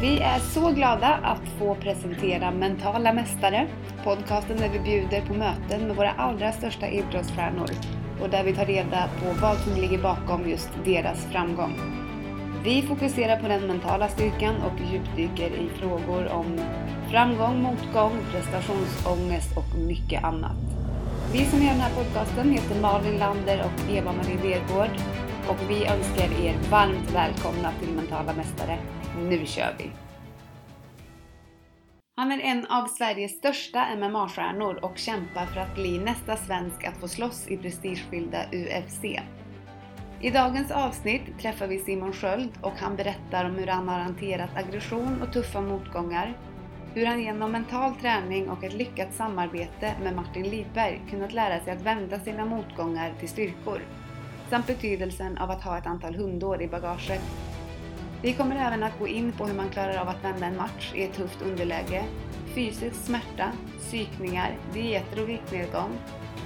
Vi 0.00 0.18
är 0.18 0.38
så 0.38 0.70
glada 0.70 1.08
att 1.22 1.48
få 1.58 1.74
presentera 1.74 2.50
Mentala 2.50 3.12
Mästare, 3.12 3.68
podcasten 4.04 4.56
där 4.56 4.68
vi 4.68 4.78
bjuder 4.78 5.20
på 5.20 5.34
möten 5.34 5.86
med 5.86 5.96
våra 5.96 6.10
allra 6.10 6.52
största 6.52 6.88
idrottsstjärnor 6.88 7.70
och 8.22 8.30
där 8.30 8.44
vi 8.44 8.52
tar 8.52 8.66
reda 8.66 9.08
på 9.20 9.40
vad 9.40 9.58
som 9.58 9.80
ligger 9.80 10.02
bakom 10.02 10.48
just 10.48 10.70
deras 10.84 11.24
framgång. 11.24 11.74
Vi 12.64 12.82
fokuserar 12.82 13.36
på 13.36 13.48
den 13.48 13.66
mentala 13.66 14.08
styrkan 14.08 14.54
och 14.56 14.92
djupdyker 14.92 15.50
i 15.50 15.68
frågor 15.68 16.28
om 16.32 16.60
framgång, 17.10 17.62
motgång, 17.62 18.12
prestationsångest 18.32 19.56
och 19.56 19.78
mycket 19.78 20.24
annat. 20.24 20.56
Vi 21.32 21.44
som 21.44 21.62
gör 21.62 21.70
den 21.70 21.80
här 21.80 21.94
podcasten 21.94 22.52
heter 22.52 22.80
Malin 22.80 23.18
Lander 23.18 23.64
och 23.64 23.92
Eva-Marie 23.92 24.36
Vergård 24.36 24.96
och 25.48 25.56
vi 25.68 25.86
önskar 25.86 26.44
er 26.44 26.54
varmt 26.70 27.14
välkomna 27.14 27.72
till 27.80 27.88
Mentala 27.88 28.32
Mästare. 28.32 28.78
Nu 29.18 29.46
kör 29.46 29.74
vi! 29.78 29.90
Han 32.16 32.32
är 32.32 32.40
en 32.40 32.66
av 32.66 32.86
Sveriges 32.86 33.38
största 33.38 33.86
MMA-stjärnor 33.96 34.84
och 34.84 34.98
kämpar 34.98 35.46
för 35.46 35.60
att 35.60 35.74
bli 35.74 35.98
nästa 35.98 36.36
svensk 36.36 36.84
att 36.84 36.96
få 36.96 37.08
slåss 37.08 37.48
i 37.48 37.56
prestigefyllda 37.56 38.44
UFC. 38.52 39.04
I 40.20 40.30
dagens 40.30 40.70
avsnitt 40.70 41.38
träffar 41.40 41.66
vi 41.66 41.78
Simon 41.78 42.12
Sköld 42.12 42.50
och 42.60 42.72
han 42.72 42.96
berättar 42.96 43.44
om 43.44 43.54
hur 43.54 43.66
han 43.66 43.88
har 43.88 43.98
hanterat 43.98 44.56
aggression 44.56 45.22
och 45.22 45.32
tuffa 45.32 45.60
motgångar, 45.60 46.36
hur 46.94 47.06
han 47.06 47.22
genom 47.22 47.52
mental 47.52 47.94
träning 47.94 48.48
och 48.48 48.64
ett 48.64 48.74
lyckat 48.74 49.14
samarbete 49.14 49.94
med 50.02 50.16
Martin 50.16 50.50
Lidberg 50.50 51.00
kunnat 51.10 51.32
lära 51.32 51.60
sig 51.60 51.72
att 51.72 51.82
vända 51.82 52.20
sina 52.20 52.44
motgångar 52.44 53.14
till 53.20 53.28
styrkor, 53.28 53.82
samt 54.50 54.66
betydelsen 54.66 55.38
av 55.38 55.50
att 55.50 55.64
ha 55.64 55.78
ett 55.78 55.86
antal 55.86 56.14
hundår 56.14 56.62
i 56.62 56.68
bagaget. 56.68 57.22
Vi 58.22 58.32
kommer 58.32 58.56
även 58.56 58.82
att 58.82 58.98
gå 58.98 59.08
in 59.08 59.32
på 59.32 59.46
hur 59.46 59.54
man 59.54 59.70
klarar 59.70 59.96
av 59.96 60.08
att 60.08 60.24
vända 60.24 60.46
en 60.46 60.56
match 60.56 60.92
i 60.94 61.02
ett 61.02 61.14
tufft 61.14 61.42
underläge, 61.42 62.04
fysisk 62.54 62.96
smärta, 62.96 63.52
psykningar, 63.78 64.56
dieter 64.72 65.22
och 65.22 65.28
viktnedgång, 65.28 65.98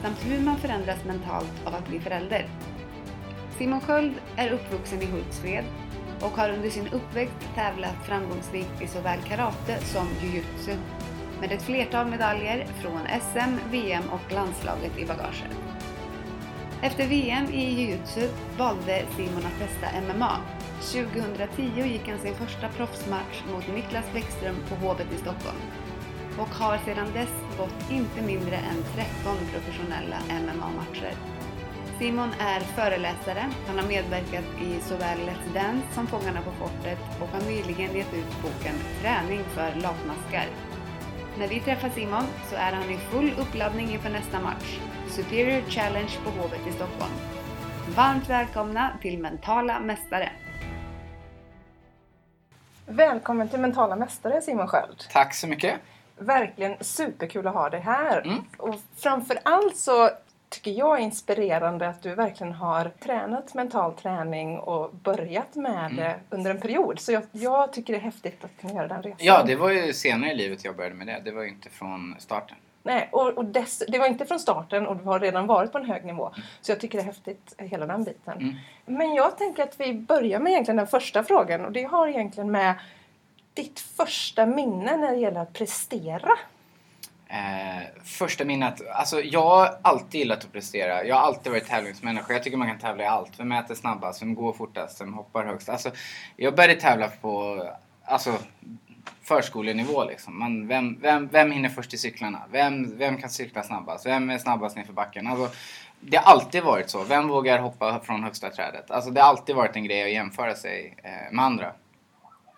samt 0.03 0.19
hur 0.25 0.41
man 0.41 0.59
förändras 0.59 1.05
mentalt 1.05 1.67
av 1.67 1.75
att 1.75 1.89
bli 1.89 2.01
förälder. 2.01 2.49
Simon 3.59 3.81
Sköld 3.81 4.15
är 4.37 4.51
uppvuxen 4.51 5.03
i 5.03 5.07
Hultsfred 5.07 5.65
och 6.21 6.31
har 6.31 6.51
under 6.51 6.71
sin 6.71 6.89
uppväxt 6.89 7.49
tävlat 7.55 8.07
framgångsrikt 8.07 8.83
i 8.83 8.87
såväl 8.87 9.21
karate 9.29 9.79
som 9.81 10.07
jujutsu 10.23 10.77
med 11.41 11.53
ett 11.53 11.63
flertal 11.63 12.07
medaljer 12.07 12.67
från 12.81 13.01
SM, 13.21 13.71
VM 13.71 14.05
och 14.11 14.33
landslaget 14.33 14.99
i 14.99 15.07
bagaget. 15.07 15.59
Efter 16.83 17.07
VM 17.07 17.47
i 17.53 17.81
jujutsu 17.81 18.29
valde 18.59 19.05
Simon 19.17 19.47
att 19.47 19.59
testa 19.59 19.87
MMA. 20.01 20.37
2010 20.83 21.87
gick 21.87 22.09
han 22.09 22.19
sin 22.19 22.35
första 22.35 22.69
proffsmatch 22.69 23.43
mot 23.53 23.69
Niklas 23.75 24.13
Bäckström 24.13 24.57
på 24.69 24.75
Hovet 24.75 25.13
i 25.13 25.17
Stockholm 25.17 25.63
och 26.39 26.49
har 26.49 26.79
sedan 26.79 27.13
dess 27.13 27.35
gått 27.59 27.91
inte 27.91 28.23
mindre 28.23 28.57
än 28.57 28.83
13 28.95 29.37
professionella 29.53 30.17
MMA-matcher. 30.29 31.15
Simon 31.99 32.31
är 32.39 32.61
föreläsare, 32.61 33.51
han 33.67 33.79
har 33.79 33.89
medverkat 33.89 34.45
i 34.63 34.81
såväl 34.81 35.19
Let's 35.19 35.55
Dance 35.55 35.87
som 35.95 36.07
Fångarna 36.07 36.41
på 36.43 36.51
fortet 36.51 36.99
och 37.21 37.29
har 37.29 37.41
nyligen 37.41 37.97
gett 37.97 38.15
ut 38.15 38.43
boken 38.43 38.75
Träning 39.01 39.45
för 39.45 39.81
latmaskar. 39.81 40.47
När 41.39 41.49
vi 41.49 41.61
träffar 41.61 41.89
Simon 41.89 42.25
så 42.51 42.57
är 42.57 42.73
han 42.73 42.91
i 42.91 42.97
full 42.97 43.33
uppladdning 43.39 43.93
inför 43.93 44.11
nästa 44.11 44.41
match, 44.41 44.79
Superior 45.09 45.63
Challenge 45.69 46.13
på 46.25 46.31
Hovet 46.31 46.67
i 46.69 46.73
Stockholm. 46.73 47.13
Varmt 47.97 48.31
välkomna 48.31 48.99
till 49.03 49.19
Mentala 49.19 49.81
Mästare! 49.81 50.33
Välkommen 52.87 53.49
till 53.49 53.61
Mentala 53.61 53.97
Mästare 53.97 54.43
Simon 54.43 54.69
Sköld. 54.69 55.05
Tack 55.13 55.35
så 55.35 55.47
mycket. 55.47 55.81
Verkligen 56.19 56.77
superkul 56.81 57.47
att 57.47 57.55
ha 57.55 57.69
dig 57.71 57.81
här. 57.81 58.21
Mm. 58.27 58.45
Och 58.57 58.75
framför 58.97 59.39
allt 59.43 59.77
så 59.77 60.11
tycker 60.49 60.71
jag 60.71 60.99
är 60.99 61.03
inspirerande 61.03 61.89
att 61.89 62.03
du 62.03 62.15
verkligen 62.15 62.53
har 62.53 62.91
tränat 63.01 63.55
mental 63.55 63.93
träning 63.95 64.59
och 64.59 64.95
börjat 64.95 65.55
med 65.55 65.73
Mm. 65.87 65.97
det 65.97 66.17
under 66.31 66.51
en 66.51 66.61
period. 66.61 67.01
Så 67.01 67.13
jag, 67.13 67.23
jag 67.33 67.73
tycker 67.73 67.93
det 67.93 67.99
är 67.99 68.03
häftigt 68.03 68.45
att 68.45 68.61
kunna 68.61 68.73
göra 68.73 68.89
den 68.89 69.03
resan. 69.03 69.17
Ja, 69.21 69.43
det 69.47 69.57
var 69.57 69.71
ju 69.71 69.93
senare 69.93 70.31
i 70.31 70.35
livet 70.35 70.65
jag 70.65 70.77
började 70.77 70.95
med 70.95 71.07
det. 71.07 71.21
Det 71.25 71.31
var 71.31 71.43
ju 71.43 71.49
inte 71.49 71.71
från 71.71 72.15
starten. 72.19 72.57
Nej, 72.83 73.09
och, 73.13 73.29
och 73.29 73.45
dess, 73.45 73.83
det 73.89 73.99
var 73.99 74.07
inte 74.07 74.27
från 74.27 74.41
starten 74.41 74.87
och 74.87 74.97
du 74.97 75.05
har 75.05 75.21
redan 75.21 75.47
varit 75.47 75.73
på 75.73 75.79
en 75.79 75.85
hög 75.85 76.05
nivå. 76.05 76.33
Så 76.61 76.73
jag 76.73 76.81
tycker 76.81 76.99
det 76.99 77.05
är 77.05 77.07
häftigt, 77.07 77.55
hela 77.59 77.87
den 77.87 78.05
biten. 78.05 78.39
Mm. 78.39 78.55
Men 78.87 79.15
jag 79.15 79.39
tänker 79.39 79.63
att 79.63 79.81
vi 79.81 79.95
börjar 79.95 80.41
med 80.41 80.51
egentligen 80.53 80.77
den 80.77 80.87
första 80.87 81.25
frågan 81.25 81.65
och 81.65 81.73
det 81.73 81.83
har 81.83 82.09
egentligen 82.09 82.51
med 82.51 82.75
ditt 83.55 83.81
första 83.81 84.47
minne 84.47 84.97
när 84.97 85.11
det 85.11 85.19
gäller 85.19 85.41
att 85.41 85.53
prestera. 85.53 86.31
Eh, 87.33 87.83
första 88.05 88.45
minnet. 88.45 88.83
Alltså 88.95 89.21
jag 89.21 89.45
har 89.45 89.79
alltid 89.83 90.19
gillat 90.19 90.45
att 90.45 90.53
prestera. 90.53 91.05
Jag 91.05 91.17
har 91.17 91.23
alltid 91.23 91.53
varit 91.53 91.69
tävlingsmänniska. 91.69 92.33
Jag 92.33 92.43
tycker 92.43 92.57
man 92.57 92.69
kan 92.69 92.79
tävla 92.79 93.05
i 93.05 93.07
allt. 93.07 93.41
Vem 93.41 93.53
äter 93.53 93.75
snabbast? 93.75 94.23
Vem 94.23 94.35
går 94.35 94.53
fortast? 94.53 95.01
Vem 95.01 95.15
hoppar 95.15 95.45
högst? 95.45 95.69
Alltså, 95.69 95.91
jag 96.37 96.55
började 96.55 96.81
tävla 96.81 97.09
på 97.09 97.65
alltså, 98.05 98.39
förskolenivå 99.23 100.05
liksom. 100.05 100.39
Man, 100.39 100.69
vem, 100.69 100.99
vem, 101.01 101.29
vem 101.29 101.53
hinner 101.53 101.69
först 101.69 101.91
till 101.91 101.99
cyklarna? 101.99 102.43
Vem, 102.51 102.99
vem 102.99 103.19
kan 103.19 103.31
cykla 103.31 103.63
snabbast? 103.63 104.07
Vem 104.07 104.31
är 104.31 104.39
snabbast 104.39 104.77
nerför 104.77 104.93
backen? 104.93 105.27
Alltså, 105.27 105.57
det 106.01 106.17
har 106.17 106.33
alltid 106.33 106.63
varit 106.63 106.91
så. 106.91 107.05
Vem 107.05 107.29
vågar 107.29 107.59
hoppa 107.59 108.01
från 108.01 108.23
högsta 108.23 108.51
trädet? 108.51 108.91
Alltså, 108.91 109.11
det 109.11 109.21
har 109.21 109.29
alltid 109.29 109.57
varit 109.57 109.77
en 109.77 109.85
grej 109.85 110.03
att 110.03 110.13
jämföra 110.13 110.55
sig 110.55 110.97
eh, 111.03 111.33
med 111.33 111.45
andra. 111.45 111.73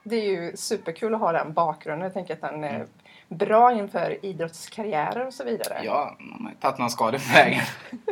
Det 0.05 0.17
är 0.17 0.31
ju 0.31 0.57
superkul 0.57 1.15
att 1.15 1.21
ha 1.21 1.33
den 1.33 1.53
bakgrunden. 1.53 2.05
Jag 2.05 2.13
tänker 2.13 2.35
att 2.35 2.41
den 2.41 2.65
Mm. 2.65 2.87
Bra 3.29 3.73
inför 3.73 4.27
idrottskarriärer 4.27 5.27
och 5.27 5.35
så 5.35 5.45
vidare. 5.45 5.81
Ja, 5.85 6.17
man 6.19 6.43
har 6.43 6.51
ju 6.51 6.57
tagit 6.57 6.79
några 6.79 6.91
skador 6.91 7.19
på 7.19 7.35
vägen. 7.35 7.63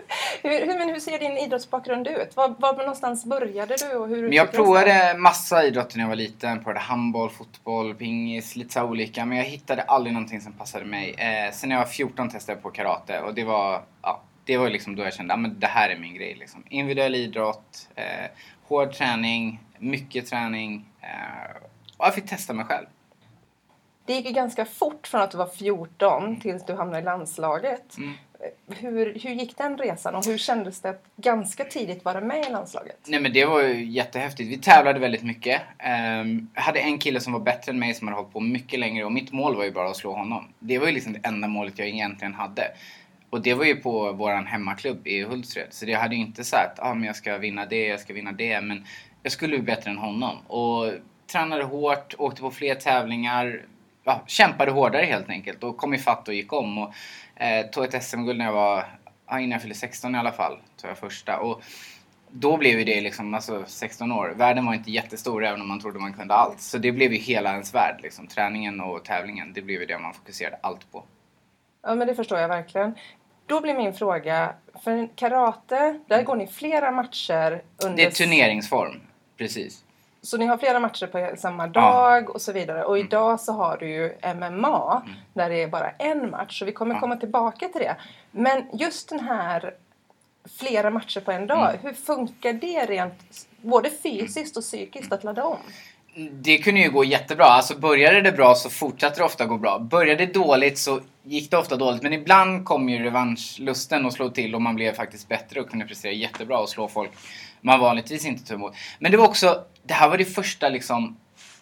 Hur, 0.42 0.66
hur, 0.66 0.78
men 0.78 0.88
hur 0.88 1.00
ser 1.00 1.18
din 1.18 1.36
idrottsbakgrund 1.36 2.08
ut? 2.08 2.36
Var, 2.36 2.54
var 2.58 2.76
någonstans 2.76 3.24
började 3.24 3.76
du? 3.76 3.96
Och 3.96 4.08
hur 4.08 4.22
Men 4.22 4.32
jag 4.32 4.52
provade 4.52 5.14
massa 5.18 5.64
idrotter 5.64 5.96
när 5.96 6.04
jag 6.04 6.08
var 6.08 6.16
liten. 6.16 6.58
Provade 6.58 6.80
handboll, 6.80 7.30
fotboll, 7.30 7.94
pingis, 7.94 8.56
lite 8.56 8.72
så 8.72 8.82
olika. 8.82 9.24
Men 9.24 9.38
jag 9.38 9.44
hittade 9.44 9.82
aldrig 9.82 10.14
någonting 10.14 10.40
som 10.40 10.52
passade 10.52 10.84
mig. 10.84 11.14
Eh, 11.18 11.52
sen 11.52 11.68
när 11.68 11.76
jag 11.76 11.80
var 11.80 11.90
14 11.90 12.30
testade 12.30 12.56
jag 12.56 12.62
på 12.62 12.70
karate 12.70 13.20
och 13.20 13.34
det 13.34 13.44
var, 13.44 13.82
ja, 14.02 14.22
det 14.44 14.56
var 14.56 14.70
liksom 14.70 14.96
då 14.96 15.02
jag 15.02 15.14
kände 15.14 15.34
att 15.34 15.60
det 15.60 15.66
här 15.66 15.90
är 15.90 15.98
min 15.98 16.14
grej. 16.14 16.36
Liksom. 16.40 16.64
Individuell 16.68 17.14
idrott, 17.14 17.88
eh, 17.94 18.30
hård 18.68 18.92
träning, 18.92 19.60
mycket 19.78 20.26
träning. 20.26 20.86
Eh, 21.00 21.56
och 21.96 22.06
jag 22.06 22.14
fick 22.14 22.26
testa 22.26 22.52
mig 22.52 22.64
själv. 22.64 22.86
Det 24.06 24.12
gick 24.12 24.26
ju 24.26 24.32
ganska 24.32 24.64
fort 24.64 25.06
från 25.06 25.20
att 25.20 25.30
du 25.30 25.38
var 25.38 25.46
14 25.46 26.40
tills 26.40 26.66
du 26.66 26.72
hamnade 26.72 26.98
i 26.98 27.04
landslaget. 27.04 27.96
Mm. 27.98 28.12
Hur, 28.68 29.18
hur 29.22 29.30
gick 29.30 29.58
den 29.58 29.78
resan 29.78 30.14
och 30.14 30.26
hur 30.26 30.38
kändes 30.38 30.80
det 30.80 30.90
att 30.90 31.04
ganska 31.16 31.64
tidigt 31.64 32.04
vara 32.04 32.20
med 32.20 32.46
i 32.46 32.50
landslaget? 32.50 32.98
Nej 33.06 33.20
men 33.20 33.32
det 33.32 33.44
var 33.44 33.62
ju 33.62 33.84
jättehäftigt. 33.84 34.50
Vi 34.50 34.58
tävlade 34.58 34.98
väldigt 34.98 35.22
mycket. 35.22 35.62
Ehm, 35.78 36.48
jag 36.54 36.62
hade 36.62 36.80
en 36.80 36.98
kille 36.98 37.20
som 37.20 37.32
var 37.32 37.40
bättre 37.40 37.72
än 37.72 37.78
mig 37.78 37.94
som 37.94 38.08
hade 38.08 38.20
hållit 38.20 38.32
på 38.32 38.40
mycket 38.40 38.80
längre 38.80 39.04
och 39.04 39.12
mitt 39.12 39.32
mål 39.32 39.56
var 39.56 39.64
ju 39.64 39.70
bara 39.70 39.88
att 39.88 39.96
slå 39.96 40.12
honom. 40.12 40.48
Det 40.58 40.78
var 40.78 40.86
ju 40.86 40.92
liksom 40.92 41.12
det 41.12 41.20
enda 41.22 41.48
målet 41.48 41.78
jag 41.78 41.88
egentligen 41.88 42.34
hade. 42.34 42.62
Och 43.30 43.42
det 43.42 43.54
var 43.54 43.64
ju 43.64 43.76
på 43.76 44.12
våran 44.12 44.46
hemmaklubb 44.46 45.06
i 45.06 45.22
Hultsfred. 45.22 45.66
Så 45.70 45.86
det 45.86 45.94
hade 45.94 46.14
ju 46.14 46.20
inte 46.20 46.44
sagt 46.44 46.78
att 46.78 46.86
ah, 46.86 46.94
men 46.94 47.04
jag 47.04 47.16
ska 47.16 47.38
vinna 47.38 47.66
det, 47.66 47.86
jag 47.86 48.00
ska 48.00 48.12
vinna 48.12 48.32
det. 48.32 48.60
Men 48.60 48.84
jag 49.22 49.32
skulle 49.32 49.58
bli 49.58 49.66
bättre 49.66 49.90
än 49.90 49.98
honom. 49.98 50.36
Och 50.46 50.92
tränade 51.32 51.64
hårt, 51.64 52.14
åkte 52.18 52.40
på 52.40 52.50
fler 52.50 52.74
tävlingar. 52.74 53.62
Ja, 54.04 54.22
kämpade 54.26 54.70
hårdare 54.70 55.04
helt 55.04 55.28
enkelt 55.28 55.64
och 55.64 55.76
kom 55.76 55.94
ifatt 55.94 56.28
och 56.28 56.34
gick 56.34 56.52
om. 56.52 56.78
Och, 56.78 56.94
eh, 57.36 57.66
tog 57.66 57.84
ett 57.84 58.04
SM-guld 58.04 58.38
när 58.38 58.44
jag 58.44 58.52
var, 58.52 58.84
ja, 59.28 59.40
innan 59.40 59.50
jag 59.50 59.60
fyllde 59.60 59.74
16 59.74 60.14
i 60.14 60.18
alla 60.18 60.32
fall. 60.32 60.58
Tog 60.80 60.90
jag 60.90 60.98
första. 60.98 61.38
Och 61.38 61.62
då 62.30 62.56
blev 62.56 62.78
ju 62.78 62.84
det 62.84 63.00
liksom, 63.00 63.34
alltså 63.34 63.64
16 63.66 64.12
år. 64.12 64.34
Världen 64.36 64.66
var 64.66 64.74
inte 64.74 64.90
jättestor 64.90 65.44
även 65.44 65.60
om 65.60 65.68
man 65.68 65.80
trodde 65.80 65.98
man 65.98 66.12
kunde 66.12 66.34
allt. 66.34 66.60
Så 66.60 66.78
det 66.78 66.92
blev 66.92 67.12
ju 67.12 67.18
hela 67.18 67.52
ens 67.52 67.74
värld 67.74 68.00
liksom. 68.02 68.26
Träningen 68.26 68.80
och 68.80 69.04
tävlingen, 69.04 69.52
det 69.52 69.62
blev 69.62 69.80
ju 69.80 69.86
det 69.86 69.98
man 69.98 70.14
fokuserade 70.14 70.58
allt 70.60 70.92
på. 70.92 71.04
Ja, 71.82 71.94
men 71.94 72.06
det 72.06 72.14
förstår 72.14 72.38
jag 72.38 72.48
verkligen. 72.48 72.94
Då 73.46 73.60
blir 73.60 73.74
min 73.74 73.94
fråga, 73.94 74.54
för 74.84 75.16
karate, 75.16 75.98
där 76.06 76.22
går 76.22 76.36
ni 76.36 76.46
flera 76.46 76.90
matcher 76.90 77.62
under... 77.84 77.96
Det 77.96 78.04
är 78.04 78.10
turneringsform, 78.10 79.00
precis. 79.36 79.81
Så 80.24 80.36
ni 80.36 80.46
har 80.46 80.56
flera 80.58 80.80
matcher 80.80 81.06
på 81.06 81.36
samma 81.36 81.66
dag 81.66 82.30
och 82.30 82.40
så 82.40 82.52
vidare. 82.52 82.84
Och 82.84 82.98
idag 82.98 83.40
så 83.40 83.52
har 83.52 83.76
du 83.76 83.88
ju 83.88 84.12
MMA 84.34 85.02
där 85.34 85.50
det 85.50 85.62
är 85.62 85.68
bara 85.68 85.90
en 85.90 86.30
match. 86.30 86.58
Så 86.58 86.64
vi 86.64 86.72
kommer 86.72 86.94
Ja. 86.94 87.00
komma 87.00 87.16
tillbaka 87.16 87.68
till 87.68 87.80
det. 87.80 87.96
Men 88.30 88.64
just 88.72 89.08
den 89.08 89.20
här 89.20 89.74
flera 90.58 90.90
matcher 90.90 91.20
på 91.20 91.32
en 91.32 91.46
dag. 91.46 91.78
Hur 91.82 91.92
funkar 91.92 92.52
det 92.52 92.86
rent 92.86 93.46
både 93.62 93.90
fysiskt 93.90 94.56
och 94.56 94.62
psykiskt 94.62 95.12
att 95.12 95.24
ladda 95.24 95.44
om? 95.44 95.58
Det 96.32 96.58
kunde 96.58 96.80
ju 96.80 96.90
gå 96.90 97.04
jättebra. 97.04 97.44
Alltså 97.44 97.78
började 97.78 98.20
det 98.20 98.32
bra 98.32 98.54
så 98.54 98.70
fortsatte 98.70 99.20
det 99.20 99.24
ofta 99.24 99.46
gå 99.46 99.56
bra. 99.58 99.78
Började 99.78 100.26
det 100.26 100.32
dåligt 100.34 100.78
så 100.78 101.00
gick 101.22 101.50
det 101.50 101.56
ofta 101.56 101.76
dåligt. 101.76 102.02
Men 102.02 102.12
ibland 102.12 102.64
kom 102.64 102.88
ju 102.88 103.04
revanschlusten 103.04 104.06
och 104.06 104.12
slog 104.12 104.34
till 104.34 104.54
och 104.54 104.62
man 104.62 104.74
blev 104.74 104.92
faktiskt 104.92 105.28
bättre 105.28 105.60
och 105.60 105.70
kunde 105.70 105.84
prestera 105.86 106.12
jättebra 106.12 106.58
och 106.58 106.68
slå 106.68 106.88
folk 106.88 107.10
man 107.62 107.80
vanligtvis 107.80 108.26
inte 108.26 108.44
tar 108.44 108.54
emot. 108.54 108.74
Men 108.98 109.10
det 109.10 109.18
var 109.18 109.28
också, 109.28 109.64
det 109.82 109.94
här 109.94 110.08
var 110.08 110.18
det 110.18 110.24
första 110.24 110.68
liksom 110.68 111.16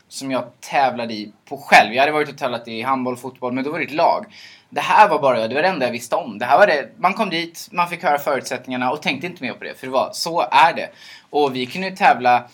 som 0.09 0.31
jag 0.31 0.45
tävlade 0.61 1.15
i 1.15 1.33
på 1.49 1.57
själv. 1.57 1.95
Jag 1.95 2.03
hade 2.03 2.13
varit 2.13 2.29
och 2.29 2.39
tävlat 2.39 2.69
i 2.69 2.83
handboll, 2.83 3.17
fotboll, 3.17 3.53
men 3.53 3.65
då 3.65 3.73
var 3.73 3.79
det 3.79 3.85
ett 3.85 3.93
lag. 3.93 4.27
Det 4.71 4.81
här 4.81 5.09
var 5.09 5.19
bara 5.19 5.49
det 5.49 5.55
var 5.55 5.63
det 5.63 5.69
enda 5.69 5.87
jag 5.87 5.93
visste 5.93 6.17
om. 6.17 6.39
Det 6.39 6.45
här 6.45 6.59
var 6.59 6.67
det, 6.67 6.89
man 6.99 7.15
kom 7.15 7.31
dit, 7.31 7.69
man 7.73 7.89
fick 7.89 8.03
höra 8.03 8.19
förutsättningarna 8.19 8.91
och 8.91 9.03
tänkte 9.03 9.27
inte 9.27 9.43
mer 9.43 9.53
på 9.53 9.65
det. 9.65 9.75
För 9.75 9.87
det 9.87 9.93
var, 9.93 10.11
så 10.13 10.41
är 10.51 10.75
det. 10.75 10.91
Och 11.31 11.57
vi 11.57 11.67
kunde 11.67 11.89
ju 11.89 11.97
tävla, 11.97 12.45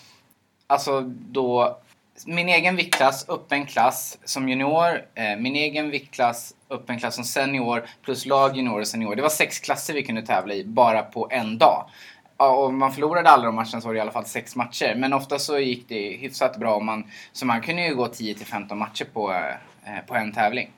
alltså 0.67 1.01
då, 1.31 1.77
min 2.25 2.49
egen 2.49 2.75
viktklass 2.75 3.25
upp 3.27 3.51
en 3.51 3.65
klass 3.65 4.17
som 4.23 4.49
junior, 4.49 5.01
eh, 5.15 5.37
min 5.37 5.55
egen 5.55 5.89
viktklass 5.89 6.53
upp 6.67 6.89
en 6.89 6.99
klass 6.99 7.15
som 7.15 7.23
senior, 7.23 7.85
plus 8.03 8.25
lag, 8.25 8.57
junior 8.57 8.79
och 8.79 8.87
senior. 8.87 9.15
Det 9.15 9.21
var 9.21 9.29
sex 9.29 9.59
klasser 9.59 9.93
vi 9.93 10.03
kunde 10.03 10.21
tävla 10.21 10.53
i 10.53 10.63
bara 10.63 11.01
på 11.01 11.27
en 11.31 11.57
dag. 11.57 11.89
Ja, 12.37 12.55
och 12.55 12.73
man 12.73 12.91
förlorade 12.91 13.29
alla 13.29 13.45
de 13.45 13.55
matcherna 13.55 13.81
så 13.81 13.87
var 13.87 13.93
det 13.93 13.97
i 13.97 14.01
alla 14.01 14.11
fall 14.11 14.25
sex 14.25 14.55
matcher. 14.55 14.95
Men 14.97 15.13
ofta 15.13 15.39
så 15.39 15.59
gick 15.59 15.89
det 15.89 16.09
hyfsat 16.09 16.57
bra. 16.57 16.79
Man, 16.79 17.03
så 17.31 17.45
man 17.45 17.61
kunde 17.61 17.81
ju 17.87 17.95
gå 17.95 18.07
10 18.07 18.35
till 18.35 18.45
15 18.45 18.77
matcher 18.77 19.05
på, 19.13 19.31
eh, 19.31 20.05
på 20.07 20.15
en 20.15 20.31
tävling. 20.33 20.71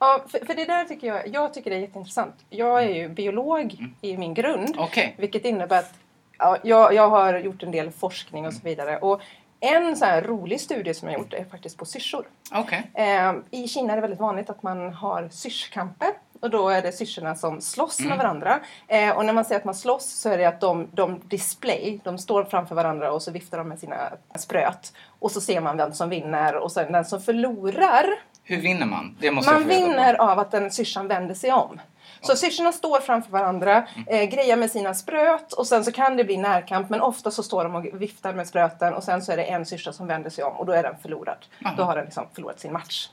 Ja, 0.00 0.24
för, 0.28 0.46
för 0.46 0.54
det 0.54 0.64
där 0.64 0.84
tycker 0.84 1.06
jag, 1.06 1.28
jag 1.28 1.54
tycker 1.54 1.70
det 1.70 1.76
är 1.76 1.80
jätteintressant. 1.80 2.34
Jag 2.50 2.82
är 2.84 2.88
ju 2.94 3.08
biolog 3.08 3.76
Mm. 3.78 3.94
i 4.00 4.16
min 4.16 4.34
grund. 4.34 4.74
Okej. 4.78 5.14
Vilket 5.18 5.44
innebär 5.44 5.78
att 5.78 5.94
ja, 6.38 6.56
jag, 6.62 6.94
jag 6.94 7.08
har 7.08 7.38
gjort 7.38 7.62
en 7.62 7.70
del 7.70 7.90
forskning 7.90 8.46
och 8.46 8.52
så 8.54 8.60
vidare. 8.64 8.98
Och 8.98 9.20
en 9.60 9.96
så 9.96 10.06
rolig 10.06 10.60
studie 10.60 10.94
som 10.94 11.08
jag 11.08 11.18
gjort 11.20 11.32
är 11.34 11.44
faktiskt 11.44 11.76
på 11.78 11.84
syrsor. 11.84 12.26
Okej. 12.52 12.90
Eh, 12.94 13.34
I 13.50 13.68
Kina 13.68 13.92
är 13.92 13.96
det 13.96 14.02
väldigt 14.02 14.20
vanligt 14.20 14.50
att 14.50 14.62
man 14.62 14.92
har 14.92 15.28
syrskamper. 15.32 16.08
Och 16.40 16.50
då 16.50 16.68
är 16.68 16.82
det 16.82 16.92
syrsorna 16.92 17.34
som 17.34 17.60
slåss 17.60 17.98
Mm. 17.98 18.08
med 18.08 18.18
varandra. 18.18 18.60
Eh, 18.88 19.16
och 19.16 19.24
när 19.24 19.32
man 19.32 19.44
säger 19.44 19.58
att 19.58 19.64
man 19.64 19.74
slåss 19.74 20.04
så 20.10 20.28
är 20.28 20.38
det 20.38 20.44
att 20.44 20.60
de, 20.60 20.88
de 20.92 21.20
display, 21.28 22.00
de 22.04 22.18
står 22.18 22.44
framför 22.44 22.74
varandra 22.74 23.12
och 23.12 23.22
så 23.22 23.30
viftar 23.30 23.58
de 23.58 23.68
med 23.68 23.78
sina 23.78 23.96
spröt. 24.38 24.92
Och 25.18 25.30
så 25.30 25.40
ser 25.40 25.60
man 25.60 25.76
vem 25.76 25.92
som 25.92 26.08
vinner 26.08 26.54
och 26.54 26.72
sen 26.72 26.92
den 26.92 27.04
som 27.04 27.20
förlorar 27.22 28.04
Hur 28.44 28.60
vinner 28.60 28.86
man? 28.86 29.16
Det 29.20 29.30
måste 29.30 29.52
man 29.52 29.64
vinner 29.68 30.14
av 30.14 30.38
att 30.38 30.50
den 30.50 30.70
syrsan 30.70 31.08
vänder 31.08 31.34
sig 31.34 31.52
om. 31.52 31.80
Så 32.20 32.36
syrsorna 32.36 32.72
står 32.72 33.00
framför 33.00 33.30
varandra, 33.30 33.86
eh, 34.06 34.24
grejar 34.24 34.56
med 34.56 34.70
sina 34.70 34.94
spröt 34.94 35.52
och 35.52 35.66
sen 35.66 35.84
så 35.84 35.92
kan 35.92 36.16
det 36.16 36.24
bli 36.24 36.36
närkamp 36.36 36.90
men 36.90 37.00
ofta 37.00 37.30
så 37.30 37.42
står 37.42 37.64
de 37.64 37.74
och 37.74 37.86
viftar 38.02 38.32
med 38.32 38.46
spröten 38.48 38.94
och 38.94 39.04
sen 39.04 39.22
så 39.22 39.32
är 39.32 39.36
det 39.36 39.42
en 39.44 39.66
syrsa 39.66 39.92
som 39.92 40.06
vänder 40.06 40.30
sig 40.30 40.44
om 40.44 40.52
och 40.56 40.66
då 40.66 40.72
är 40.72 40.82
den 40.82 40.94
förlorad. 41.02 41.36
Aha. 41.64 41.74
Då 41.76 41.82
har 41.82 41.96
den 41.96 42.04
liksom 42.04 42.26
förlorat 42.34 42.60
sin 42.60 42.72
match. 42.72 43.08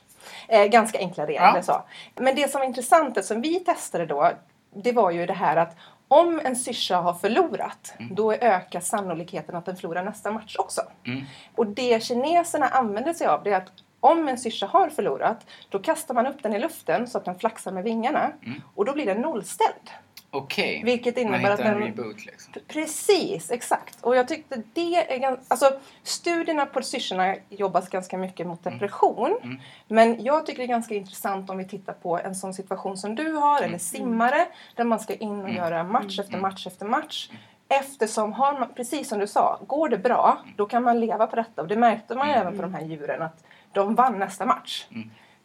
Eh, 0.48 0.64
ganska 0.64 0.98
enkla 0.98 1.26
regler 1.26 1.52
Ja. 1.56 1.62
så. 1.62 1.82
Men 2.14 2.34
det 2.34 2.50
som 2.50 2.58
var 2.58 2.66
intressant, 2.66 3.24
som 3.24 3.40
vi 3.40 3.60
testade 3.60 4.06
då, 4.06 4.30
det 4.74 4.92
var 4.92 5.10
ju 5.10 5.26
det 5.26 5.32
här 5.32 5.56
att 5.56 5.76
om 6.08 6.40
en 6.44 6.56
syrsa 6.56 6.96
har 6.96 7.14
förlorat, 7.14 7.94
då 8.10 8.32
ökar 8.32 8.80
sannolikheten 8.80 9.56
att 9.56 9.64
den 9.64 9.76
förlorar 9.76 10.04
nästa 10.04 10.30
match 10.30 10.56
också. 10.58 10.80
Mm. 11.06 11.24
Och 11.54 11.66
det 11.66 12.02
kineserna 12.02 12.68
använder 12.68 13.12
sig 13.12 13.26
av 13.26 13.42
det 13.42 13.50
är 13.50 13.56
att 13.56 13.72
om 14.00 14.28
en 14.28 14.38
syrsa 14.38 14.66
har 14.66 14.88
förlorat, 14.88 15.46
då 15.68 15.78
kastar 15.78 16.14
man 16.14 16.26
upp 16.26 16.42
den 16.42 16.54
i 16.54 16.58
luften 16.58 17.06
så 17.08 17.18
att 17.18 17.24
den 17.24 17.38
flaxar 17.38 17.72
med 17.72 17.84
vingarna. 17.84 18.32
Och 18.74 18.84
då 18.84 18.92
blir 18.92 19.06
den 19.06 19.20
nollställd. 19.20 19.90
Okej. 20.30 20.82
Vilket 20.84 21.18
innebär 21.18 21.42
man 21.42 21.52
att 21.52 21.58
hittar 21.60 21.72
en 21.72 21.82
reboot 21.82 22.26
liksom. 22.26 22.52
Precis, 22.68 23.50
exakt. 23.50 23.98
Och 24.04 24.16
jag 24.16 24.28
tyckte 24.28 24.62
det 24.72 25.14
är 25.14 25.18
ganska... 25.18 25.44
Alltså, 25.48 25.80
studierna 26.02 26.66
på 26.66 26.82
syrsorna 26.82 27.36
jobbas 27.48 27.88
ganska 27.88 28.18
mycket 28.18 28.46
mot 28.46 28.64
depression. 28.64 29.38
Mm. 29.42 29.56
Men 29.88 30.24
jag 30.24 30.46
tycker 30.46 30.58
det 30.58 30.64
är 30.64 30.68
ganska 30.68 30.94
intressant 30.94 31.50
om 31.50 31.58
vi 31.58 31.64
tittar 31.68 31.92
på 31.92 32.18
en 32.18 32.34
sån 32.34 32.54
situation 32.54 32.96
som 32.98 33.14
du 33.14 33.32
har, 33.32 33.58
Mm. 33.58 33.68
eller 33.68 33.78
simmare, 33.78 34.46
där 34.74 34.84
man 34.84 35.00
ska 35.00 35.14
in 35.14 35.42
och 35.42 35.50
göra 35.50 35.84
match 35.84 36.18
efter 36.18 36.38
match 36.38 36.66
efter 36.66 36.86
match. 36.86 37.30
Eftersom, 37.68 38.32
har 38.32 38.52
man, 38.60 38.68
precis 38.74 39.08
som 39.08 39.18
du 39.18 39.26
sa, 39.26 39.60
går 39.66 39.88
det 39.88 39.98
bra, 39.98 40.38
då 40.56 40.66
kan 40.66 40.82
man 40.82 41.00
leva 41.00 41.26
på 41.26 41.36
detta. 41.36 41.62
Och 41.62 41.68
det 41.68 41.76
märkte 41.76 42.14
man 42.14 42.28
Mm. 42.28 42.40
även 42.40 42.56
på 42.56 42.62
de 42.62 42.74
här 42.74 42.82
djuren, 42.82 43.22
att 43.22 43.44
de 43.72 43.94
vann 43.94 44.18
nästa 44.18 44.46
match. 44.46 44.86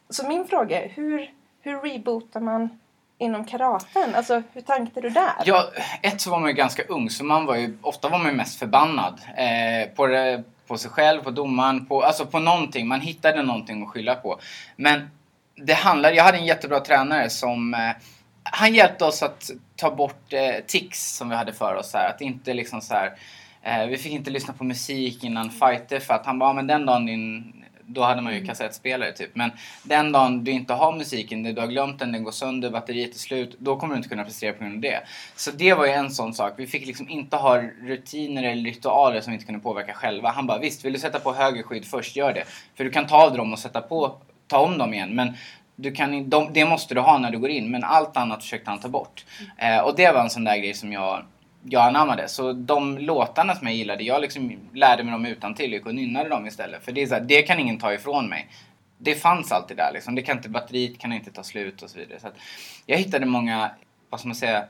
Så 0.08 0.28
min 0.28 0.44
fråga 0.44 0.84
är, 0.84 0.88
hur, 0.88 1.30
hur 1.60 1.80
rebootar 1.80 2.40
man 2.40 2.78
inom 3.22 3.44
karaten? 3.44 4.14
Alltså, 4.14 4.42
hur 4.52 4.60
tänkte 4.60 5.00
du 5.00 5.10
där? 5.10 5.32
Ja, 5.44 5.70
ett 6.02 6.20
så 6.20 6.30
var 6.30 6.40
man 6.40 6.48
ju 6.48 6.54
ganska 6.54 6.82
ung 6.82 7.10
så 7.10 7.24
man 7.24 7.46
var 7.46 7.56
ju, 7.56 7.78
ofta 7.82 8.08
var 8.08 8.18
man 8.18 8.28
ju 8.28 8.36
mest 8.36 8.58
förbannad. 8.58 9.20
Eh, 9.36 9.94
på, 9.94 10.06
det, 10.06 10.42
på 10.66 10.78
sig 10.78 10.90
själv, 10.90 11.22
på 11.22 11.30
domaren, 11.30 11.86
på, 11.86 12.02
alltså 12.02 12.26
på 12.26 12.38
någonting. 12.38 12.88
Man 12.88 13.00
hittade 13.00 13.42
någonting 13.42 13.82
att 13.82 13.88
skylla 13.88 14.14
på. 14.14 14.40
Men 14.76 15.10
det 15.54 15.74
handlade, 15.74 16.14
jag 16.14 16.24
hade 16.24 16.38
en 16.38 16.46
jättebra 16.46 16.80
tränare 16.80 17.30
som 17.30 17.74
eh, 17.74 17.90
han 18.42 18.74
hjälpte 18.74 19.04
oss 19.04 19.22
att 19.22 19.50
ta 19.76 19.94
bort 19.94 20.32
eh, 20.32 20.64
tics 20.66 21.16
som 21.16 21.28
vi 21.28 21.36
hade 21.36 21.52
för 21.52 21.74
oss. 21.74 21.94
Här. 21.94 22.08
Att 22.08 22.20
inte 22.20 22.54
liksom 22.54 22.80
så 22.80 22.94
här, 22.94 23.12
eh, 23.62 23.86
vi 23.86 23.98
fick 23.98 24.12
inte 24.12 24.30
lyssna 24.30 24.54
på 24.54 24.64
musik 24.64 25.24
innan 25.24 25.50
fighter 25.50 26.00
för 26.00 26.14
att 26.14 26.26
han 26.26 26.38
bara, 26.38 26.52
men 26.52 26.66
den 26.66 26.86
dagen 26.86 27.06
din 27.06 27.61
då 27.92 28.02
hade 28.02 28.22
man 28.22 28.34
ju 28.34 28.46
kassettspelare 28.46 29.12
typ. 29.12 29.30
Men 29.34 29.50
den 29.82 30.12
dagen 30.12 30.44
du 30.44 30.50
inte 30.50 30.74
har 30.74 30.92
musiken, 30.92 31.42
du 31.42 31.60
har 31.60 31.66
glömt 31.66 31.98
den, 31.98 32.12
den 32.12 32.24
går 32.24 32.32
sönder, 32.32 32.70
batteriet 32.70 33.14
är 33.14 33.18
slut. 33.18 33.56
Då 33.58 33.76
kommer 33.76 33.94
du 33.94 33.96
inte 33.96 34.08
kunna 34.08 34.24
prestera 34.24 34.52
på 34.52 34.58
grund 34.58 34.74
av 34.74 34.80
det. 34.80 35.00
Så 35.36 35.50
det 35.50 35.74
var 35.74 35.86
ju 35.86 35.92
en 35.92 36.10
sån 36.10 36.34
sak. 36.34 36.54
Vi 36.56 36.66
fick 36.66 36.86
liksom 36.86 37.08
inte 37.08 37.36
ha 37.36 37.62
rutiner 37.82 38.42
eller 38.42 38.64
ritualer 38.64 39.20
som 39.20 39.30
vi 39.30 39.34
inte 39.34 39.46
kunde 39.46 39.60
påverka 39.60 39.94
själva. 39.94 40.30
Han 40.30 40.46
bara, 40.46 40.58
visst 40.58 40.84
vill 40.84 40.92
du 40.92 40.98
sätta 40.98 41.18
på 41.18 41.32
höger 41.32 41.62
skydd 41.62 41.84
först, 41.84 42.16
gör 42.16 42.32
det. 42.32 42.44
För 42.74 42.84
du 42.84 42.90
kan 42.90 43.06
ta 43.06 43.26
av 43.26 43.36
dem 43.36 43.52
och 43.52 43.58
sätta 43.58 43.80
på, 43.80 44.16
ta 44.46 44.58
om 44.58 44.78
dem 44.78 44.94
igen. 44.94 45.14
Men 45.14 45.36
du 45.76 45.92
kan, 45.92 46.30
de, 46.30 46.52
det 46.52 46.64
måste 46.64 46.94
du 46.94 47.00
ha 47.00 47.18
när 47.18 47.30
du 47.30 47.38
går 47.38 47.50
in. 47.50 47.70
Men 47.70 47.84
allt 47.84 48.16
annat 48.16 48.42
försökte 48.42 48.70
han 48.70 48.80
ta 48.80 48.88
bort. 48.88 49.24
Eh, 49.56 49.78
och 49.78 49.96
det 49.96 50.12
var 50.12 50.20
en 50.20 50.30
sån 50.30 50.44
där 50.44 50.56
grej 50.56 50.74
som 50.74 50.92
jag 50.92 51.22
jag 51.64 51.82
anammade. 51.82 52.28
Så 52.28 52.52
de 52.52 52.98
låtarna 52.98 53.54
som 53.54 53.66
jag 53.66 53.76
gillade, 53.76 54.04
jag 54.04 54.20
liksom 54.20 54.58
lärde 54.74 55.04
mig 55.04 55.12
dem 55.12 55.26
utan 55.26 55.54
till 55.54 55.82
och 55.84 55.94
nynnade 55.94 56.28
dem 56.28 56.46
istället. 56.46 56.84
För 56.84 56.92
det 56.92 57.02
är 57.02 57.06
så 57.06 57.14
här, 57.14 57.20
det 57.20 57.42
kan 57.42 57.58
ingen 57.58 57.78
ta 57.78 57.94
ifrån 57.94 58.28
mig. 58.28 58.48
Det 58.98 59.14
fanns 59.14 59.52
alltid 59.52 59.76
där 59.76 59.90
liksom. 59.92 60.14
Det 60.14 60.22
kan 60.22 60.36
inte, 60.36 60.48
batteriet 60.48 60.98
kan 60.98 61.12
inte 61.12 61.30
ta 61.30 61.42
slut 61.42 61.82
och 61.82 61.90
så 61.90 61.98
vidare. 61.98 62.20
Så 62.20 62.26
att 62.26 62.36
jag 62.86 62.98
hittade 62.98 63.26
många, 63.26 63.70
vad 64.10 64.20
ska 64.20 64.28
man 64.28 64.34
säga, 64.34 64.64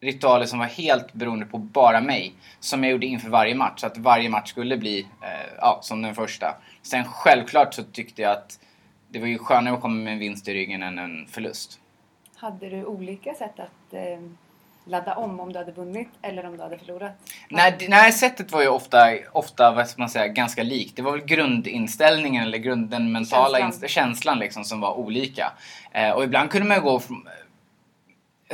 ritualer 0.00 0.46
som 0.46 0.58
var 0.58 0.66
helt 0.66 1.12
beroende 1.12 1.46
på 1.46 1.58
bara 1.58 2.00
mig. 2.00 2.34
Som 2.60 2.84
jag 2.84 2.92
gjorde 2.92 3.06
inför 3.06 3.28
varje 3.28 3.54
match. 3.54 3.80
Så 3.80 3.86
att 3.86 3.98
varje 3.98 4.28
match 4.28 4.50
skulle 4.50 4.76
bli, 4.76 5.00
eh, 5.00 5.52
ja, 5.58 5.78
som 5.82 6.02
den 6.02 6.14
första. 6.14 6.56
Sen 6.82 7.04
självklart 7.04 7.74
så 7.74 7.82
tyckte 7.82 8.22
jag 8.22 8.32
att 8.32 8.60
det 9.08 9.18
var 9.18 9.26
ju 9.26 9.38
skönare 9.38 9.74
att 9.74 9.80
komma 9.80 9.94
med 9.94 10.12
en 10.12 10.18
vinst 10.18 10.48
i 10.48 10.54
ryggen 10.54 10.82
än 10.82 10.98
en 10.98 11.26
förlust. 11.26 11.80
Hade 12.36 12.68
du 12.68 12.84
olika 12.84 13.34
sätt 13.34 13.60
att 13.60 13.94
eh, 13.94 14.20
ladda 14.90 15.14
om 15.14 15.40
om 15.40 15.52
du 15.52 15.58
hade 15.58 15.72
vunnit 15.72 16.08
eller 16.22 16.46
om 16.46 16.56
du 16.56 16.62
hade 16.62 16.78
förlorat? 16.78 17.12
Nej, 17.48 17.76
det- 17.78 17.88
nej, 17.88 18.12
sättet 18.12 18.52
var 18.52 18.62
ju 18.62 18.68
ofta, 18.68 18.98
ofta 19.32 19.70
vad 19.70 19.86
man 19.96 20.08
säga, 20.08 20.28
ganska 20.28 20.62
likt. 20.62 20.96
Det 20.96 21.02
var 21.02 21.12
väl 21.12 21.24
grundinställningen 21.24 22.42
eller 22.42 22.58
grund, 22.58 22.88
den 22.90 23.12
mentala 23.12 23.58
Känslan. 23.58 23.70
känslan, 23.72 23.88
känslan 23.88 24.38
liksom, 24.38 24.64
som 24.64 24.80
var 24.80 24.94
olika. 24.98 25.52
Eh, 25.92 26.10
och 26.10 26.24
ibland 26.24 26.50
kunde 26.50 26.68
man 26.68 26.76
ju 26.76 26.82
gå 26.82 27.00
från, 27.00 27.28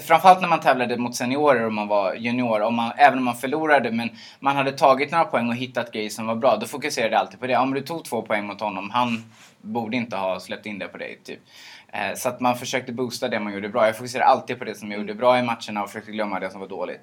Framförallt 0.00 0.40
när 0.40 0.49
man 0.49 0.61
tävlade 0.61 0.97
mot 0.97 1.16
seniorer 1.16 1.64
och 1.66 1.73
man 1.73 1.88
var 1.88 2.14
junior, 2.14 2.61
och 2.62 2.73
man, 2.73 2.93
även 2.97 3.19
om 3.19 3.25
man 3.25 3.37
förlorade 3.37 3.93
men 3.93 4.11
man 4.40 4.57
hade 4.57 4.73
tagit 4.73 5.11
några 5.11 5.25
poäng 5.25 5.49
och 5.49 5.55
hittat 5.57 5.93
grejer 5.93 6.11
som 6.11 6.26
var 6.26 6.35
bra, 6.35 6.57
då 6.57 6.66
fokuserade 6.66 7.12
jag 7.12 7.21
alltid 7.21 7.40
på 7.40 7.47
det. 7.47 7.57
Om 7.57 7.75
du 7.75 7.81
tog 7.81 8.05
två 8.05 8.23
poäng 8.23 8.47
mot 8.47 8.61
honom, 8.61 8.90
han 8.90 9.25
borde 9.61 9.97
inte 9.97 10.16
ha 10.16 10.40
släppt 10.40 10.66
in 10.66 10.78
det 10.78 10.88
på 10.88 10.99
dig. 10.99 11.19
Typ. 11.25 11.38
Eh, 11.97 12.15
så 12.15 12.29
att 12.29 12.41
man 12.41 12.57
försökte 12.57 12.93
boosta 12.93 13.29
det 13.29 13.41
man 13.41 13.53
gjorde 13.55 13.69
bra. 13.69 13.87
Jag 13.87 13.97
fokuserade 13.97 14.26
alltid 14.31 14.59
på 14.59 14.65
det 14.65 14.75
som 14.75 14.91
jag 14.91 15.00
gjorde 15.00 15.15
bra 15.15 15.38
i 15.38 15.43
matcherna 15.43 15.83
och 15.83 15.88
försökte 15.88 16.11
glömma 16.12 16.41
det 16.41 16.50
som 16.50 16.61
var 16.61 16.69
dåligt. 16.69 17.00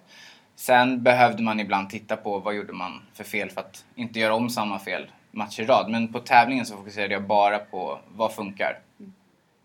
Sen 0.56 1.04
behövde 1.04 1.44
man 1.44 1.60
ibland 1.60 1.90
titta 1.90 2.16
på 2.18 2.40
vad 2.40 2.54
gjorde 2.54 2.74
man 2.74 3.02
för 3.14 3.24
fel 3.24 3.50
för 3.50 3.62
att 3.62 3.86
inte 3.96 4.20
göra 4.20 4.34
om 4.36 4.50
samma 4.50 4.80
fel 4.80 5.12
match 5.32 5.60
i 5.60 5.66
rad. 5.66 5.92
Men 5.92 6.14
på 6.14 6.20
tävlingen 6.20 6.66
så 6.66 6.78
fokuserade 6.78 7.14
jag 7.14 7.24
bara 7.24 7.60
på 7.60 8.00
vad 8.16 8.34
funkar. 8.34 8.80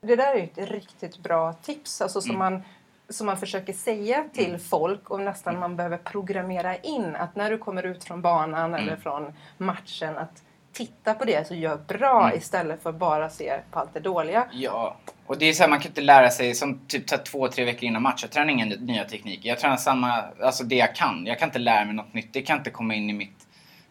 Det 0.01 0.17
där 0.17 0.33
är 0.33 0.37
ju 0.37 0.43
ett 0.45 0.71
riktigt 0.71 1.19
bra 1.19 1.53
tips 1.53 2.01
alltså, 2.01 2.21
som, 2.21 2.31
Mm. 2.37 2.39
man, 2.55 2.63
som 3.09 3.27
man 3.27 3.37
försöker 3.37 3.73
säga 3.73 4.25
till 4.33 4.59
folk 4.59 5.11
och 5.11 5.21
nästan 5.21 5.59
man 5.59 5.77
behöver 5.77 5.97
programmera 5.97 6.77
in 6.77 7.17
att 7.17 7.37
när 7.37 7.51
du 7.51 7.59
kommer 7.59 7.83
ut 7.87 8.05
från 8.05 8.23
banan 8.23 8.75
eller 8.75 8.89
Mm. 8.89 9.01
från 9.01 9.33
matchen 9.59 10.17
att 10.19 10.43
titta 10.73 11.15
på 11.15 11.25
det 11.25 11.47
så 11.49 11.55
gör 11.55 11.77
bra 11.77 12.23
Mm. 12.25 12.39
istället 12.39 12.83
för 12.83 12.93
bara 12.93 13.31
se 13.31 13.61
på 13.71 13.79
allt 13.79 13.95
det 13.95 14.01
dåliga. 14.01 14.47
Ja, 14.53 14.97
och 15.29 15.39
det 15.39 15.47
är 15.47 15.53
så 15.53 15.63
här, 15.63 15.71
man 15.71 15.81
kan 15.81 15.91
inte 15.91 16.01
lära 16.01 16.31
sig 16.31 16.55
som 16.55 16.81
typ 16.87 17.07
tar 17.07 17.19
två, 17.19 17.49
tre 17.49 17.65
veckor 17.65 17.85
innan 17.85 18.03
match. 18.03 18.23
Jag 18.23 18.31
tränar 18.31 18.53
inga 18.53 18.65
nya 18.65 19.05
tekniker. 19.05 19.49
Jag 19.49 19.59
tränar 19.59 19.77
samma, 19.77 20.25
alltså 20.43 20.65
det 20.65 20.75
jag 20.75 20.95
kan. 20.95 21.27
Jag 21.27 21.39
kan 21.39 21.49
inte 21.49 21.59
lära 21.59 21.85
mig 21.85 21.95
något 21.95 22.15
nytt. 22.15 22.33
Det 22.33 22.43
kan 22.43 22.59
inte 22.59 22.71
komma 22.71 22.95
in 22.95 23.11
i 23.11 23.13
mitt 23.13 23.47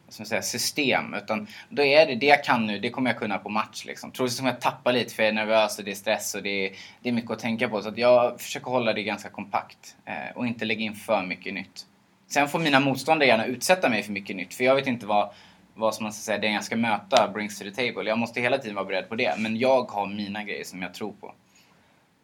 som 0.09 0.25
säga, 0.25 0.41
system. 0.41 1.13
Utan 1.13 1.47
då 1.69 1.83
är 1.83 2.05
det 2.05 2.15
det 2.15 2.25
jag 2.25 2.43
kan 2.43 2.65
nu, 2.65 2.79
det 2.79 2.89
kommer 2.89 3.09
jag 3.09 3.19
kunna 3.19 3.37
på 3.37 3.49
match. 3.49 3.85
Liksom. 3.85 4.11
Troligtvis 4.11 4.39
kommer 4.39 4.51
jag 4.51 4.61
tappa 4.61 4.91
lite 4.91 5.13
för 5.13 5.23
jag 5.23 5.29
är 5.29 5.33
nervös 5.33 5.79
och 5.79 5.85
det 5.85 5.91
är 5.91 5.95
stress 5.95 6.35
och 6.35 6.43
det 6.43 6.67
är, 6.67 6.71
det 7.01 7.09
är 7.09 7.13
mycket 7.13 7.31
att 7.31 7.39
tänka 7.39 7.69
på. 7.69 7.81
Så 7.81 7.89
att 7.89 7.97
jag 7.97 8.41
försöker 8.41 8.71
hålla 8.71 8.93
det 8.93 9.03
ganska 9.03 9.29
kompakt 9.29 9.95
eh, 10.05 10.35
och 10.37 10.47
inte 10.47 10.65
lägga 10.65 10.81
in 10.81 10.95
för 10.95 11.23
mycket 11.23 11.53
nytt. 11.53 11.85
Sen 12.27 12.47
får 12.47 12.59
mina 12.59 12.79
motståndare 12.79 13.29
gärna 13.29 13.45
utsätta 13.45 13.89
mig 13.89 14.03
för 14.03 14.11
mycket 14.11 14.35
nytt. 14.35 14.53
För 14.53 14.63
jag 14.63 14.75
vet 14.75 14.87
inte 14.87 15.05
vad, 15.05 15.29
vad 15.77 15.95
som 15.95 16.03
man 16.03 16.13
ska 16.13 16.21
säga, 16.21 16.37
det 16.37 16.47
jag 16.47 16.63
ska 16.63 16.75
möta 16.75 17.27
brings 17.27 17.59
to 17.59 17.63
the 17.63 17.71
table. 17.71 18.09
Jag 18.09 18.17
måste 18.17 18.41
hela 18.41 18.57
tiden 18.57 18.75
vara 18.75 18.85
beredd 18.85 19.09
på 19.09 19.15
det. 19.15 19.35
Men 19.37 19.57
jag 19.57 19.91
har 19.91 20.07
mina 20.07 20.43
grejer 20.43 20.63
som 20.63 20.81
jag 20.81 20.93
tror 20.93 21.11
på. 21.11 21.33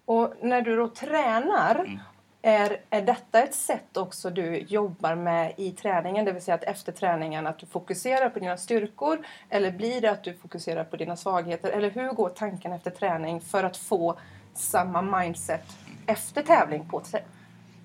Och 0.05 0.33
när 0.41 0.61
du 0.61 0.75
då 0.75 0.87
tränar, 0.87 1.79
Mm. 1.79 1.99
Är, 2.45 2.77
är 2.89 3.01
detta 3.01 3.43
ett 3.43 3.55
sätt 3.55 3.97
också 3.97 4.29
du 4.29 4.57
jobbar 4.57 5.15
med 5.15 5.53
i 5.57 5.71
träningen? 5.71 6.25
Det 6.25 6.31
vill 6.31 6.41
säga 6.41 6.55
att 6.55 6.63
efter 6.63 6.91
träningen 6.91 7.47
att 7.47 7.59
du 7.59 7.65
fokuserar 7.65 8.29
på 8.29 8.39
dina 8.39 8.57
styrkor? 8.57 9.25
Eller 9.49 9.71
blir 9.71 10.01
det 10.01 10.11
att 10.11 10.23
du 10.23 10.33
fokuserar 10.33 10.83
på 10.83 10.95
dina 10.95 11.15
svagheter? 11.15 11.69
Eller 11.69 11.89
hur 11.89 12.11
går 12.11 12.29
tanken 12.29 12.73
efter 12.73 12.91
träning 12.91 13.41
för 13.41 13.63
att 13.63 13.77
få 13.77 14.17
samma 14.53 15.01
mindset 15.01 15.63
efter 16.05 16.41
tävling 16.41 16.85
på, 16.89 17.01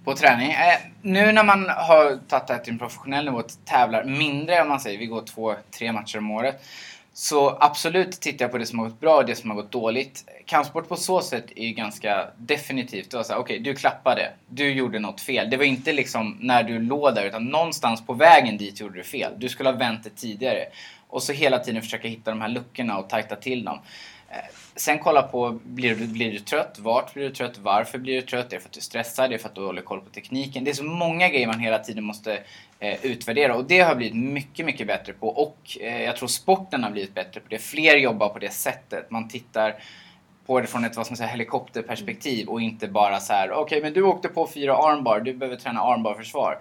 på 0.08 0.14
träning? 0.14 0.50
Eh, 0.50 0.78
nu 1.02 1.32
när 1.32 1.44
man 1.44 1.68
har 1.68 2.18
tagit 2.28 2.46
det 2.46 2.52
här 2.52 2.60
till 2.60 2.72
en 2.72 2.78
professionell 2.78 3.24
nivå 3.24 3.38
och 3.38 3.50
tävlar 3.64 4.04
mindre 4.04 4.62
om 4.62 4.68
man 4.68 4.80
säger, 4.80 4.98
vi 4.98 5.06
går 5.06 5.22
två, 5.22 5.54
tre 5.70 5.92
matcher 5.92 6.18
om 6.18 6.30
året. 6.30 6.64
Så 7.12 7.56
absolut 7.60 8.20
tittar 8.20 8.44
jag 8.44 8.52
på 8.52 8.58
det 8.58 8.66
som 8.66 8.78
har 8.78 8.86
gått 8.86 9.00
bra 9.00 9.16
och 9.16 9.26
det 9.26 9.34
som 9.34 9.50
har 9.50 9.56
gått 9.56 9.72
dåligt. 9.72 10.24
Kampsport 10.46 10.88
på 10.88 10.96
så 10.96 11.20
sätt 11.20 11.44
är 11.56 11.66
ju 11.66 11.72
ganska 11.72 12.28
definitivt. 12.36 13.10
Det 13.10 13.16
var 13.16 13.24
såhär, 13.24 13.40
okej 13.40 13.60
okay, 13.60 13.72
du 13.72 13.78
klappade, 13.78 14.32
du 14.48 14.72
gjorde 14.72 14.98
något 14.98 15.20
fel. 15.20 15.50
Det 15.50 15.56
var 15.56 15.64
inte 15.64 15.92
liksom 15.92 16.36
när 16.40 16.62
du 16.62 16.78
låg 16.78 17.14
där 17.14 17.24
utan 17.24 17.44
någonstans 17.44 18.06
på 18.06 18.12
vägen 18.12 18.56
dit 18.56 18.80
gjorde 18.80 18.98
du 18.98 19.04
fel. 19.04 19.32
Du 19.36 19.48
skulle 19.48 19.68
ha 19.68 19.76
vänt 19.76 20.04
det 20.04 20.16
tidigare. 20.16 20.64
Och 21.08 21.22
så 21.22 21.32
hela 21.32 21.58
tiden 21.58 21.82
försöka 21.82 22.08
hitta 22.08 22.30
de 22.30 22.40
här 22.40 22.48
luckorna 22.48 22.98
och 22.98 23.08
tajta 23.08 23.36
till 23.36 23.64
dem. 23.64 23.78
Eh, 24.30 24.36
sen 24.76 24.98
kolla 24.98 25.22
på, 25.22 25.58
blir 25.64 25.94
du, 25.94 26.06
blir 26.06 26.32
du 26.32 26.38
trött? 26.38 26.78
Vart 26.78 27.14
blir 27.14 27.24
du 27.24 27.34
trött? 27.34 27.58
Varför 27.58 27.98
blir 27.98 28.14
du 28.14 28.22
trött? 28.22 28.46
Är 28.52 28.56
det 28.56 28.60
för 28.60 28.68
att 28.68 28.72
du 28.72 28.80
stressar? 28.80 29.24
Är 29.24 29.28
det 29.28 29.38
för 29.38 29.48
att 29.48 29.54
du 29.54 29.60
håller 29.60 29.82
koll 29.82 30.00
på 30.00 30.10
tekniken? 30.10 30.64
Det 30.64 30.70
är 30.70 30.74
så 30.74 30.84
många 30.84 31.28
grejer 31.28 31.46
man 31.46 31.60
hela 31.60 31.78
tiden 31.78 32.04
måste 32.04 32.42
eh, 32.78 33.04
utvärdera 33.04 33.54
och 33.54 33.64
det 33.64 33.80
har 33.80 33.88
jag 33.88 33.96
blivit 33.96 34.16
mycket, 34.16 34.66
mycket 34.66 34.86
bättre 34.86 35.12
på 35.12 35.28
och 35.28 35.78
eh, 35.80 36.02
jag 36.02 36.16
tror 36.16 36.28
sporten 36.28 36.84
har 36.84 36.90
blivit 36.90 37.14
bättre 37.14 37.40
på 37.40 37.46
det. 37.48 37.58
Fler 37.58 37.96
jobbar 37.96 38.28
på 38.28 38.38
det 38.38 38.52
sättet. 38.52 39.10
Man 39.10 39.28
tittar 39.28 39.74
på 40.46 40.60
det 40.60 40.66
från 40.66 40.84
ett 40.84 40.96
vad 40.96 41.06
ska 41.06 41.12
man 41.12 41.16
säga, 41.16 41.28
helikopterperspektiv 41.28 42.48
och 42.48 42.60
inte 42.60 42.88
bara 42.88 43.20
så 43.20 43.32
här: 43.32 43.50
okej 43.50 43.62
okay, 43.62 43.80
men 43.82 43.92
du 43.92 44.02
åkte 44.02 44.28
på 44.28 44.46
fyra 44.46 44.76
armbar, 44.76 45.20
du 45.20 45.34
behöver 45.34 45.56
träna 45.56 45.80
armbarförsvar 45.80 46.58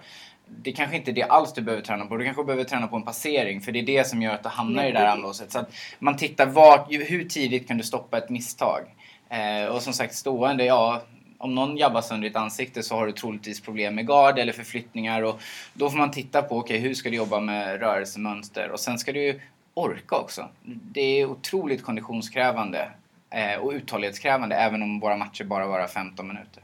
det 0.62 0.72
kanske 0.72 0.96
inte 0.96 1.10
är 1.10 1.12
det 1.12 1.22
alls 1.22 1.52
du 1.52 1.62
behöver 1.62 1.82
träna 1.82 2.06
på. 2.06 2.16
Du 2.16 2.24
kanske 2.24 2.44
behöver 2.44 2.64
träna 2.64 2.86
på 2.86 2.96
en 2.96 3.02
passering 3.02 3.60
för 3.60 3.72
det 3.72 3.78
är 3.78 3.86
det 3.86 4.06
som 4.06 4.22
gör 4.22 4.34
att 4.34 4.42
du 4.42 4.48
hamnar 4.48 4.84
i 4.84 4.92
det 4.92 4.98
där 4.98 5.06
anlåset. 5.06 5.52
Så 5.52 5.58
att 5.58 5.70
man 5.98 6.16
tittar 6.16 6.46
vart, 6.46 6.92
hur 6.92 7.24
tidigt 7.24 7.68
kan 7.68 7.78
du 7.78 7.84
stoppa 7.84 8.18
ett 8.18 8.30
misstag? 8.30 8.80
Eh, 9.28 9.68
och 9.68 9.82
som 9.82 9.92
sagt 9.92 10.14
stående, 10.14 10.64
ja 10.64 11.02
om 11.38 11.54
någon 11.54 11.76
jabbar 11.76 12.00
sönder 12.00 12.28
ditt 12.28 12.36
ansikte 12.36 12.82
så 12.82 12.94
har 12.94 13.06
du 13.06 13.12
troligtvis 13.12 13.60
problem 13.60 13.94
med 13.94 14.06
gard 14.06 14.38
eller 14.38 14.52
förflyttningar 14.52 15.22
och 15.22 15.40
då 15.74 15.90
får 15.90 15.98
man 15.98 16.10
titta 16.10 16.42
på, 16.42 16.58
okej 16.58 16.76
okay, 16.76 16.88
hur 16.88 16.94
ska 16.94 17.10
du 17.10 17.16
jobba 17.16 17.40
med 17.40 17.80
rörelsemönster? 17.80 18.70
Och 18.70 18.80
sen 18.80 18.98
ska 18.98 19.12
du 19.12 19.40
orka 19.74 20.16
också. 20.16 20.48
Det 20.64 21.20
är 21.20 21.26
otroligt 21.26 21.82
konditionskrävande 21.82 22.88
eh, 23.30 23.60
och 23.60 23.72
uthållighetskrävande 23.72 24.56
även 24.56 24.82
om 24.82 25.00
våra 25.00 25.16
matcher 25.16 25.44
bara 25.44 25.66
varar 25.66 25.86
15 25.86 26.28
minuter. 26.28 26.62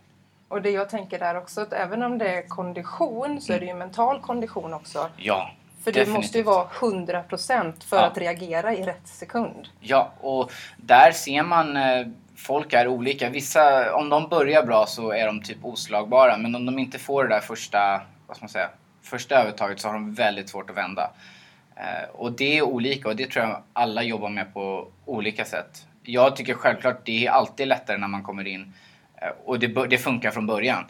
Och 0.49 0.63
det 0.63 0.71
jag 0.71 0.89
tänker 0.89 1.19
där 1.19 1.37
också 1.37 1.61
att 1.61 1.73
även 1.73 2.03
om 2.03 2.19
det 2.19 2.29
är 2.29 2.49
kondition 2.49 3.41
så 3.41 3.53
är 3.53 3.61
det 3.61 3.67
ju 3.67 3.75
mental 3.75 4.21
kondition 4.21 4.75
också. 4.75 5.09
Ja, 5.17 5.51
För 5.85 5.93
det 5.93 6.09
måste 6.09 6.39
ju 6.39 6.45
vara 6.45 6.67
100% 6.69 7.85
för 7.85 7.97
Ja. 7.97 8.03
att 8.07 8.19
reagera 8.19 8.75
i 8.75 8.83
rätt 8.83 9.07
sekund. 9.09 9.69
Ja, 9.81 10.13
och 10.21 10.53
där 10.77 11.13
ser 11.13 11.43
man 11.43 11.77
eh, 11.77 12.07
folk 12.37 12.73
är 12.73 12.89
olika. 12.89 13.31
Vissa, 13.31 13.95
om 13.95 14.09
de 14.09 14.29
börjar 14.29 14.63
bra 14.67 14.87
så 14.87 15.13
är 15.13 15.27
de 15.27 15.43
typ 15.43 15.59
oslagbara. 15.65 16.37
Men 16.37 16.55
om 16.55 16.67
de 16.67 16.79
inte 16.79 16.99
får 16.99 17.23
det 17.25 17.35
där 17.35 17.41
första, 17.41 18.01
vad 18.27 18.37
ska 18.37 18.45
man 18.45 18.49
säga, 18.49 18.71
första 19.03 19.35
övertaget 19.43 19.81
så 19.81 19.89
har 19.89 19.95
de 19.95 20.15
väldigt 20.15 20.49
svårt 20.49 20.71
att 20.71 20.77
vända. 20.77 21.11
Eh, 21.77 22.09
och 22.13 22.33
det 22.33 22.59
är 22.59 22.63
olika 22.63 23.09
och 23.09 23.17
det 23.17 23.31
tror 23.31 23.45
jag 23.45 23.63
alla 23.73 24.03
jobbar 24.03 24.29
med 24.29 24.55
på 24.55 24.89
olika 25.05 25.45
sätt. 25.45 25.87
Jag 26.03 26.37
tycker 26.37 26.55
självklart 26.55 27.01
det 27.05 27.27
är 27.27 27.31
alltid 27.31 27.69
lättare 27.69 27.99
när 27.99 28.09
man 28.09 28.23
kommer 28.23 28.47
in 28.47 28.73
och 29.45 29.59
det, 29.59 29.87
det 29.87 29.99
funkar 29.99 30.31
från 30.31 30.47
början. 30.47 30.85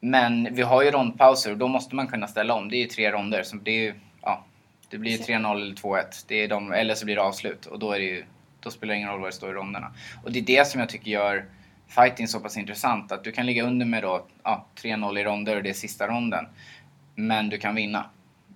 Men 0.00 0.48
vi 0.54 0.62
har 0.62 0.82
ju 0.82 0.90
rondpauser 0.90 1.50
och 1.50 1.58
då 1.58 1.68
måste 1.68 1.94
man 1.94 2.06
kunna 2.06 2.26
ställa 2.26 2.54
om. 2.54 2.68
Det 2.68 2.76
är 2.76 2.78
ju 2.78 2.86
tre 2.86 3.12
ronder. 3.12 3.42
Så 3.42 3.56
det, 3.56 3.70
är, 3.70 3.80
ju- 3.82 3.94
ja, 4.22 4.44
det 4.90 4.98
blir 4.98 5.12
ju 5.12 5.18
3-0 5.18 5.56
eller 5.56 5.74
2-1. 5.74 6.24
Det 6.28 6.34
är 6.34 6.48
de, 6.48 6.72
eller 6.72 6.94
så 6.94 7.04
blir 7.04 7.16
det 7.16 7.22
avslut. 7.22 7.66
Och 7.66 7.78
då, 7.78 7.92
är 7.92 7.98
det 7.98 8.04
ju, 8.04 8.24
då 8.60 8.70
spelar 8.70 8.94
det 8.94 8.98
ingen 8.98 9.10
roll 9.10 9.20
vad 9.20 9.28
det 9.28 9.34
står 9.34 9.50
i 9.50 9.52
ronderna. 9.52 9.92
Och 10.24 10.32
det 10.32 10.38
är 10.38 10.42
det 10.42 10.68
som 10.68 10.80
jag 10.80 10.88
tycker 10.88 11.10
gör 11.10 11.44
fighting 11.88 12.28
så 12.28 12.40
pass 12.40 12.56
intressant. 12.56 13.12
Att 13.12 13.24
du 13.24 13.32
kan 13.32 13.46
ligga 13.46 13.64
under 13.64 13.86
med 13.86 14.02
då, 14.02 14.26
ja, 14.42 14.66
3-0 14.82 15.18
i 15.18 15.24
ronder 15.24 15.56
och 15.56 15.62
det 15.62 15.70
är 15.70 15.74
sista 15.74 16.08
ronden. 16.08 16.46
Men 17.14 17.48
du 17.48 17.58
kan 17.58 17.74
vinna. 17.74 18.06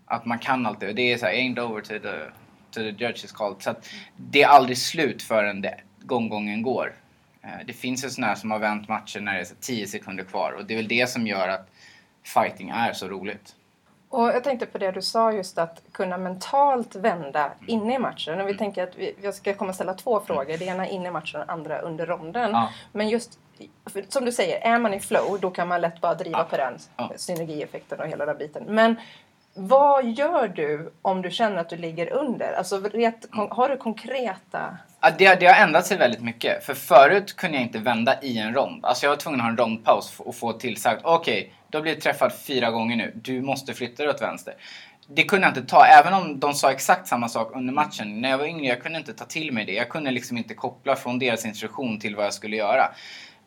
Att 0.06 0.24
man 0.24 0.38
kan 0.38 0.66
alltid. 0.66 0.96
Det 0.96 1.12
är 1.12 1.18
så 1.18 1.26
här, 1.26 1.32
ain't 1.32 1.60
over 1.60 1.80
to 1.80 1.88
the, 1.88 2.18
to 2.70 2.80
the 2.80 3.04
judge 3.04 3.24
is 3.24 3.32
called. 3.32 3.62
Så 3.62 3.70
att 3.70 3.88
det 4.16 4.42
är 4.42 4.48
aldrig 4.48 4.78
slut 4.78 5.22
förrän 5.22 5.60
det, 5.60 5.80
gånggången 6.02 6.62
går. 6.62 6.92
Eh, 7.48 7.66
Det 7.66 7.72
finns 7.72 8.04
ju 8.04 8.10
sådana 8.10 8.26
här 8.26 8.34
som 8.34 8.50
har 8.50 8.58
vänt 8.58 8.88
matcher 8.88 9.20
när 9.20 9.34
det 9.34 9.40
är 9.40 9.44
så 9.44 9.54
10 9.60 9.86
sekunder 9.86 10.24
kvar. 10.24 10.52
Och 10.52 10.64
det 10.64 10.74
är 10.74 10.76
väl 10.76 10.88
det 10.88 11.10
som 11.10 11.26
gör 11.26 11.48
att 11.48 11.68
fighting 12.24 12.70
är 12.70 12.92
så 12.92 13.08
roligt. 13.08 13.54
Och 14.10 14.28
jag 14.28 14.44
tänkte 14.44 14.66
på 14.66 14.78
det 14.78 14.90
du 14.90 15.02
sa 15.02 15.32
just 15.32 15.58
att 15.58 15.82
kunna 15.92 16.18
mentalt 16.18 16.94
vända 16.96 17.52
inne 17.66 17.94
i 17.94 17.98
matchen. 17.98 18.40
Och 18.40 18.48
vi 18.48 18.56
tänker 18.56 18.82
att 18.82 18.96
vi, 18.96 19.14
jag 19.22 19.34
ska 19.34 19.54
komma 19.54 19.72
ställa 19.72 19.94
två 19.94 20.20
frågor. 20.20 20.58
Det 20.58 20.64
ena 20.64 20.86
inne 20.88 21.08
i 21.08 21.10
matchen 21.10 21.40
och 21.40 21.46
det 21.46 21.52
andra 21.52 21.78
under 21.78 22.06
ronden. 22.06 22.50
Ja. 22.50 22.72
Men 22.92 23.08
just 23.08 23.38
som 24.08 24.24
du 24.24 24.32
säger, 24.32 24.60
är 24.74 24.78
man 24.78 24.94
i 24.94 25.00
flow 25.00 25.38
då 25.40 25.50
kan 25.50 25.68
man 25.68 25.80
lätt 25.80 26.00
bara 26.00 26.14
driva 26.14 26.38
Ja. 26.38 26.44
på 26.44 26.56
den 26.56 26.78
Ja. 26.96 27.12
synergieffekten 27.16 28.00
och 28.00 28.06
hela 28.06 28.26
den 28.26 28.38
biten. 28.38 28.64
Men 28.66 28.96
vad 29.58 30.04
gör 30.04 30.48
du 30.48 30.92
om 31.02 31.22
du 31.22 31.30
känner 31.30 31.56
att 31.56 31.68
du 31.68 31.76
ligger 31.76 32.12
under? 32.12 32.52
Alltså, 32.52 32.80
ret, 32.80 33.30
kon, 33.30 33.48
har 33.50 33.68
du 33.68 33.76
konkreta... 33.76 34.78
Ja, 35.00 35.10
det, 35.18 35.40
det 35.40 35.46
har 35.46 35.54
ändrat 35.54 35.86
sig 35.86 35.96
väldigt 35.96 36.22
mycket. 36.22 36.64
För 36.64 36.74
förut 36.74 37.36
kunde 37.36 37.56
jag 37.56 37.66
inte 37.66 37.78
vända 37.78 38.22
i 38.22 38.38
en 38.38 38.54
rond. 38.54 38.84
Alltså 38.84 39.06
jag 39.06 39.10
var 39.10 39.16
tvungen 39.16 39.40
att 39.40 39.44
ha 39.44 39.50
en 39.50 39.56
rondpaus 39.56 40.20
och 40.20 40.34
få 40.34 40.52
tillsagt. 40.52 41.00
Okej, 41.04 41.52
du 41.68 41.78
har 41.78 41.82
blivit 41.82 42.02
träffad 42.02 42.32
fyra 42.32 42.70
gånger 42.70 42.96
nu. 42.96 43.12
Du 43.14 43.42
måste 43.42 43.74
flytta 43.74 44.02
dig 44.02 44.12
åt 44.12 44.22
vänster. 44.22 44.54
Det 45.06 45.22
kunde 45.24 45.46
jag 45.46 45.50
inte 45.56 45.70
ta, 45.70 45.84
även 45.84 46.14
om 46.14 46.40
de 46.40 46.54
sa 46.54 46.70
exakt 46.70 47.08
samma 47.08 47.28
sak 47.28 47.50
under 47.54 47.72
matchen. 47.72 48.20
När 48.20 48.30
jag 48.30 48.38
var 48.38 48.46
yngre, 48.46 48.66
jag 48.66 48.82
kunde 48.82 48.98
inte 48.98 49.12
ta 49.12 49.24
till 49.24 49.52
mig 49.52 49.64
det. 49.64 49.72
Jag 49.72 49.88
kunde 49.88 50.10
liksom 50.10 50.36
inte 50.36 50.54
koppla 50.54 50.96
från 50.96 51.18
deras 51.18 51.44
instruktion 51.44 52.00
till 52.00 52.16
vad 52.16 52.24
jag 52.24 52.34
skulle 52.34 52.56
göra. 52.56 52.90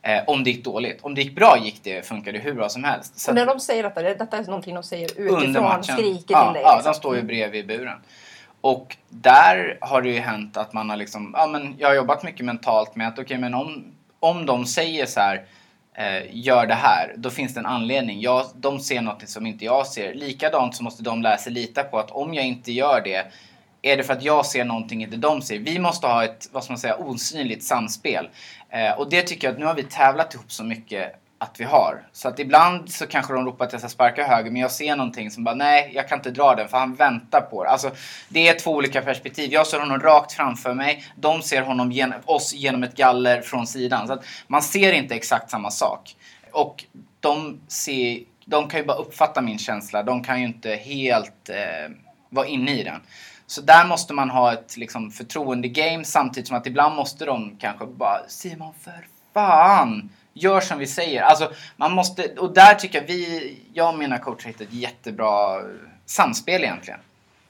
Eh, 0.03 0.23
om 0.27 0.43
det 0.43 0.49
gick 0.49 0.63
dåligt. 0.65 0.99
Om 1.01 1.15
det 1.15 1.21
gick 1.21 1.35
bra 1.35 1.57
gick 1.63 1.83
det, 1.83 2.05
funkade 2.07 2.39
hur 2.39 2.53
bra 2.53 2.69
som 2.69 2.83
helst. 2.83 3.19
Så 3.19 3.31
Och 3.31 3.35
när 3.35 3.45
de 3.45 3.59
säger 3.59 3.83
detta, 3.83 4.01
det- 4.01 4.13
detta 4.13 4.37
är 4.37 4.43
någonting 4.43 4.75
de 4.75 4.83
säger 4.83 5.09
utifrån, 5.15 5.83
skriker 5.83 6.33
ja, 6.33 6.45
till 6.45 6.53
dig. 6.53 6.61
Ja, 6.63 6.75
liksom. 6.75 6.91
de 6.91 6.93
står 6.93 7.15
ju 7.15 7.21
bredvid 7.23 7.67
buren. 7.67 7.97
Och 8.61 8.97
där 9.09 9.77
har 9.81 10.01
det 10.01 10.09
ju 10.09 10.19
hänt 10.19 10.57
att 10.57 10.73
man 10.73 10.89
har 10.89 10.97
liksom, 10.97 11.35
ja 11.37 11.47
men 11.47 11.75
jag 11.77 11.87
har 11.87 11.95
jobbat 11.95 12.23
mycket 12.23 12.45
mentalt 12.45 12.95
med 12.95 13.07
att 13.07 13.19
okej 13.19 13.37
men 13.37 13.53
om, 13.53 13.83
om 14.19 14.45
de 14.45 14.65
säger 14.65 15.05
så 15.05 15.19
här 15.19 15.41
eh, 15.93 16.23
gör 16.31 16.65
det 16.67 16.73
här, 16.73 17.13
då 17.17 17.29
finns 17.29 17.53
det 17.53 17.59
en 17.59 17.65
anledning. 17.65 18.21
Jag, 18.21 18.45
de 18.55 18.79
ser 18.79 19.01
något 19.01 19.29
som 19.29 19.45
inte 19.45 19.65
jag 19.65 19.87
ser. 19.87 20.13
Likadant 20.13 20.75
så 20.75 20.83
måste 20.83 21.03
de 21.03 21.21
lära 21.21 21.37
sig 21.37 21.51
lita 21.53 21.83
på 21.83 21.99
att 21.99 22.11
om 22.11 22.33
jag 22.33 22.45
inte 22.45 22.71
gör 22.71 23.01
det 23.01 23.25
är 23.83 23.97
det 23.97 24.03
för 24.03 24.13
att 24.13 24.23
jag 24.23 24.45
ser 24.45 24.65
någonting 24.65 25.03
inte 25.03 25.17
de 25.17 25.41
ser. 25.41 25.59
Vi 25.59 25.79
måste 25.79 26.07
ha 26.07 26.23
ett, 26.23 26.49
vad 26.51 26.63
ska 26.63 26.73
man 26.73 26.79
säga, 26.79 26.95
osynligt 26.95 27.63
samspel. 27.63 28.29
Eh, 28.71 28.99
och 28.99 29.09
det 29.09 29.21
tycker 29.21 29.47
jag 29.47 29.53
att 29.53 29.59
nu 29.59 29.65
har 29.65 29.75
vi 29.75 29.83
tävlat 29.83 30.33
ihop 30.33 30.51
så 30.51 30.63
mycket 30.63 31.15
att 31.41 31.59
vi 31.59 31.63
har. 31.63 32.03
Så 32.11 32.27
att 32.27 32.39
ibland 32.39 32.91
så 32.91 33.07
kanske 33.07 33.33
de 33.33 33.45
ropar 33.45 33.65
att 33.65 33.71
jag 33.71 33.81
ska 33.81 33.89
sparka 33.89 34.27
höger 34.27 34.51
men 34.51 34.61
jag 34.61 34.71
ser 34.71 34.95
någonting 34.95 35.31
som 35.31 35.43
bara 35.43 35.55
nej, 35.55 35.91
jag 35.95 36.09
kan 36.09 36.19
inte 36.19 36.31
dra 36.31 36.55
den 36.55 36.67
för 36.67 36.77
han 36.77 36.95
väntar 36.95 37.41
på 37.41 37.63
det. 37.63 37.69
Alltså 37.69 37.91
det 38.29 38.47
är 38.47 38.59
två 38.59 38.71
olika 38.71 39.01
perspektiv. 39.01 39.53
Jag 39.53 39.67
ser 39.67 39.79
honom 39.79 39.99
rakt 39.99 40.31
framför 40.31 40.73
mig. 40.73 41.05
De 41.15 41.41
ser 41.41 41.61
honom 41.61 41.91
gen 41.91 42.13
oss 42.25 42.53
genom 42.53 42.83
ett 42.83 42.95
galler 42.95 43.41
från 43.41 43.67
sidan. 43.67 44.07
Så 44.07 44.13
att 44.13 44.25
man 44.47 44.61
ser 44.61 44.93
inte 44.93 45.15
exakt 45.15 45.49
samma 45.49 45.71
sak. 45.71 46.15
Och 46.51 46.85
de 47.19 47.61
ser, 47.67 48.19
de 48.45 48.69
kan 48.69 48.79
ju 48.79 48.85
bara 48.85 48.97
uppfatta 48.97 49.41
min 49.41 49.59
känsla. 49.59 50.03
De 50.03 50.23
kan 50.23 50.39
ju 50.39 50.45
inte 50.45 50.69
helt 50.69 51.49
eh, 51.49 51.91
vara 52.29 52.47
inne 52.47 52.79
i 52.79 52.83
den. 52.83 53.01
Så 53.51 53.61
där 53.61 53.87
måste 53.87 54.13
man 54.13 54.29
ha 54.29 54.53
ett 54.53 54.77
liksom, 54.77 55.11
förtroende-game 55.11 56.05
samtidigt 56.05 56.47
som 56.47 56.57
att 56.57 56.67
ibland 56.67 56.95
måste 56.95 57.25
de 57.25 57.57
kanske 57.59 57.85
bara 57.85 58.19
Simon 58.27 58.73
för 58.81 59.07
fan! 59.33 60.09
Gör 60.33 60.61
som 60.61 60.79
vi 60.79 60.87
säger. 60.87 61.21
Alltså, 61.21 61.51
man 61.77 61.91
måste, 61.91 62.27
och 62.27 62.53
där 62.53 62.75
tycker 62.75 63.01
jag 63.01 63.07
vi, 63.07 63.57
jag 63.73 63.93
och 63.93 63.99
mina 63.99 64.17
coacher 64.17 64.43
har 64.43 64.47
hittat 64.47 64.61
ett 64.61 64.73
jättebra 64.73 65.59
eh, 65.59 65.65
samspel 66.05 66.63
egentligen. 66.63 66.99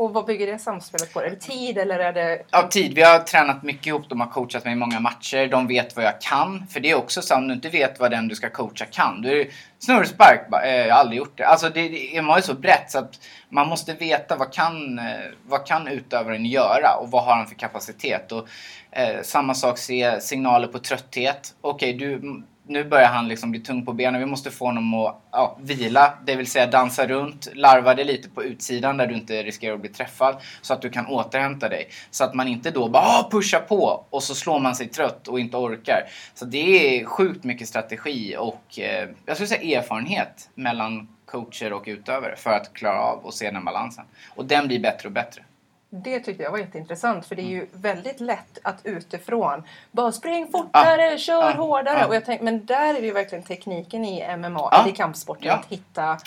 Och 0.02 0.14
vad 0.14 0.26
bygger 0.26 0.48
det 0.48 0.60
samspelet 0.60 1.14
på? 1.14 1.22
Är 1.22 1.30
det 1.30 1.36
tid 1.36 1.78
eller 1.78 2.00
är 2.00 2.14
det... 2.14 2.42
Ja, 2.52 2.68
tid. 2.68 2.94
Vi 2.96 3.02
har 3.02 3.20
tränat 3.20 3.64
mycket 3.64 3.88
ihop. 3.88 4.10
De 4.10 4.20
har 4.20 4.28
coachat 4.28 4.66
mig 4.66 4.74
i 4.74 4.76
många 4.76 5.00
matcher. 5.00 5.48
De 5.48 5.68
vet 5.68 5.96
vad 5.96 6.06
jag 6.06 6.22
kan. 6.22 6.68
För 6.68 6.80
det 6.80 6.92
är 6.92 6.96
också 6.96 7.22
så 7.22 7.36
om 7.36 7.48
du 7.48 7.54
inte 7.54 7.70
vet 7.70 8.00
vad 8.00 8.12
den 8.12 8.28
du 8.28 8.36
ska 8.36 8.50
coacha 8.50 8.86
kan. 8.86 9.22
Då 9.22 9.30
är 9.30 9.36
det 9.36 9.48
snurrspark. 9.80 10.64
Eh, 10.64 10.88
jag 10.88 10.94
har 10.94 11.00
aldrig 11.00 11.18
gjort 11.18 11.38
det. 11.38 11.46
Alltså 11.46 11.70
det, 11.70 11.90
det 11.90 12.22
man 12.22 12.38
är 12.38 12.42
så 12.42 12.54
brett 12.54 12.92
så 12.92 13.00
att 13.00 13.20
man 13.50 13.68
måste 13.68 13.94
veta 13.94 14.36
vad 14.36 14.54
kan, 14.54 15.00
eh, 15.00 15.06
vad 15.48 15.66
kan 15.66 15.88
utövaren 15.88 16.46
göra 16.46 16.96
och 17.02 17.12
vad 17.12 17.24
har 17.24 17.36
han 17.36 17.48
för 17.48 17.56
kapacitet. 17.56 18.32
Och, 18.32 18.48
eh, 18.92 19.22
samma 19.24 19.54
sak, 19.54 19.78
se 19.78 20.22
signaler 20.22 20.68
på 20.68 20.80
trötthet. 20.80 21.54
Okej, 21.62 21.94
du 21.94 22.44
nu 22.68 22.84
börjar 22.84 23.08
han 23.08 23.28
liksom 23.28 23.52
bli 23.52 23.60
tung 23.60 23.86
på 23.86 23.94
benen. 23.94 24.20
Vi 24.20 24.26
måste 24.26 24.52
få 24.52 24.66
honom 24.66 24.94
att 24.94 25.22
ja, 25.32 25.58
vila, 25.62 26.14
det 26.26 26.36
vill 26.36 26.48
säga 26.48 26.68
dansa 26.68 27.08
runt, 27.08 27.48
larva 27.54 27.96
dig 27.96 28.06
lite 28.06 28.30
på 28.30 28.44
utsidan 28.44 28.98
där 28.98 29.08
du 29.08 29.16
inte 29.16 29.44
riskerar 29.44 29.74
att 29.74 29.82
bli 29.82 29.90
träffad. 29.90 30.36
Så 30.62 30.74
att 30.74 30.82
du 30.82 30.90
kan 30.90 31.08
återhämta 31.08 31.70
dig. 31.70 31.90
Så 32.12 32.24
att 32.24 32.34
man 32.34 32.48
inte 32.48 32.72
då 32.72 32.90
bara 32.90 33.04
ah, 33.04 33.30
pushar 33.32 33.60
på 33.60 34.06
och 34.10 34.24
så 34.24 34.36
slår 34.36 34.60
man 34.60 34.76
sig 34.76 34.88
trött 34.88 35.28
och 35.28 35.40
inte 35.40 35.58
orkar. 35.58 36.04
Så 36.34 36.46
det 36.46 37.00
är 37.00 37.06
sjukt 37.06 37.44
mycket 37.44 37.68
strategi 37.68 38.36
och 38.40 38.80
eh, 38.80 39.10
jag 39.26 39.38
skulle 39.38 39.48
säga 39.48 39.80
erfarenhet 39.80 40.50
mellan 40.56 41.08
coacher 41.26 41.74
och 41.74 41.84
utövare 41.86 42.36
för 42.36 42.50
att 42.50 42.74
klara 42.74 43.02
av 43.02 43.20
och 43.26 43.34
se 43.34 43.52
den 43.52 43.66
balansen. 43.66 44.06
Och 44.36 44.46
den 44.46 44.68
blir 44.68 44.80
bättre 44.80 45.08
och 45.08 45.14
bättre. 45.14 45.44
Det 45.94 46.20
tyckte 46.20 46.44
jag 46.44 46.52
var 46.52 46.58
jätteintressant 46.58 47.26
för 47.26 47.36
det 47.36 47.42
är 47.42 47.50
ju 47.50 47.68
väldigt 47.74 48.20
lätt 48.20 48.58
att 48.64 48.82
utifrån 48.84 49.64
bara 49.92 50.12
spring 50.12 50.48
fortare, 50.52 51.14
ah, 51.14 51.18
kör 51.18 51.44
ah, 51.44 51.54
hårdare. 51.54 52.04
Ah. 52.04 52.08
Och 52.08 52.16
jag 52.16 52.26
tänk, 52.26 52.42
men 52.42 52.66
där 52.66 52.94
är 52.96 53.02
det 53.02 53.08
ju 53.08 53.14
verkligen 53.14 53.44
tekniken 53.44 54.06
i 54.06 54.38
MMA, 54.38 54.70
eller 54.72 54.90
i 54.90 54.96
kampsporten, 54.96 55.48
ja. 55.48 55.54
att 55.54 55.66
hitta... 55.66 56.18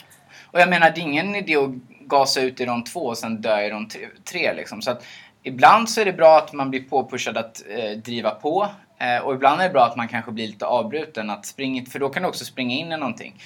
Och 0.50 0.61
jag 0.61 0.68
menar 0.68 0.90
det 0.90 1.00
är 1.00 1.02
ingen 1.02 1.35
idé 1.35 1.56
att 1.56 1.71
gasa 2.00 2.40
ut 2.40 2.61
i 2.61 2.64
de 2.64 2.85
två 2.85 3.00
och 3.00 3.18
sen 3.18 3.40
dö 3.40 3.66
i 3.66 3.71
de 3.71 3.88
tre 4.25 4.54
liksom. 4.54 4.83
Så 4.83 4.90
att 4.90 5.04
ibland 5.42 5.90
så 5.90 6.00
är 6.00 6.04
det 6.04 6.12
bra 6.12 6.38
att 6.38 6.52
man 6.52 6.71
blir 6.71 6.83
påpushad 6.83 7.37
att 7.37 7.62
eh, 7.68 7.90
driva 7.90 8.30
på. 8.30 8.68
Eh, 8.99 9.25
och 9.25 9.35
ibland 9.35 9.61
är 9.61 9.64
det 9.64 9.73
bra 9.73 9.85
att 9.85 9.97
man 9.97 10.09
kanske 10.09 10.33
blir 10.33 10.47
lite 10.47 10.66
avbruten, 10.66 11.30
att 11.30 11.47
springa, 11.47 11.85
för 11.85 11.99
då 11.99 12.09
kan 12.09 12.23
du 12.23 12.28
också 12.28 12.44
springa 12.44 12.75
in 12.75 12.92
i 12.92 12.97
någonting. 12.97 13.42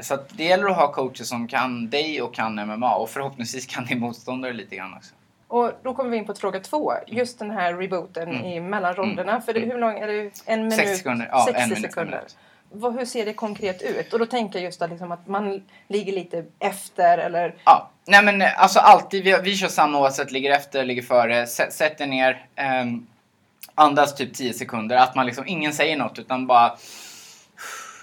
Så 0.00 0.18
det 0.30 0.44
gäller 0.44 0.66
att 0.66 0.76
ha 0.76 0.92
coacher 0.92 1.24
som 1.24 1.48
kan 1.48 1.90
dig 1.90 2.22
och 2.22 2.34
kan 2.34 2.54
MMA 2.54 2.94
och 2.94 3.10
förhoppningsvis 3.10 3.66
kan 3.66 3.84
din 3.84 4.00
motståndare 4.00 4.52
lite 4.52 4.76
grann 4.76 4.94
också. 4.94 5.14
Och 5.54 5.72
då 5.82 5.94
kommer 5.94 6.10
vi 6.10 6.16
in 6.16 6.24
på 6.24 6.34
fråga 6.34 6.60
två. 6.60 6.92
Just 7.06 7.38
den 7.38 7.50
här 7.50 7.74
rebooten 7.74 8.28
mm. 8.28 8.44
i 8.44 8.60
mellan 8.60 8.94
ronderna. 8.94 9.32
Mm. 9.32 9.42
För 9.42 9.52
det, 9.52 9.60
hur 9.60 9.78
lång 9.78 9.98
är 9.98 10.06
det? 10.06 10.30
En 10.46 10.62
minut? 10.62 10.74
60 10.78 10.96
sekunder. 10.96 11.28
Ja, 11.30 11.44
60 11.46 11.62
minut, 11.62 11.82
sekunder. 11.82 12.22
Vad, 12.70 12.98
hur 12.98 13.04
ser 13.04 13.24
det 13.24 13.32
konkret 13.32 13.82
ut? 13.82 14.12
Och 14.12 14.18
då 14.18 14.26
tänker 14.26 14.58
jag 14.58 14.64
just 14.64 14.82
att, 14.82 14.90
liksom 14.90 15.12
att 15.12 15.28
man 15.28 15.62
ligger 15.88 16.12
lite 16.12 16.44
efter 16.58 17.18
eller... 17.18 17.54
Ja, 17.64 17.90
nej 18.04 18.24
men 18.24 18.42
alltså 18.56 18.78
alltid. 18.78 19.24
Vi, 19.24 19.38
vi 19.42 19.56
kör 19.56 19.68
samma 19.68 19.98
oavsett. 19.98 20.32
Ligger 20.32 20.52
efter, 20.52 20.84
ligger 20.84 21.02
före. 21.02 21.46
Sätter 21.46 22.06
ner. 22.06 22.46
Um, 22.82 23.06
andas 23.74 24.14
typ 24.14 24.34
10 24.34 24.52
sekunder. 24.52 24.96
Att 24.96 25.14
man 25.14 25.26
liksom, 25.26 25.44
ingen 25.46 25.72
säger 25.72 25.96
något 25.96 26.18
utan 26.18 26.46
bara 26.46 26.76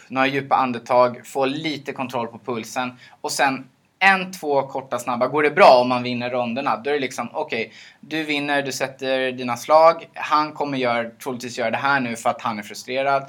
några 0.07 0.27
djupa 0.27 0.55
andetag, 0.55 1.27
få 1.27 1.45
lite 1.45 1.93
kontroll 1.93 2.27
på 2.27 2.37
pulsen 2.37 2.99
och 3.21 3.31
sen 3.31 3.65
en, 4.03 4.31
två 4.31 4.61
korta 4.61 4.99
snabba. 4.99 5.27
Går 5.27 5.43
det 5.43 5.51
bra 5.51 5.79
om 5.81 5.89
man 5.89 6.03
vinner 6.03 6.29
ronderna, 6.29 6.77
då 6.77 6.89
är 6.89 6.93
det 6.93 6.99
liksom 6.99 7.29
okej, 7.33 7.65
okay, 7.65 7.73
du 7.99 8.23
vinner, 8.23 8.61
du 8.61 8.71
sätter 8.71 9.31
dina 9.31 9.57
slag. 9.57 10.09
Han 10.13 10.51
kommer 10.51 10.77
gör, 10.77 11.11
troligtvis 11.23 11.57
göra 11.57 11.71
det 11.71 11.77
här 11.77 11.99
nu 11.99 12.15
för 12.15 12.29
att 12.29 12.41
han 12.41 12.59
är 12.59 12.63
frustrerad. 12.63 13.25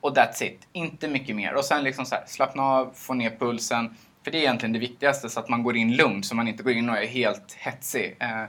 Och 0.00 0.16
that's 0.16 0.42
it. 0.42 0.68
Inte 0.72 1.08
mycket 1.08 1.36
mer. 1.36 1.54
Och 1.54 1.64
sen 1.64 1.84
liksom 1.84 2.06
så 2.06 2.14
här, 2.14 2.24
slappna 2.26 2.62
av, 2.62 2.90
få 2.94 3.14
ner 3.14 3.30
pulsen. 3.30 3.96
För 4.24 4.30
det 4.30 4.38
är 4.38 4.40
egentligen 4.40 4.72
det 4.72 4.78
viktigaste, 4.78 5.30
så 5.30 5.40
att 5.40 5.48
man 5.48 5.62
går 5.62 5.76
in 5.76 5.96
lugnt, 5.96 6.26
så 6.26 6.34
man 6.34 6.48
inte 6.48 6.62
går 6.62 6.72
in 6.72 6.90
och 6.90 6.96
är 6.96 7.06
helt 7.06 7.56
hetsig. 7.58 8.16
Eh, 8.20 8.44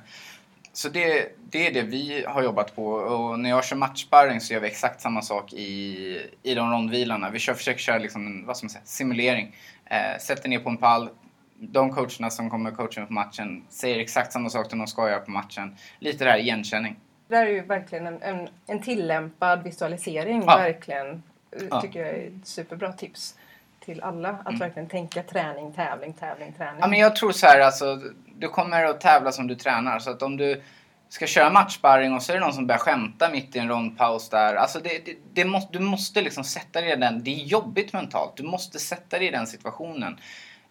så 0.73 0.89
det, 0.89 1.35
det 1.49 1.67
är 1.67 1.73
det 1.73 1.81
vi 1.81 2.25
har 2.27 2.43
jobbat 2.43 2.75
på 2.75 2.85
och 2.85 3.39
när 3.39 3.49
jag 3.49 3.65
kör 3.65 3.75
matchsparring 3.75 4.41
så 4.41 4.53
gör 4.53 4.59
vi 4.59 4.67
exakt 4.67 5.01
samma 5.01 5.21
sak 5.21 5.53
i, 5.53 6.21
i 6.43 6.55
de 6.55 6.71
rondvilarna. 6.71 7.29
Vi 7.29 7.39
kör, 7.39 7.53
försöker 7.53 7.79
köra 7.79 7.97
liksom 7.97 8.27
en 8.27 8.45
vad 8.45 8.57
ska 8.57 8.65
man 8.65 8.69
säga, 8.69 8.85
simulering. 8.85 9.55
Eh, 9.85 10.19
sätter 10.19 10.49
ner 10.49 10.59
på 10.59 10.69
en 10.69 10.77
pall. 10.77 11.09
De 11.59 11.91
coacherna 11.91 12.29
som 12.29 12.49
kommer 12.49 12.71
coacha 12.71 13.05
på 13.05 13.13
matchen 13.13 13.63
säger 13.69 13.99
exakt 13.99 14.31
samma 14.31 14.49
sak 14.49 14.69
som 14.69 14.79
de 14.79 14.87
ska 14.87 15.09
göra 15.09 15.19
på 15.19 15.31
matchen. 15.31 15.75
Lite 15.99 16.23
det 16.23 16.31
här 16.31 16.37
igenkänning. 16.37 16.95
Det 17.27 17.35
här 17.35 17.45
är 17.45 17.51
ju 17.51 17.61
verkligen 17.61 18.07
en, 18.07 18.21
en, 18.21 18.47
en 18.67 18.81
tillämpad 18.81 19.63
visualisering. 19.63 20.43
Ja. 20.45 20.57
Verkligen. 20.57 21.23
Ja. 21.69 21.81
tycker 21.81 21.99
jag 21.99 22.09
är 22.09 22.27
ett 22.27 22.47
superbra 22.47 22.93
tips 22.93 23.35
till 23.79 24.01
alla. 24.01 24.29
Att 24.29 24.47
mm. 24.47 24.59
verkligen 24.59 24.89
tänka 24.89 25.23
träning, 25.23 25.73
tävling, 25.73 26.13
tävling, 26.13 26.53
träning. 26.57 26.79
Ja, 26.79 26.87
men 26.87 26.99
jag 26.99 27.15
tror 27.15 27.31
så 27.31 27.45
här, 27.45 27.59
alltså, 27.59 28.01
du 28.37 28.47
kommer 28.47 28.85
att 28.85 29.01
tävla 29.01 29.31
som 29.31 29.47
du 29.47 29.55
tränar. 29.55 29.99
Så 29.99 30.11
att 30.11 30.21
om 30.21 30.37
du 30.37 30.61
ska 31.09 31.27
köra 31.27 31.49
matchsparring 31.49 32.13
och 32.13 32.23
så 32.23 32.31
är 32.31 32.35
det 32.35 32.41
någon 32.41 32.53
som 32.53 32.67
börjar 32.67 32.79
skämta 32.79 33.29
mitt 33.29 33.55
i 33.55 33.59
en 33.59 33.69
rondpaus 33.69 34.29
där. 34.29 34.55
Alltså 34.55 34.79
det, 34.79 35.05
det, 35.05 35.15
det 35.33 35.45
måste, 35.45 35.77
du 35.77 35.79
måste 35.79 36.21
liksom 36.21 36.43
sätta 36.43 36.81
dig 36.81 36.91
i 36.91 36.95
den. 36.95 37.23
Det 37.23 37.35
är 37.35 37.45
jobbigt 37.45 37.93
mentalt. 37.93 38.37
Du 38.37 38.43
måste 38.43 38.79
sätta 38.79 39.19
dig 39.19 39.27
i 39.27 39.31
den 39.31 39.47
situationen. 39.47 40.19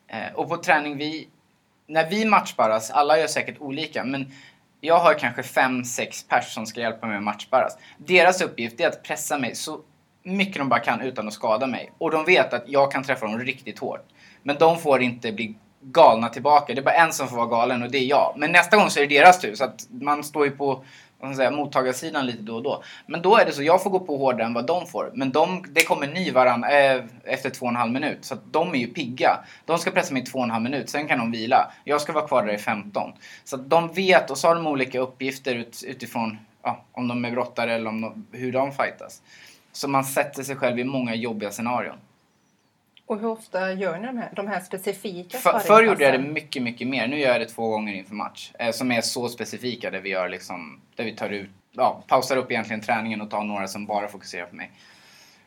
Eh, 0.09 0.35
och 0.35 0.49
på 0.49 0.57
träning, 0.57 0.97
vi, 0.97 1.29
när 1.87 2.11
vi 2.11 2.25
matchsparras, 2.25 2.91
alla 2.91 3.19
gör 3.19 3.27
säkert 3.27 3.61
olika, 3.61 4.05
men 4.05 4.33
jag 4.81 4.99
har 4.99 5.15
kanske 5.15 5.43
fem 5.43 5.85
sex 5.85 6.25
pers 6.29 6.55
som 6.55 6.67
ska 6.67 6.81
hjälpa 6.81 7.07
mig 7.07 7.17
att 7.17 7.23
matchsparras. 7.23 7.79
Deras 7.99 8.41
uppgift 8.41 8.81
är 8.81 8.89
att 8.89 9.03
pressa 9.03 9.39
mig 9.39 9.55
så 9.55 9.81
mycket 10.23 10.57
de 10.57 10.69
bara 10.69 10.81
kan 10.81 11.01
utan 11.01 11.29
att 11.29 11.35
skada 11.35 11.67
mig. 11.67 11.93
Och 11.99 12.11
de 12.11 12.25
vet 12.25 12.53
att 12.53 12.65
jag 12.67 12.93
kan 12.93 13.03
träffa 13.03 13.27
dem 13.27 13.39
riktigt 13.39 13.79
hårt. 13.79 14.07
Men 14.43 14.57
de 14.59 14.79
får 14.79 15.03
inte 15.03 15.33
bli 15.33 15.55
galna 15.81 16.29
tillbaka. 16.29 16.75
Det 16.75 16.81
är 16.81 16.85
bara 16.85 16.95
en 16.95 17.13
som 17.13 17.29
får 17.29 17.37
vara 17.37 17.47
galen 17.47 17.83
och 17.83 17.91
det 17.91 17.99
är 17.99 18.05
jag. 18.05 18.35
Men 18.37 18.53
nästa 18.53 18.77
gång 18.77 18.91
så 18.91 19.01
är 19.01 19.07
det 19.07 19.19
deras 19.19 19.41
tur. 19.41 19.55
Så 19.55 19.65
att 19.65 19.87
man 19.91 20.25
står 20.25 20.45
ju 20.45 20.51
på 20.51 20.85
säga, 21.35 21.51
mottagarsidan 21.51 22.27
lite 22.27 22.43
då 22.43 22.55
och 22.55 22.63
då. 22.63 22.83
Men 23.07 23.23
då 23.23 23.37
är 23.37 23.45
det 23.45 23.53
så, 23.53 23.63
jag 23.63 23.83
får 23.83 23.91
gå 23.91 24.01
på 24.01 24.17
hårdare 24.17 24.47
än 24.47 24.55
vad 24.55 24.67
de 24.67 24.87
får. 24.87 25.11
Men 25.15 25.31
de, 25.31 25.65
det 25.69 25.85
kommer 25.85 26.07
ny 26.07 26.31
varann 26.31 26.65
äh, 26.65 27.05
efter 27.25 27.51
två 27.51 27.67
och 27.67 27.71
en 27.71 27.77
halv 27.77 27.93
minut. 27.93 28.25
Så 28.25 28.35
att 28.35 28.53
de 28.53 28.75
är 28.75 28.79
ju 28.79 28.87
pigga. 28.87 29.45
De 29.65 29.79
ska 29.79 29.91
pressa 29.91 30.13
mig 30.13 30.23
i 30.23 30.27
två 30.27 30.39
och 30.39 30.45
en 30.45 30.51
halv 30.51 30.63
minut, 30.63 30.91
sen 30.91 31.09
kan 31.09 31.19
de 31.19 31.33
vila. 31.33 31.73
Jag 31.85 32.01
ska 32.01 32.13
vara 32.13 32.27
kvar 32.27 32.47
där 32.47 32.55
i 32.55 32.59
15. 32.59 33.13
Så 33.45 33.57
att 33.57 33.71
de 33.71 33.89
vet 33.93 34.31
och 34.31 34.39
så 34.39 34.49
har 34.49 34.55
de 34.55 34.67
olika 34.67 35.01
uppgifter 35.01 35.55
ut, 35.55 35.83
utifrån 35.87 36.39
ja, 36.63 36.85
om 36.93 37.09
de 37.09 37.25
är 37.25 37.31
brottare 37.31 37.75
eller 37.75 37.91
om 37.91 38.01
de, 38.01 38.27
hur 38.33 38.53
de 38.53 38.73
fightas. 38.73 39.23
Så 39.73 39.89
man 39.89 40.05
sätter 40.05 40.43
sig 40.43 40.57
själv 40.57 40.79
i 40.79 40.85
många 40.85 41.15
jobbiga 41.15 41.51
scenarion. 41.51 41.97
Och 43.07 43.21
hur 43.21 43.29
ofta 43.29 43.73
gör 43.73 43.99
ni 43.99 44.07
de 44.07 44.19
här, 44.19 44.31
de 44.37 44.47
här 44.47 44.61
specifika 44.61 45.39
För, 45.39 45.59
Förr 45.59 45.83
gjorde 45.83 46.05
jag 46.05 46.13
det 46.13 46.29
mycket, 46.29 46.63
mycket 46.63 46.89
mer. 46.89 47.09
Nu 47.09 47.19
gör 47.19 47.33
jag 47.33 47.41
det 47.41 47.47
två 47.47 47.69
gånger 47.69 47.95
inför 47.95 48.15
match. 48.15 48.53
Eh, 48.59 48.73
som 48.73 48.93
är 48.93 49.01
så 49.01 49.29
specifika 49.29 49.91
där 49.91 50.01
vi 50.01 50.09
gör 50.09 50.29
liksom, 50.29 50.81
där 50.97 51.05
vi 51.05 51.17
tar 51.17 51.31
ut, 51.31 51.51
ja, 51.73 52.05
pausar 52.09 52.37
upp 52.37 52.51
egentligen 52.51 52.81
träningen 52.81 53.21
och 53.21 53.31
tar 53.31 53.45
några 53.45 53.69
som 53.69 53.87
bara 53.87 54.09
fokuserar 54.09 54.47
på 54.47 54.57
mig. 54.57 54.71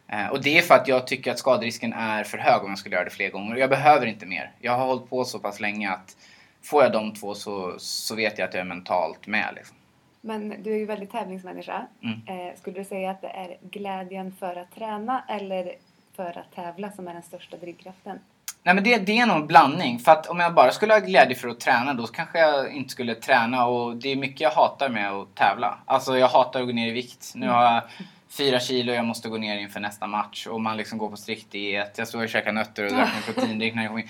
Eh, 0.08 0.28
och 0.28 0.41
det 0.41 0.58
är 0.58 0.62
för 0.62 0.76
att 0.76 0.88
jag 0.88 1.08
tycker 1.08 1.32
att 1.32 1.39
skaderisken 1.39 1.93
är 1.93 2.24
för 2.24 2.38
hög 2.38 2.63
om 2.63 2.70
jag 2.70 2.80
skulle 2.80 2.96
göra 2.96 3.06
det 3.06 3.12
fler 3.12 3.30
gånger. 3.30 3.56
Jag 3.56 3.70
behöver 3.70 4.06
inte 4.06 4.26
mer. 4.26 4.52
Jag 4.60 4.72
har 4.72 4.86
hållit 4.86 5.10
på 5.10 5.26
så 5.26 5.39
pass 5.39 5.60
länge 5.60 5.91
att 5.91 6.17
får 6.62 6.84
jag 6.84 6.91
de 6.91 7.13
två 7.13 7.34
så, 7.34 7.76
så 7.78 8.15
vet 8.15 8.38
jag 8.38 8.48
att 8.48 8.54
jag 8.54 8.62
är 8.62 8.65
mentalt 8.65 9.28
med. 9.28 9.54
Liksom. 9.56 9.78
Men 10.22 10.63
du 10.63 10.74
är 10.74 10.78
ju 10.78 10.86
väldigt 10.86 11.12
tävlingsmänniska. 11.12 11.88
Mm. 12.04 12.48
Eh, 12.48 12.56
skulle 12.56 12.80
du 12.80 12.86
säga 12.86 13.12
att 13.12 13.22
det 13.22 13.28
är 13.28 13.58
glädjen 13.62 14.32
för 14.39 14.56
att 14.56 14.76
träna 14.76 15.24
eller 15.30 15.76
för 16.17 16.39
att 16.39 16.56
tävla 16.56 16.91
som 16.91 17.08
är 17.08 17.13
den 17.13 17.23
största 17.23 17.58
drivkraften? 17.58 18.19
Nej 18.63 18.75
men 18.75 18.84
det, 18.84 18.97
det 18.97 19.19
är 19.19 19.25
nog 19.25 19.38
en 19.38 19.47
blandning. 19.47 19.99
För 19.99 20.12
att 20.12 20.27
om 20.27 20.39
jag 20.39 20.53
bara 20.53 20.71
skulle 20.71 20.93
ha 20.93 20.99
glädje 20.99 21.36
för 21.36 21.47
att 21.47 21.60
träna 21.60 21.93
då 21.93 22.08
kanske 22.08 22.39
jag 22.39 22.71
inte 22.71 22.89
skulle 22.89 23.15
träna 23.15 23.65
och 23.65 23.95
det 23.95 24.12
är 24.12 24.15
mycket 24.15 24.41
jag 24.41 24.51
hatar 24.51 24.89
med 24.89 25.12
att 25.12 25.36
tävla. 25.36 25.80
Alltså 25.86 26.17
jag 26.17 26.27
hatar 26.27 26.62
att 26.62 26.67
gå 26.67 26.73
ner 26.73 26.88
i 26.88 26.91
vikt. 26.91 27.32
Nu 27.36 27.49
har 27.49 27.63
jag 27.63 27.84
fyra 28.30 28.60
kilo 28.60 28.91
och 28.91 28.97
jag 28.97 29.06
måste 29.06 29.30
gå 29.30 29.38
ner 29.38 29.58
inför 29.58 29.80
nästa 29.80 30.08
match 30.08 30.47
och 30.47 30.62
man 30.62 30.77
liksom 30.77 30.97
går 30.97 31.10
på 31.10 31.17
strikt 31.17 31.51
diet. 31.51 31.97
Jag 31.97 32.08
står 32.08 32.23
och 32.23 32.30
käkar 32.30 32.51
nötter 32.51 32.84
och 32.84 32.89
dricker 32.91 33.12
en 33.17 33.34
proteindrink 33.34 33.75
när 33.75 33.84
jag 33.84 33.91
kom 33.91 33.99
in. 33.99 34.10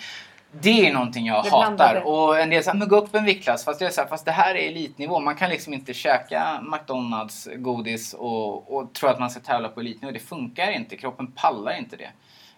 Det 0.51 0.87
är 0.87 0.93
någonting 0.93 1.25
jag 1.25 1.43
det 1.43 1.49
hatar. 1.49 2.01
Och 2.05 2.39
en 2.39 2.49
del 2.49 2.63
säger 2.63 2.77
men 2.77 2.87
gå 2.87 2.97
upp 2.97 3.15
en 3.15 3.25
viktklass. 3.25 3.65
Fast, 3.65 3.81
jag 3.81 3.93
fast 3.93 4.25
det 4.25 4.31
här 4.31 4.55
är 4.55 4.67
elitnivå. 4.67 5.19
Man 5.19 5.35
kan 5.35 5.49
liksom 5.49 5.73
inte 5.73 5.93
käka 5.93 6.61
McDonalds 6.61 7.47
godis 7.55 8.13
och, 8.13 8.77
och 8.77 8.93
tro 8.93 9.09
att 9.09 9.19
man 9.19 9.29
ska 9.29 9.39
tävla 9.39 9.69
på 9.69 9.79
elitnivå. 9.79 10.11
Det 10.13 10.19
funkar 10.19 10.71
inte. 10.71 10.97
Kroppen 10.97 11.31
pallar 11.31 11.77
inte 11.77 11.95
det. 11.95 12.11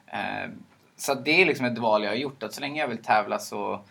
Eh, 0.08 0.49
så 0.97 1.13
det 1.13 1.41
är 1.41 1.45
liksom 1.45 1.65
ett 1.65 1.78
val 1.78 2.04
jag 2.04 2.12
har 2.12 2.15
gjort. 2.15 2.43
Att 2.43 2.54
så 2.54 2.62
länge 2.62 2.82
jag 2.82 2.88
vill 2.88 3.04
tävla 3.04 3.39
så, 3.39 3.82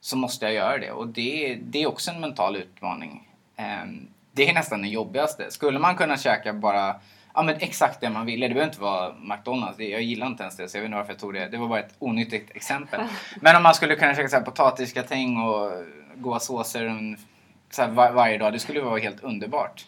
så 0.00 0.16
måste 0.16 0.44
jag 0.44 0.54
göra 0.54 0.78
det. 0.78 0.92
Och 0.92 1.08
det, 1.08 1.58
det 1.62 1.82
är 1.82 1.86
också 1.86 2.10
en 2.10 2.20
mental 2.20 2.56
utmaning. 2.56 3.28
Eh, 3.56 3.86
det 4.32 4.48
är 4.48 4.54
nästan 4.54 4.82
det 4.82 4.88
jobbigaste. 4.88 5.50
Skulle 5.50 5.78
man 5.78 5.96
kunna 5.96 6.16
käka 6.16 6.52
bara 6.52 6.96
Ja 7.34 7.42
men 7.42 7.56
exakt 7.60 8.00
det 8.00 8.10
man 8.10 8.26
ville. 8.26 8.48
Det 8.48 8.54
behöver 8.54 8.70
inte 8.70 8.80
vara 8.80 9.14
McDonalds. 9.14 9.78
Jag 9.78 10.02
gillar 10.02 10.26
inte 10.26 10.42
ens 10.42 10.56
det 10.56 10.68
så 10.68 10.76
jag 10.76 10.82
vet 10.82 10.86
inte 10.86 10.96
varför 10.96 11.12
jag 11.12 11.20
tog 11.20 11.34
det. 11.34 11.48
Det 11.48 11.56
var 11.56 11.68
bara 11.68 11.80
ett 11.80 11.94
onyttigt 11.98 12.56
exempel. 12.56 13.00
Men 13.40 13.56
om 13.56 13.62
man 13.62 13.74
skulle 13.74 13.96
kunna 13.96 14.14
käka 14.14 14.40
potatisgratäng 14.40 15.36
och 15.36 15.72
goda 16.16 16.40
såser 16.40 17.16
så 17.70 17.86
var, 17.86 18.12
varje 18.12 18.38
dag. 18.38 18.52
Det 18.52 18.58
skulle 18.58 18.80
vara 18.80 18.98
helt 18.98 19.20
underbart. 19.20 19.86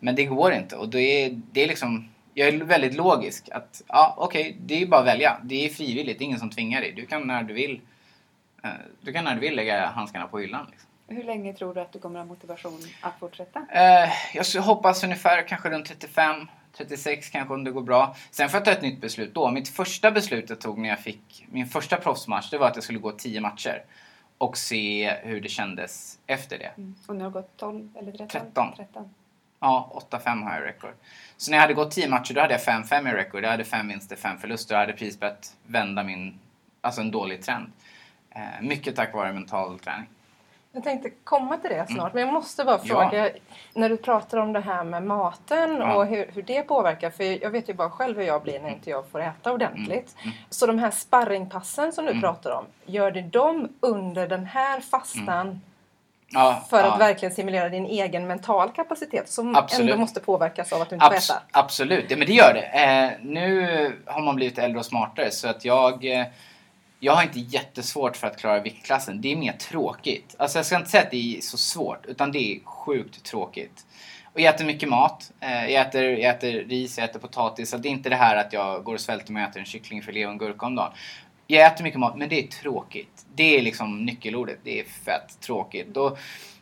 Men 0.00 0.14
det 0.14 0.24
går 0.24 0.52
inte 0.52 0.76
och 0.76 0.88
det 0.88 1.24
är, 1.24 1.30
det 1.52 1.64
är 1.64 1.68
liksom 1.68 2.08
jag 2.38 2.48
är 2.48 2.64
väldigt 2.64 2.94
logisk. 2.94 3.48
Att 3.52 3.82
ja, 3.88 4.14
okej, 4.16 4.40
okay, 4.40 4.56
det 4.60 4.82
är 4.82 4.86
bara 4.86 5.00
att 5.00 5.06
välja. 5.06 5.38
Det 5.42 5.66
är 5.66 5.68
frivilligt, 5.68 6.18
det 6.18 6.24
är 6.24 6.26
ingen 6.26 6.38
som 6.38 6.50
tvingar 6.50 6.80
dig. 6.80 6.92
Du 6.92 7.06
kan 7.06 7.26
när 7.26 7.42
du 7.42 7.54
vill, 7.54 7.80
eh, 8.64 8.70
du 9.00 9.12
kan 9.12 9.24
när 9.24 9.34
du 9.34 9.40
vill 9.40 9.56
lägga 9.56 9.86
handskarna 9.86 10.26
på 10.26 10.38
hyllan. 10.38 10.66
Liksom. 10.70 10.88
Hur 11.08 11.24
länge 11.24 11.52
tror 11.52 11.74
du 11.74 11.80
att 11.80 11.92
du 11.92 11.98
kommer 11.98 12.18
ha 12.18 12.26
motivation 12.26 12.80
att 13.00 13.18
fortsätta? 13.20 13.66
Eh, 13.70 14.10
jag 14.34 14.62
hoppas 14.62 15.04
ungefär 15.04 15.48
kanske 15.48 15.70
runt 15.70 15.86
35. 15.86 16.48
36 16.76 17.30
kanske 17.30 17.54
om 17.54 17.64
det 17.64 17.70
går 17.70 17.82
bra. 17.82 18.16
Sen 18.30 18.48
får 18.48 18.58
jag 18.58 18.64
ta 18.64 18.70
ett 18.70 18.82
nytt 18.82 19.00
beslut 19.00 19.34
då. 19.34 19.50
Mitt 19.50 19.68
första 19.68 20.10
beslut 20.10 20.50
jag 20.50 20.60
tog 20.60 20.78
när 20.78 20.88
jag 20.88 21.00
fick 21.00 21.46
min 21.50 21.66
första 21.66 21.96
proffsmatch 21.96 22.50
det 22.50 22.58
var 22.58 22.66
att 22.66 22.76
jag 22.76 22.84
skulle 22.84 22.98
gå 22.98 23.12
10 23.12 23.40
matcher. 23.40 23.84
Och 24.38 24.56
se 24.56 25.14
hur 25.22 25.40
det 25.40 25.48
kändes 25.48 26.18
efter 26.26 26.58
det. 26.58 26.72
Mm. 26.76 26.94
Och 27.06 27.16
nu 27.16 27.24
har 27.24 27.30
du 27.30 27.34
gått 27.34 27.56
12 27.56 27.88
eller 27.98 28.12
13? 28.12 28.28
13. 28.30 28.74
13. 28.76 29.10
Ja, 29.60 30.02
8-5 30.10 30.42
har 30.42 30.52
jag 30.52 30.62
i 30.62 30.66
record. 30.66 30.94
Så 31.36 31.50
när 31.50 31.58
jag 31.58 31.62
hade 31.62 31.74
gått 31.74 31.90
10 31.90 32.08
matcher 32.08 32.34
då 32.34 32.40
hade 32.40 32.54
jag 32.54 32.60
5-5 32.60 33.10
i 33.10 33.12
record. 33.12 33.44
Jag 33.44 33.50
hade 33.50 33.64
5 33.64 33.88
vinster, 33.88 34.16
5 34.16 34.38
förluster. 34.38 34.74
Jag 34.74 34.80
hade 34.80 34.92
prisbett 34.92 35.56
vända 35.66 36.04
min, 36.04 36.38
alltså 36.80 37.00
en 37.00 37.10
dålig 37.10 37.42
trend. 37.42 37.72
Eh, 38.30 38.62
mycket 38.62 38.96
tack 38.96 39.14
vare 39.14 39.32
mental 39.32 39.78
träning. 39.78 40.06
Jag 40.72 40.84
tänkte 40.84 41.10
komma 41.24 41.56
till 41.56 41.70
det 41.70 41.86
snart, 41.86 41.98
Mm. 41.98 42.10
men 42.12 42.22
jag 42.22 42.32
måste 42.32 42.64
bara 42.64 42.80
Ja. 42.84 42.94
fråga. 43.10 43.30
När 43.74 43.88
du 43.88 43.96
pratar 43.96 44.38
om 44.38 44.52
det 44.52 44.60
här 44.60 44.84
med 44.84 45.02
maten 45.02 45.76
Ja. 45.76 45.94
och 45.94 46.06
hur, 46.06 46.30
hur 46.34 46.42
det 46.42 46.62
påverkar. 46.62 47.10
För 47.10 47.42
jag 47.42 47.50
vet 47.50 47.68
ju 47.68 47.74
bara 47.74 47.90
själv 47.90 48.16
hur 48.18 48.24
jag 48.24 48.42
blir 48.42 48.60
när 48.60 48.68
inte 48.68 48.90
jag 48.90 49.08
får 49.08 49.20
äta 49.20 49.52
ordentligt. 49.52 50.14
Mm. 50.22 50.34
Så 50.50 50.66
de 50.66 50.78
här 50.78 50.90
sparringpassen 50.90 51.92
som 51.92 52.04
du 52.04 52.10
Mm. 52.10 52.22
pratar 52.22 52.50
om. 52.50 52.64
Gör 52.86 53.10
du 53.10 53.22
dem 53.22 53.68
under 53.80 54.26
den 54.28 54.46
här 54.46 54.80
fastan 54.80 55.60
Ja, 56.30 56.62
för 56.70 56.78
ja. 56.80 56.92
att 56.92 57.00
verkligen 57.00 57.32
stimulera 57.32 57.68
din 57.68 57.86
egen 57.86 58.26
mental 58.26 58.70
kapacitet 58.70 59.28
som 59.28 59.56
Absolut. 59.56 59.90
ändå 59.90 60.00
måste 60.00 60.20
påverkas 60.20 60.72
av 60.72 60.82
att 60.82 60.88
du 60.88 60.94
inte 60.94 61.06
får 61.06 61.14
Abs- 61.14 61.30
äta? 61.32 61.42
absolut, 61.52 62.10
ja, 62.10 62.16
men 62.16 62.26
det 62.26 62.32
gör 62.32 62.54
det. 62.54 62.60
Eh, 62.62 63.10
nu 63.22 63.92
har 64.06 64.22
man 64.22 64.36
blivit 64.36 64.58
äldre 64.58 64.78
och 64.78 64.86
smartare 64.86 65.30
så 65.30 65.48
att 65.48 65.64
jag 65.64 66.04
eh, 66.20 66.26
jag 67.00 67.12
har 67.12 67.22
inte 67.22 67.40
jättesvårt 67.40 68.16
för 68.16 68.26
att 68.26 68.38
klara 68.38 68.60
viktklassen. 68.60 69.20
Det 69.20 69.32
är 69.32 69.36
mer 69.36 69.52
tråkigt. 69.52 70.34
Alltså 70.38 70.58
jag 70.58 70.66
ska 70.66 70.76
inte 70.76 70.90
säga 70.90 71.02
att 71.02 71.10
det 71.10 71.36
är 71.36 71.40
så 71.40 71.58
svårt, 71.58 72.06
utan 72.06 72.32
det 72.32 72.38
är 72.38 72.64
sjukt 72.64 73.24
tråkigt. 73.24 73.86
Och 74.32 74.40
jag 74.40 74.54
äter 74.54 74.64
mycket 74.64 74.88
mat. 74.88 75.32
Eh, 75.40 75.66
jag, 75.70 75.86
äter, 75.86 76.04
jag 76.04 76.36
äter 76.36 76.52
ris, 76.52 76.98
jag 76.98 77.08
äter 77.08 77.20
potatis. 77.20 77.70
Så 77.70 77.76
det 77.76 77.88
är 77.88 77.90
inte 77.90 78.08
det 78.08 78.16
här 78.16 78.36
att 78.36 78.52
jag 78.52 78.84
går 78.84 78.94
och 78.94 79.00
svälter 79.00 79.32
mig 79.32 79.42
och 79.42 79.50
äter 79.50 79.60
en 79.60 79.66
kycklingfilé 79.66 80.26
och 80.26 80.32
en 80.32 80.38
gurka 80.38 80.66
om 80.66 80.74
dagen. 80.74 80.92
Jag 81.46 81.66
äter 81.66 81.84
mycket 81.84 82.00
mat, 82.00 82.16
men 82.16 82.28
det 82.28 82.44
är 82.44 82.46
tråkigt. 82.46 83.26
Det 83.34 83.58
är 83.58 83.62
liksom 83.62 84.04
nyckelordet. 84.04 84.58
Det 84.64 84.80
är 84.80 84.84
fett 84.84 85.40
tråkigt. 85.40 85.96
Och, 85.96 86.18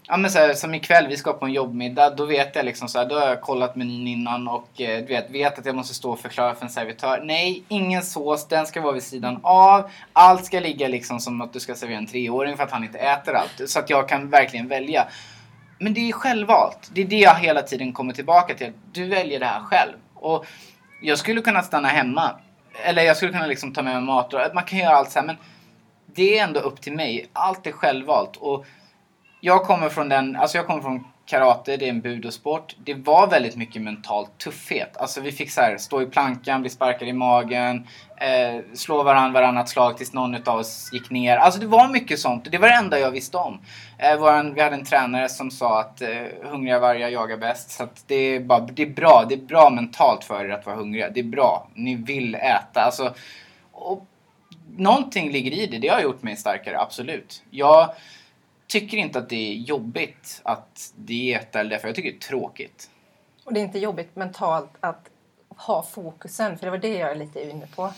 ja, 0.09 0.17
men 0.17 0.31
så 0.31 0.39
här, 0.39 0.55
som 0.55 0.75
ikväll, 0.75 1.07
vi 1.09 1.17
ska 1.17 1.33
på 1.33 1.45
en 1.45 1.53
jobbmiddag. 1.53 2.11
Då 2.11 2.25
vet 2.25 2.57
jag 2.57 2.65
liksom 2.65 2.89
så 2.89 2.99
här, 2.99 3.07
då 3.07 3.19
har 3.19 3.29
jag 3.29 3.41
kollat 3.41 3.77
menyn 3.77 4.07
innan 4.07 4.49
och 4.49 4.81
eh, 4.81 5.01
du 5.01 5.07
vet, 5.07 5.31
vet 5.31 5.59
att 5.59 5.67
jag 5.67 5.75
måste 5.75 5.95
stå 5.95 6.13
och 6.13 6.21
förklara 6.21 6.55
för 6.55 6.65
en 6.65 6.71
servitör. 6.71 7.21
Nej, 7.25 7.65
ingen 7.69 8.03
sås. 8.03 8.49
Den 8.49 8.67
ska 8.67 8.81
vara 8.81 8.93
vid 8.93 9.03
sidan 9.03 9.41
av. 9.43 9.91
Allt 10.13 10.45
ska 10.45 10.61
ligga 10.61 10.89
liksom 10.89 11.21
som 11.21 11.41
att 11.41 11.53
du 11.53 11.61
ska 11.61 11.75
servera 11.75 11.99
en 11.99 12.07
treåring 12.07 12.57
för 12.57 12.65
att 12.65 12.71
han 12.71 12.85
inte 12.85 12.99
äter 12.99 13.35
allt. 13.35 13.71
Så 13.71 13.79
att 13.79 13.91
jag 13.91 14.09
kan 14.09 14.31
verkligen 14.31 14.69
välja. 14.69 15.09
Men 15.79 15.95
det 15.95 16.09
är 16.09 16.13
självvalt. 16.13 16.91
Det 16.93 17.01
är 17.01 17.07
det 17.07 17.19
jag 17.19 17.35
hela 17.35 17.63
tiden 17.63 17.93
kommer 17.93 18.13
tillbaka 18.13 18.55
till. 18.55 18.73
Du 18.93 19.09
väljer 19.09 19.41
det 19.41 19.47
här 19.47 19.61
själv. 19.61 19.93
Och 20.15 20.47
jag 21.03 21.19
skulle 21.19 21.41
kunna 21.41 21.63
stanna 21.63 21.89
hemma. 21.89 22.31
Eller 22.85 23.03
jag 23.03 23.17
skulle 23.17 23.33
kunna 23.33 23.47
liksom 23.47 23.73
ta 23.73 23.83
med 23.83 23.95
mig 23.95 24.03
mat. 24.03 24.35
Man 24.55 24.65
kan 24.65 24.79
göra 24.79 24.97
allt 24.97 25.11
så 25.11 25.19
här, 25.19 25.27
men 25.27 25.37
det 26.15 26.39
är 26.39 26.45
ändå 26.45 26.61
upp 26.61 26.81
till 26.81 26.93
mig. 26.93 27.27
Allt 27.33 27.67
är 27.67 27.73
självvalt. 27.73 28.37
Och 28.37 28.67
jag 29.41 29.63
kommer 29.63 29.89
från 29.89 30.09
den, 30.09 30.37
alltså 30.37 30.59
jag 30.59 30.67
kommer 30.67 30.83
från 30.83 31.05
karate, 31.27 31.77
det 31.77 31.85
är 31.85 31.91
en 31.91 32.01
budosport. 32.01 32.77
Det 32.85 32.95
var 32.95 33.27
väldigt 33.27 33.57
mycket 33.57 33.83
mental 33.83 34.27
tuffhet. 34.27 34.97
Alltså 34.97 35.21
vi 35.21 35.33
fick 35.33 35.51
så 35.51 35.61
här, 35.61 35.79
stå 35.79 36.03
i 36.03 36.07
plankan, 36.07 36.61
bli 36.61 36.71
sparkade 36.71 37.11
i 37.11 37.13
magen, 37.13 37.87
eh, 38.17 38.65
slå 38.75 39.03
varandra 39.03 39.41
varannat 39.41 39.69
slag 39.69 39.97
tills 39.97 40.13
någon 40.13 40.49
av 40.49 40.59
oss 40.59 40.91
gick 40.93 41.11
ner. 41.11 41.37
Alltså 41.37 41.61
det 41.61 41.67
var 41.67 41.89
mycket 41.89 42.19
sånt. 42.19 42.51
Det 42.51 42.59
var 42.59 42.69
det 42.69 42.75
enda 42.75 42.99
jag 42.99 43.11
visste 43.11 43.37
om. 43.37 43.61
Eh, 43.99 44.19
våran, 44.19 44.55
vi 44.55 44.61
hade 44.61 44.77
en 44.77 44.85
tränare 44.85 45.29
som 45.29 45.51
sa 45.51 45.81
att 45.81 46.03
eh, 46.03 46.09
hungriga 46.43 46.79
vargar 46.79 47.09
jagar 47.09 47.37
bäst. 47.37 47.71
Så 47.71 47.83
att 47.83 48.05
det, 48.07 48.15
är 48.15 48.41
bara, 48.41 48.61
det 48.61 48.83
är 48.83 48.91
bra. 48.91 49.25
Det 49.29 49.35
är 49.35 49.39
bra 49.39 49.71
mentalt 49.71 50.25
för 50.25 50.45
er 50.45 50.51
att 50.51 50.67
vara 50.67 50.77
hungriga. 50.77 51.11
Det 51.11 51.21
är 51.21 51.25
bra. 51.25 51.69
Ni 51.75 51.95
vill 51.95 52.35
äta. 52.35 52.81
Alltså, 52.81 53.15
och 53.73 54.07
någonting 54.77 55.31
ligger 55.33 55.53
i 55.53 55.67
det. 55.67 55.79
Det 55.79 55.89
har 55.89 56.01
gjort 56.01 56.23
mig 56.23 56.37
starkare, 56.37 56.81
absolut. 56.81 57.43
Jag 57.51 57.91
tycker 58.81 58.97
inte 58.97 59.19
att 59.19 59.29
det 59.29 59.53
är 59.53 59.55
jobbigt 59.55 60.41
att 60.43 60.93
dieta 60.97 61.61
eller 61.61 61.71
därför. 61.71 61.89
Jag 61.89 61.95
tycker 61.95 62.11
det 62.11 62.17
är 62.17 62.29
tråkigt. 62.29 62.91
Och 63.45 63.53
det 63.53 63.61
är 63.61 63.65
inte 63.65 63.79
jobbigt 63.79 64.17
mentalt 64.17 64.71
att 64.81 65.11
ha 65.49 65.83
fokusen, 65.83 66.59
för 66.59 66.67
det 66.67 66.71
var 66.71 66.79
det 66.79 66.95
jag 66.99 67.11
är 67.11 67.15
lite 67.15 67.51
inne 67.51 67.67
på. 67.77 67.93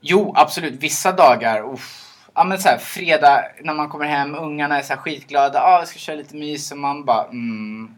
Jo, 0.00 0.32
absolut. 0.36 0.74
Vissa 0.74 1.12
dagar, 1.12 1.72
uff. 1.72 2.02
Ja 2.34 2.44
men 2.44 2.58
så 2.58 2.68
här, 2.68 2.78
fredag 2.78 3.44
när 3.62 3.74
man 3.74 3.88
kommer 3.88 4.04
hem, 4.04 4.34
ungarna 4.34 4.78
är 4.78 4.82
så 4.82 4.94
här 4.94 5.00
skitglada. 5.00 5.58
Ja, 5.58 5.76
ah, 5.76 5.80
vi 5.80 5.86
ska 5.86 5.98
köra 5.98 6.16
lite 6.16 6.36
mys 6.36 6.72
och 6.72 6.78
man 6.78 7.04
bara 7.04 7.24
mm. 7.24 7.94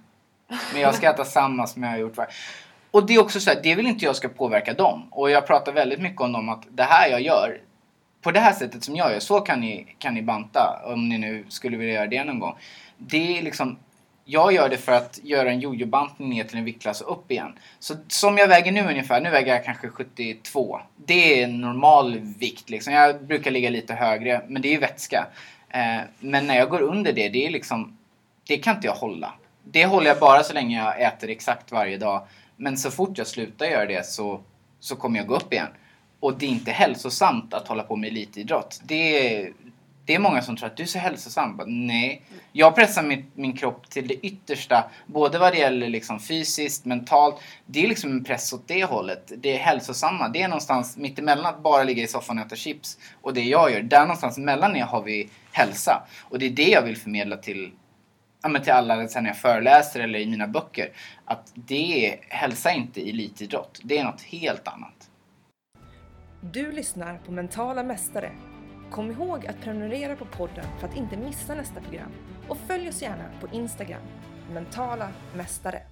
Men 0.72 0.80
jag 0.80 0.94
ska 0.94 1.10
äta 1.10 1.24
samma 1.24 1.66
som 1.66 1.82
jag 1.82 1.90
har 1.90 1.98
gjort. 1.98 2.18
Och 2.90 3.06
det 3.06 3.14
är 3.14 3.20
också 3.20 3.40
så 3.40 3.50
här, 3.50 3.60
det 3.62 3.74
vill 3.74 3.86
inte 3.86 4.04
jag 4.04 4.16
ska 4.16 4.28
påverka 4.28 4.74
dem. 4.74 5.08
Och 5.10 5.30
jag 5.30 5.46
pratar 5.46 5.72
väldigt 5.72 6.00
mycket 6.00 6.20
om 6.20 6.32
dem 6.32 6.48
att 6.48 6.62
det 6.70 6.82
här 6.82 7.08
jag 7.08 7.20
gör, 7.20 7.60
på 8.22 8.30
det 8.30 8.40
här 8.40 8.52
sättet 8.52 8.84
som 8.84 8.96
jag 8.96 9.12
gör, 9.12 9.20
så 9.20 9.40
kan 9.40 9.60
ni, 9.60 9.86
kan 9.98 10.14
ni 10.14 10.22
banta. 10.22 10.82
Om 10.84 11.08
ni 11.08 11.18
nu 11.18 11.44
skulle 11.48 11.76
vilja 11.76 11.94
göra 11.94 12.06
det 12.06 12.24
någon 12.24 12.38
gång. 12.38 12.54
Det 12.98 13.38
är 13.38 13.42
liksom, 13.42 13.78
jag 14.24 14.52
gör 14.52 14.68
det 14.68 14.76
för 14.76 14.92
att 14.92 15.20
göra 15.22 15.50
en 15.50 15.60
jojo-bantning 15.60 16.28
ner 16.30 16.44
till 16.44 16.58
en 16.58 16.64
viktklass 16.64 17.00
och 17.00 17.12
upp 17.12 17.30
igen. 17.30 17.52
Så 17.78 17.94
som 18.08 18.38
jag 18.38 18.48
väger 18.48 18.72
nu 18.72 18.80
ungefär, 18.80 19.20
nu 19.20 19.30
väger 19.30 19.54
jag 19.54 19.64
kanske 19.64 19.88
72. 19.88 20.80
Det 20.96 21.40
är 21.40 21.44
en 21.44 21.60
normal 21.60 22.18
vikt 22.18 22.70
liksom. 22.70 22.92
Jag 22.92 23.24
brukar 23.24 23.50
ligga 23.50 23.70
lite 23.70 23.94
högre, 23.94 24.42
men 24.48 24.62
det 24.62 24.68
är 24.68 24.72
ju 24.72 24.78
vätska. 24.78 25.26
Eh, 25.68 26.00
men 26.18 26.46
när 26.46 26.56
jag 26.56 26.68
går 26.68 26.80
under 26.80 27.12
det, 27.12 27.28
det 27.28 27.46
är 27.46 27.50
liksom, 27.50 27.98
det 28.46 28.56
kan 28.56 28.74
inte 28.74 28.86
jag 28.86 28.94
hålla. 28.94 29.32
Det 29.64 29.86
håller 29.86 30.06
jag 30.06 30.18
bara 30.18 30.42
så 30.42 30.54
länge 30.54 30.78
jag 30.78 31.02
äter 31.02 31.30
exakt 31.30 31.72
varje 31.72 31.96
dag. 31.96 32.26
Men 32.56 32.76
så 32.76 32.90
fort 32.90 33.18
jag 33.18 33.26
slutar 33.26 33.66
göra 33.66 33.86
det 33.86 34.06
så, 34.06 34.40
så 34.80 34.96
kommer 34.96 35.18
jag 35.18 35.26
gå 35.26 35.36
upp 35.36 35.52
igen. 35.52 35.68
Och 36.20 36.38
det 36.38 36.46
är 36.46 36.50
inte 36.50 36.72
hälsosamt 36.72 37.54
att 37.54 37.68
hålla 37.68 37.82
på 37.82 37.96
med 37.96 38.08
elitidrott. 38.08 38.80
Det 38.84 39.36
är, 39.36 39.52
det 40.04 40.14
är 40.14 40.18
många 40.18 40.42
som 40.42 40.56
tror 40.56 40.66
att 40.66 40.76
du 40.76 40.82
är 40.82 40.86
så 40.86 40.98
hälsosam. 40.98 41.60
Nej. 41.66 42.22
Jag 42.52 42.74
pressar 42.74 43.02
min, 43.02 43.30
min 43.34 43.56
kropp 43.56 43.90
till 43.90 44.08
det 44.08 44.14
yttersta. 44.14 44.90
Både 45.06 45.38
vad 45.38 45.52
det 45.52 45.58
gäller 45.58 45.88
liksom 45.88 46.20
fysiskt, 46.20 46.84
mentalt. 46.84 47.36
Det 47.66 47.84
är 47.84 47.88
liksom 47.88 48.10
en 48.10 48.24
press 48.24 48.52
åt 48.52 48.68
det 48.68 48.84
hållet. 48.84 49.32
Det 49.36 49.54
är 49.54 49.58
hälsosamma. 49.58 50.28
Det 50.28 50.42
är 50.42 50.48
någonstans 50.48 50.96
mittemellan 50.96 51.46
att 51.46 51.62
bara 51.62 51.82
ligga 51.82 52.02
i 52.02 52.06
soffan 52.06 52.38
och 52.38 52.46
äta 52.46 52.56
chips. 52.56 52.98
Och 53.22 53.34
det 53.34 53.42
jag 53.42 53.72
gör. 53.72 53.82
Där 53.82 54.00
någonstans 54.00 54.38
mellan 54.38 54.76
er 54.76 54.84
har 54.84 55.02
vi 55.02 55.28
hälsa. 55.52 56.06
Och 56.22 56.38
det 56.38 56.46
är 56.46 56.50
det 56.50 56.68
jag 56.68 56.82
vill 56.82 56.96
förmedla 56.96 57.36
till 57.36 57.72
ja, 58.42 58.48
men 58.48 58.62
till 58.62 58.72
alla 58.72 59.08
sen 59.08 59.22
när 59.22 59.30
jag 59.30 59.38
föreläser 59.38 60.00
eller 60.00 60.18
i 60.18 60.26
mina 60.26 60.46
böcker. 60.46 60.90
Att 61.24 61.52
det 61.54 62.06
är, 62.06 62.18
hälsa 62.28 62.70
är 62.70 62.76
inte 62.76 63.00
elitidrott. 63.00 63.80
Det 63.82 63.98
är 63.98 64.04
något 64.04 64.22
helt 64.22 64.68
annat. 64.68 65.07
Du 66.40 66.72
lyssnar 66.72 67.18
på 67.26 67.32
Mentala 67.32 67.82
Mästare. 67.82 68.30
Kom 68.90 69.10
ihåg 69.10 69.46
att 69.46 69.60
prenumerera 69.60 70.16
på 70.16 70.24
podden 70.24 70.64
för 70.80 70.88
att 70.88 70.96
inte 70.96 71.16
missa 71.16 71.54
nästa 71.54 71.80
program. 71.80 72.10
Och 72.48 72.56
följ 72.58 72.88
oss 72.88 73.02
gärna 73.02 73.24
på 73.40 73.48
Instagram, 73.52 74.00
Mentala 74.52 75.08
Mästare. 75.34 75.82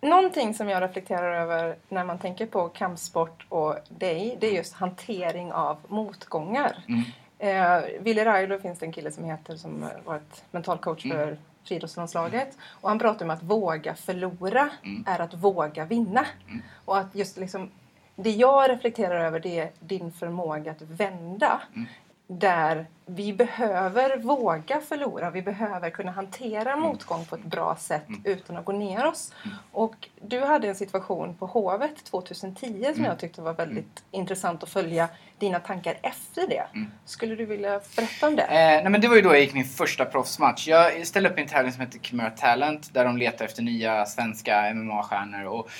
Någonting 0.00 0.54
som 0.54 0.68
jag 0.68 0.82
reflekterar 0.82 1.40
över 1.42 1.76
när 1.88 2.04
man 2.04 2.18
tänker 2.18 2.46
på 2.46 2.68
kampsport 2.68 3.46
och 3.48 3.76
dig, 3.88 4.36
det 4.40 4.46
är 4.46 4.52
just 4.52 4.74
hantering 4.74 5.52
av 5.52 5.76
motgångar. 5.88 6.84
Mm. 6.88 7.02
Eh, 7.38 7.84
Ville 8.00 8.24
Railo 8.24 8.58
finns 8.58 8.78
det 8.78 8.86
en 8.86 8.92
kille 8.92 9.10
som 9.12 9.24
heter 9.24 9.56
som 9.56 9.88
varit 10.04 10.44
mentalcoach 10.50 11.04
Mm. 11.04 11.16
för 11.16 11.38
friidrottslandslaget. 11.64 12.58
Och 12.80 12.88
han 12.88 12.98
pratar 12.98 13.24
om 13.24 13.30
att 13.30 13.42
våga 13.42 13.94
förlora 13.94 14.68
Mm. 14.84 15.04
är 15.06 15.18
att 15.20 15.34
våga 15.34 15.84
vinna. 15.84 16.26
Mm. 16.48 16.62
Och 16.84 16.98
att 16.98 17.14
just 17.14 17.36
liksom, 17.36 17.70
det 18.16 18.30
jag 18.30 18.70
reflekterar 18.70 19.24
över 19.24 19.40
det 19.40 19.58
är 19.58 19.70
din 19.80 20.12
förmåga 20.12 20.70
att 20.70 20.82
vända. 20.82 21.60
Mm. 21.74 21.86
Där 22.26 22.86
vi 23.06 23.32
behöver 23.32 24.16
våga 24.16 24.80
förlora. 24.80 25.30
Vi 25.30 25.42
behöver 25.42 25.90
kunna 25.90 26.12
hantera 26.12 26.76
motgång 26.76 27.24
på 27.24 27.34
ett 27.34 27.44
bra 27.44 27.76
sätt 27.76 28.08
Mm. 28.08 28.20
utan 28.24 28.56
att 28.56 28.64
gå 28.64 28.72
ner 28.72 29.06
oss. 29.06 29.32
Mm. 29.44 29.56
Och 29.72 30.08
du 30.20 30.40
hade 30.44 30.68
en 30.68 30.74
situation 30.74 31.34
på 31.34 31.46
Hovet 31.46 32.04
2010 32.04 32.66
som 32.84 32.92
Mm. 32.92 33.04
jag 33.04 33.18
tyckte 33.18 33.42
var 33.42 33.52
väldigt 33.54 34.04
intressant 34.10 34.62
att 34.62 34.68
följa 34.68 35.08
dina 35.38 35.58
tankar 35.60 35.98
efter 36.02 36.46
det. 36.48 36.64
Mm. 36.74 36.90
Skulle 37.04 37.34
du 37.34 37.44
vilja 37.46 37.80
berätta 37.96 38.26
om 38.28 38.36
det? 38.36 38.42
Eh, 38.42 38.48
nej 38.82 38.88
men 38.90 39.00
det 39.00 39.08
var 39.08 39.16
ju 39.16 39.22
då 39.22 39.28
jag 39.32 39.40
gick 39.40 39.54
min 39.54 39.64
första 39.64 40.04
proffsmatch. 40.04 40.68
Jag 40.68 41.06
ställde 41.06 41.30
upp 41.30 41.38
i 41.38 41.42
en 41.42 41.48
tävling 41.48 41.72
som 41.72 41.80
heter 41.80 41.98
Chimera 41.98 42.30
Talent 42.30 42.94
där 42.94 43.04
de 43.04 43.16
letar 43.16 43.44
efter 43.44 43.62
nya 43.62 44.06
svenska 44.06 44.74
MMA-stjärnor. 44.74 45.44
Och 45.44 45.70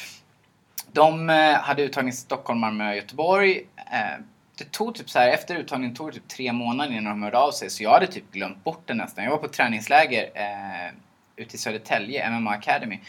de 0.92 1.30
eh, 1.30 1.54
hade 1.54 1.82
uttagning 1.82 2.12
i 2.12 2.16
Stockholm, 2.16 2.60
Malmö 2.60 2.90
och 2.90 2.96
Göteborg. 2.96 3.66
Eh, 3.76 4.24
det 4.58 4.72
tog 4.72 4.94
typ 4.94 5.10
så 5.10 5.18
här, 5.18 5.28
efter 5.28 5.54
uttagningen 5.54 5.96
tog 5.96 6.08
det 6.08 6.12
typ 6.12 6.28
tre 6.28 6.52
månader 6.52 6.92
innan 6.92 7.12
de 7.12 7.22
hörde 7.22 7.38
av 7.38 7.50
sig. 7.50 7.70
Så 7.70 7.82
jag 7.82 7.90
hade 7.90 8.06
typ 8.06 8.32
glömt 8.32 8.64
bort 8.64 8.82
det 8.86 8.94
nästan. 8.94 9.24
Jag 9.24 9.30
var 9.30 9.38
på 9.38 9.48
träningsläger 9.48 10.30
eh, 10.34 10.94
ute 11.36 11.54
i 11.56 11.58
Södertälje, 11.58 12.30
MMA 12.30 12.50
Academy. 12.50 13.00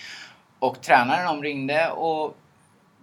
Och 0.60 0.82
tränaren 0.82 1.26
de 1.26 1.44
ringde 1.44 1.90
och 1.90 2.38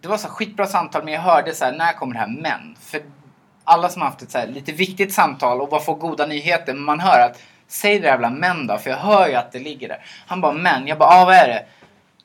det 0.01 0.09
var 0.09 0.17
så 0.17 0.29
skitbra 0.29 0.67
samtal 0.67 1.05
men 1.05 1.15
jag 1.15 1.21
hörde 1.21 1.55
så 1.55 1.65
här, 1.65 1.73
när 1.73 1.93
kommer 1.93 2.15
det 2.15 2.21
här 2.21 2.29
men? 2.29 2.77
För 2.81 3.03
alla 3.65 3.89
som 3.89 4.03
har 4.03 4.09
haft 4.09 4.23
ett 4.23 4.31
så 4.31 4.39
här 4.39 4.47
lite 4.47 4.73
viktigt 4.73 5.13
samtal 5.13 5.61
och 5.61 5.69
bara 5.69 5.81
får 5.81 5.95
goda 5.95 6.27
nyheter, 6.27 6.75
men 6.75 6.83
man 6.83 7.01
hör 7.01 7.21
att 7.21 7.43
säg 7.69 7.95
det 7.95 8.01
där 8.01 8.09
jävla 8.09 8.31
men 8.31 8.67
då, 8.67 8.79
för 8.79 8.91
jag 8.91 8.97
hör 8.97 9.29
ju 9.29 9.35
att 9.35 9.53
det 9.53 9.59
ligger 9.59 9.89
där. 9.89 10.05
Han 10.27 10.41
bara 10.41 10.53
men, 10.53 10.87
jag 10.87 10.99
bara 10.99 11.09
ah, 11.09 11.25
vad 11.25 11.35
är 11.35 11.49
det? 11.49 11.67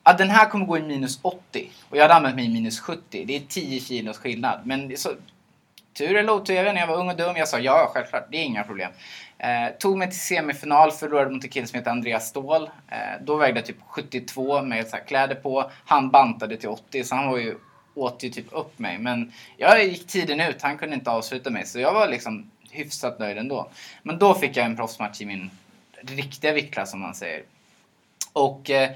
Ja, 0.08 0.12
den 0.12 0.30
här 0.30 0.48
kommer 0.48 0.66
gå 0.66 0.78
i 0.78 0.82
minus 0.82 1.18
80 1.22 1.70
och 1.90 1.96
jag 1.96 2.02
hade 2.02 2.14
använt 2.14 2.36
mig 2.36 2.44
i 2.44 2.48
minus 2.48 2.80
70. 2.80 3.24
Det 3.24 3.36
är 3.36 3.40
10 3.40 3.80
kilos 3.80 4.18
skillnad. 4.18 4.60
Men 4.64 4.96
så, 4.96 5.10
tur 5.92 6.16
eller 6.16 6.32
otur, 6.32 6.54
jag 6.54 6.62
vet 6.62 6.70
inte, 6.70 6.80
jag 6.80 6.86
var 6.86 6.96
ung 6.96 7.10
och 7.10 7.16
dum. 7.16 7.36
Jag 7.36 7.48
sa 7.48 7.58
ja, 7.58 7.90
självklart, 7.94 8.26
det 8.30 8.36
är 8.36 8.42
inga 8.42 8.64
problem. 8.64 8.90
Eh, 9.38 9.68
tog 9.78 9.98
mig 9.98 10.10
till 10.10 10.20
semifinal, 10.20 10.92
förlorade 10.92 11.30
mot 11.30 11.44
en 11.44 11.50
kille 11.50 11.66
som 11.66 11.78
heter 11.78 11.90
Andreas 11.90 12.28
Ståhl. 12.28 12.70
Eh, 12.88 12.96
då 13.20 13.36
vägde 13.36 13.60
jag 13.60 13.66
typ 13.66 13.76
72 13.86 14.62
med 14.62 14.86
så 14.86 14.96
här, 14.96 15.04
kläder 15.04 15.34
på. 15.34 15.70
Han 15.84 16.10
bantade 16.10 16.56
till 16.56 16.68
80 16.68 17.04
så 17.04 17.14
han 17.14 17.30
var 17.30 17.38
ju, 17.38 17.56
åt 17.94 18.22
ju 18.22 18.28
typ 18.28 18.46
upp 18.50 18.78
mig. 18.78 18.98
Men 18.98 19.32
jag 19.56 19.84
gick 19.84 20.06
tiden 20.06 20.40
ut, 20.40 20.62
han 20.62 20.78
kunde 20.78 20.94
inte 20.94 21.10
avsluta 21.10 21.50
mig. 21.50 21.66
Så 21.66 21.80
jag 21.80 21.92
var 21.92 22.08
liksom 22.08 22.50
hyfsat 22.70 23.18
nöjd 23.18 23.38
ändå. 23.38 23.70
Men 24.02 24.18
då 24.18 24.34
fick 24.34 24.56
jag 24.56 24.66
en 24.66 24.76
proffsmatch 24.76 25.20
i 25.20 25.26
min 25.26 25.50
riktiga 26.00 26.52
viktklass 26.52 26.90
som 26.90 27.00
man 27.00 27.14
säger. 27.14 27.42
Och 28.32 28.70
eh, 28.70 28.90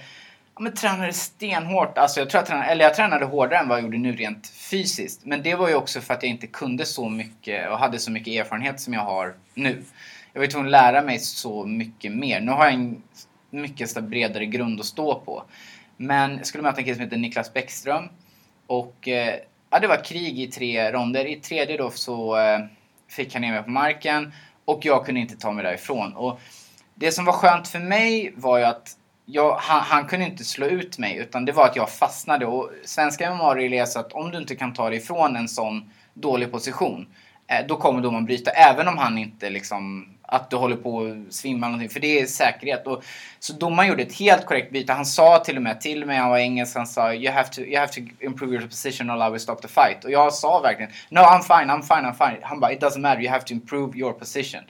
ja, 0.60 0.64
men 0.64 0.72
tränade 0.72 1.12
stenhårt. 1.12 1.98
Alltså 1.98 2.20
jag, 2.20 2.30
tror 2.30 2.38
jag, 2.38 2.46
tränade, 2.46 2.66
eller 2.66 2.84
jag 2.84 2.94
tränade 2.94 3.24
hårdare 3.24 3.58
än 3.58 3.68
vad 3.68 3.78
jag 3.78 3.84
gjorde 3.84 3.98
nu 3.98 4.12
rent 4.12 4.48
fysiskt. 4.48 5.24
Men 5.24 5.42
det 5.42 5.54
var 5.54 5.68
ju 5.68 5.74
också 5.74 6.00
för 6.00 6.14
att 6.14 6.22
jag 6.22 6.30
inte 6.30 6.46
kunde 6.46 6.86
så 6.86 7.08
mycket 7.08 7.70
och 7.70 7.78
hade 7.78 7.98
så 7.98 8.10
mycket 8.10 8.34
erfarenhet 8.34 8.80
som 8.80 8.92
jag 8.92 9.00
har 9.00 9.34
nu. 9.54 9.82
Jag 10.32 10.40
var 10.40 10.44
ju 10.44 10.50
tvungen 10.50 10.66
att 10.66 10.72
lära 10.72 11.02
mig 11.02 11.18
så 11.18 11.64
mycket 11.64 12.12
mer. 12.12 12.40
Nu 12.40 12.52
har 12.52 12.64
jag 12.64 12.74
en 12.74 13.02
mycket 13.50 14.00
bredare 14.00 14.46
grund 14.46 14.80
att 14.80 14.86
stå 14.86 15.20
på. 15.20 15.42
Men 15.96 16.36
jag 16.36 16.46
skulle 16.46 16.62
möta 16.62 16.78
en 16.78 16.84
kille 16.84 16.94
som 16.94 17.04
heter 17.04 17.16
Niklas 17.16 17.52
Bäckström. 17.52 18.08
Och 18.66 19.08
eh, 19.08 19.34
ja, 19.70 19.78
det 19.78 19.86
var 19.86 20.04
krig 20.04 20.40
i 20.40 20.46
tre 20.46 20.92
ronder. 20.92 21.24
I 21.24 21.36
tredje 21.36 21.76
då 21.76 21.90
så 21.90 22.38
eh, 22.38 22.60
fick 23.08 23.32
han 23.32 23.42
ner 23.42 23.52
mig 23.52 23.62
på 23.62 23.70
marken 23.70 24.32
och 24.64 24.84
jag 24.84 25.06
kunde 25.06 25.20
inte 25.20 25.36
ta 25.36 25.52
mig 25.52 25.64
därifrån. 25.64 26.12
Och 26.12 26.40
det 26.94 27.12
som 27.12 27.24
var 27.24 27.32
skönt 27.32 27.68
för 27.68 27.78
mig 27.78 28.32
var 28.36 28.58
ju 28.58 28.64
att 28.64 28.96
jag, 29.32 29.56
han, 29.56 29.80
han, 29.80 30.06
kunde 30.06 30.26
inte 30.26 30.44
slå 30.44 30.66
ut 30.66 30.98
mig 30.98 31.16
utan 31.16 31.44
det 31.44 31.52
var 31.52 31.66
att 31.66 31.76
jag 31.76 31.90
fastnade. 31.90 32.46
Och 32.46 32.70
svenska 32.84 33.34
MMA-regler 33.34 33.82
är 33.82 33.86
så 33.86 34.00
att 34.00 34.12
om 34.12 34.30
du 34.30 34.38
inte 34.38 34.56
kan 34.56 34.74
ta 34.74 34.88
dig 34.88 34.98
ifrån 34.98 35.36
en 35.36 35.48
sån 35.48 35.90
dålig 36.14 36.52
position 36.52 37.06
eh, 37.48 37.66
då 37.66 37.76
kommer 37.76 38.02
domaren 38.02 38.24
bryta 38.24 38.50
även 38.50 38.88
om 38.88 38.98
han 38.98 39.18
inte 39.18 39.50
liksom 39.50 40.06
att 40.30 40.50
du 40.50 40.56
håller 40.56 40.76
på 40.76 41.00
att 41.00 41.34
svimma 41.34 41.66
eller 41.66 41.72
någonting. 41.72 41.88
För 41.88 42.00
det 42.00 42.20
är 42.20 42.26
säkerhet. 42.26 42.86
Och, 42.86 43.04
så 43.38 43.52
domaren 43.52 43.88
gjorde 43.88 44.02
ett 44.02 44.18
helt 44.18 44.46
korrekt 44.46 44.72
byte. 44.72 44.92
Han 44.92 45.06
sa 45.06 45.38
till 45.38 45.56
och 45.56 45.62
med 45.62 45.80
till 45.80 46.06
mig, 46.06 46.16
han 46.16 46.30
var 46.30 46.38
engelsk, 46.38 46.76
han 46.76 46.86
sa 46.86 47.14
you 47.14 47.32
have 47.32 47.48
to, 47.48 47.60
you 47.60 47.80
have 47.80 47.92
to 47.92 48.00
improve 48.20 48.52
your 48.52 48.66
position 48.66 49.10
or 49.10 49.26
I 49.26 49.30
will 49.30 49.40
stop 49.40 49.56
the 49.56 49.68
fight. 49.68 50.04
Och 50.04 50.10
jag 50.10 50.32
sa 50.32 50.60
verkligen 50.60 50.92
no 51.08 51.20
I'm 51.20 51.42
fine, 51.42 51.70
I'm 51.70 51.82
fine, 51.82 52.06
I'm 52.06 52.14
fine. 52.28 52.38
Han 52.42 52.60
bara 52.60 52.72
it 52.72 52.82
doesn't 52.82 53.00
matter, 53.00 53.22
you 53.22 53.30
have 53.30 53.44
to 53.44 53.52
improve 53.52 53.98
your 53.98 54.12
position. 54.12 54.60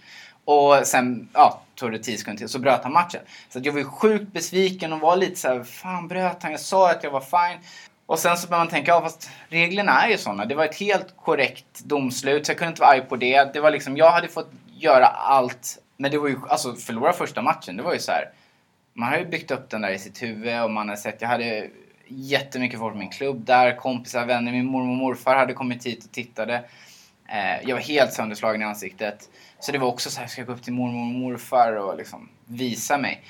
Och 0.50 0.86
sen, 0.86 1.28
ja, 1.32 1.62
tog 1.74 1.92
det 1.92 1.98
10 1.98 2.18
sekunder 2.18 2.38
till 2.38 2.48
så 2.48 2.58
bröt 2.58 2.82
han 2.82 2.92
matchen. 2.92 3.20
Så 3.48 3.60
jag 3.62 3.72
var 3.72 3.82
sjukt 3.82 4.32
besviken 4.32 4.92
och 4.92 5.00
var 5.00 5.16
lite 5.16 5.36
så 5.36 5.48
här, 5.48 5.64
fan 5.64 6.08
bröt 6.08 6.42
han? 6.42 6.52
Jag 6.52 6.60
sa 6.60 6.90
att 6.90 7.04
jag 7.04 7.10
var 7.10 7.20
fine. 7.20 7.64
Och 8.06 8.18
sen 8.18 8.36
så 8.36 8.48
börjar 8.48 8.60
man 8.60 8.68
tänka, 8.68 8.90
ja 8.90 9.00
fast 9.00 9.30
reglerna 9.48 10.02
är 10.02 10.10
ju 10.10 10.18
sådana. 10.18 10.44
Det 10.44 10.54
var 10.54 10.64
ett 10.64 10.80
helt 10.80 11.16
korrekt 11.16 11.80
domslut 11.84 12.46
så 12.46 12.52
jag 12.52 12.58
kunde 12.58 12.68
inte 12.68 12.80
vara 12.80 12.90
arg 12.90 13.00
på 13.00 13.16
det. 13.16 13.52
Det 13.52 13.60
var 13.60 13.70
liksom, 13.70 13.96
jag 13.96 14.10
hade 14.10 14.28
fått 14.28 14.50
göra 14.78 15.06
allt. 15.06 15.78
Men 15.96 16.10
det 16.10 16.18
var 16.18 16.28
ju, 16.28 16.36
alltså 16.48 16.74
förlora 16.74 17.12
första 17.12 17.42
matchen, 17.42 17.76
det 17.76 17.82
var 17.82 17.92
ju 17.92 17.98
så 17.98 18.12
här. 18.12 18.30
Man 18.94 19.08
har 19.08 19.18
ju 19.18 19.26
byggt 19.26 19.50
upp 19.50 19.70
den 19.70 19.80
där 19.80 19.90
i 19.90 19.98
sitt 19.98 20.22
huvud 20.22 20.62
och 20.62 20.70
man 20.70 20.88
har 20.88 20.96
sett, 20.96 21.22
jag 21.22 21.28
hade 21.28 21.68
jättemycket 22.08 22.78
folk 22.78 22.92
på 22.92 22.98
min 22.98 23.10
klubb 23.10 23.44
där, 23.44 23.76
kompisar, 23.76 24.26
vänner, 24.26 24.52
min 24.52 24.66
mormor 24.66 24.90
och 24.90 24.96
morfar 24.96 25.36
hade 25.36 25.52
kommit 25.52 25.86
hit 25.86 26.04
och 26.04 26.12
tittade. 26.12 26.64
Eh, 27.30 27.68
jag 27.68 27.76
var 27.76 27.82
helt 27.82 28.12
sönderslagen 28.12 28.62
i 28.62 28.64
ansiktet. 28.64 29.28
Så 29.58 29.72
det 29.72 29.78
var 29.78 29.88
också 29.88 30.10
så 30.10 30.20
här, 30.20 30.26
ska 30.26 30.40
jag 30.40 30.46
gå 30.46 30.52
upp 30.52 30.62
till 30.62 30.72
mormor 30.72 31.00
och 31.00 31.14
morfar 31.20 31.72
och 31.72 31.96
liksom 31.96 32.28
visa 32.44 32.98
mig? 32.98 33.22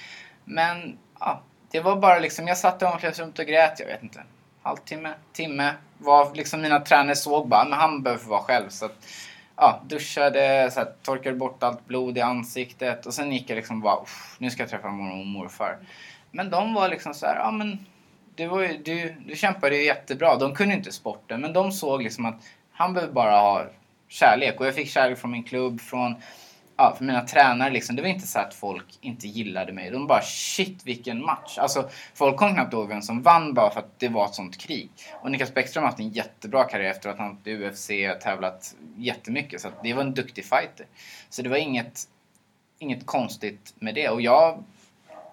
Men 0.44 0.98
ja, 1.20 1.42
det 1.70 1.80
var 1.80 1.96
bara 1.96 2.18
liksom, 2.18 2.48
jag 2.48 2.58
satt 2.58 2.82
i 2.82 2.84
omklädningsrummet 2.84 3.38
och 3.38 3.46
grät, 3.46 3.80
jag 3.80 3.86
vet 3.86 4.02
inte. 4.02 4.22
Halvtimme, 4.62 5.12
timme. 5.32 5.74
Var 5.98 6.34
liksom 6.34 6.60
mina 6.60 6.80
tränare 6.80 7.16
såg 7.16 7.48
bara, 7.48 7.64
men 7.64 7.78
han 7.78 8.02
behöver 8.02 8.22
få 8.22 8.30
vara 8.30 8.42
själv. 8.42 8.68
Så 8.68 8.84
att, 8.84 9.06
ja, 9.56 9.80
duschade, 9.86 10.70
så 10.72 10.80
här, 10.80 10.92
torkade 11.02 11.36
bort 11.36 11.62
allt 11.62 11.86
blod 11.86 12.18
i 12.18 12.20
ansiktet 12.20 13.06
och 13.06 13.14
sen 13.14 13.32
gick 13.32 13.50
jag 13.50 13.56
liksom 13.56 13.80
bara, 13.80 13.98
nu 14.38 14.50
ska 14.50 14.62
jag 14.62 14.70
träffa 14.70 14.88
mormor 14.88 15.20
och 15.20 15.26
morfar. 15.26 15.78
Men 16.30 16.50
de 16.50 16.74
var 16.74 16.88
liksom 16.88 17.14
så 17.14 17.26
här, 17.26 17.36
ja 17.36 17.50
men 17.50 17.86
du, 18.34 18.46
var 18.46 18.60
ju, 18.60 18.78
du, 18.78 19.14
du 19.26 19.36
kämpade 19.36 19.76
ju 19.76 19.84
jättebra. 19.84 20.36
De 20.36 20.54
kunde 20.54 20.74
inte 20.74 20.92
sporten, 20.92 21.40
men 21.40 21.52
de 21.52 21.72
såg 21.72 22.02
liksom 22.02 22.26
att 22.26 22.40
han 22.72 22.94
behöver 22.94 23.12
bara 23.12 23.40
ha 23.40 23.66
kärlek. 24.10 24.60
Och 24.60 24.66
jag 24.66 24.74
fick 24.74 24.88
kärlek 24.88 25.18
från 25.18 25.30
min 25.30 25.42
klubb, 25.42 25.80
från 25.80 26.14
ja, 26.76 26.94
från 26.96 27.06
mina 27.06 27.20
tränare. 27.20 27.70
Liksom. 27.70 27.96
Det 27.96 28.02
var 28.02 28.08
inte 28.08 28.26
så 28.26 28.38
att 28.38 28.54
folk 28.54 28.98
inte 29.00 29.28
gillade 29.28 29.72
mig. 29.72 29.90
De 29.90 30.06
bara 30.06 30.22
shit 30.22 30.86
vilken 30.86 31.22
match. 31.22 31.58
Alltså, 31.58 31.88
folk 32.14 32.36
kom 32.36 32.54
knappt 32.54 32.72
ihåg 32.72 32.88
vem 32.88 33.02
som 33.02 33.22
vann 33.22 33.54
bara 33.54 33.70
för 33.70 33.80
att 33.80 33.98
det 33.98 34.08
var 34.08 34.26
ett 34.26 34.34
sånt 34.34 34.58
krig. 34.58 34.90
Och 35.12 35.30
Niklas 35.30 35.54
Bäckström 35.54 35.82
har 35.82 35.90
haft 35.90 36.00
en 36.00 36.08
jättebra 36.08 36.64
karriär 36.64 36.90
efter 36.90 37.10
att 37.10 37.18
han 37.18 37.38
i 37.44 37.54
UFC 37.54 37.90
tävlat 38.22 38.74
jättemycket. 38.96 39.60
Så 39.60 39.68
det 39.82 39.94
var 39.94 40.02
en 40.02 40.14
duktig 40.14 40.44
fighter. 40.44 40.86
Så 41.28 41.42
det 41.42 41.48
var 41.48 41.56
inget, 41.56 42.00
inget 42.78 43.06
konstigt 43.06 43.74
med 43.78 43.94
det. 43.94 44.08
Och 44.08 44.20
jag 44.20 44.64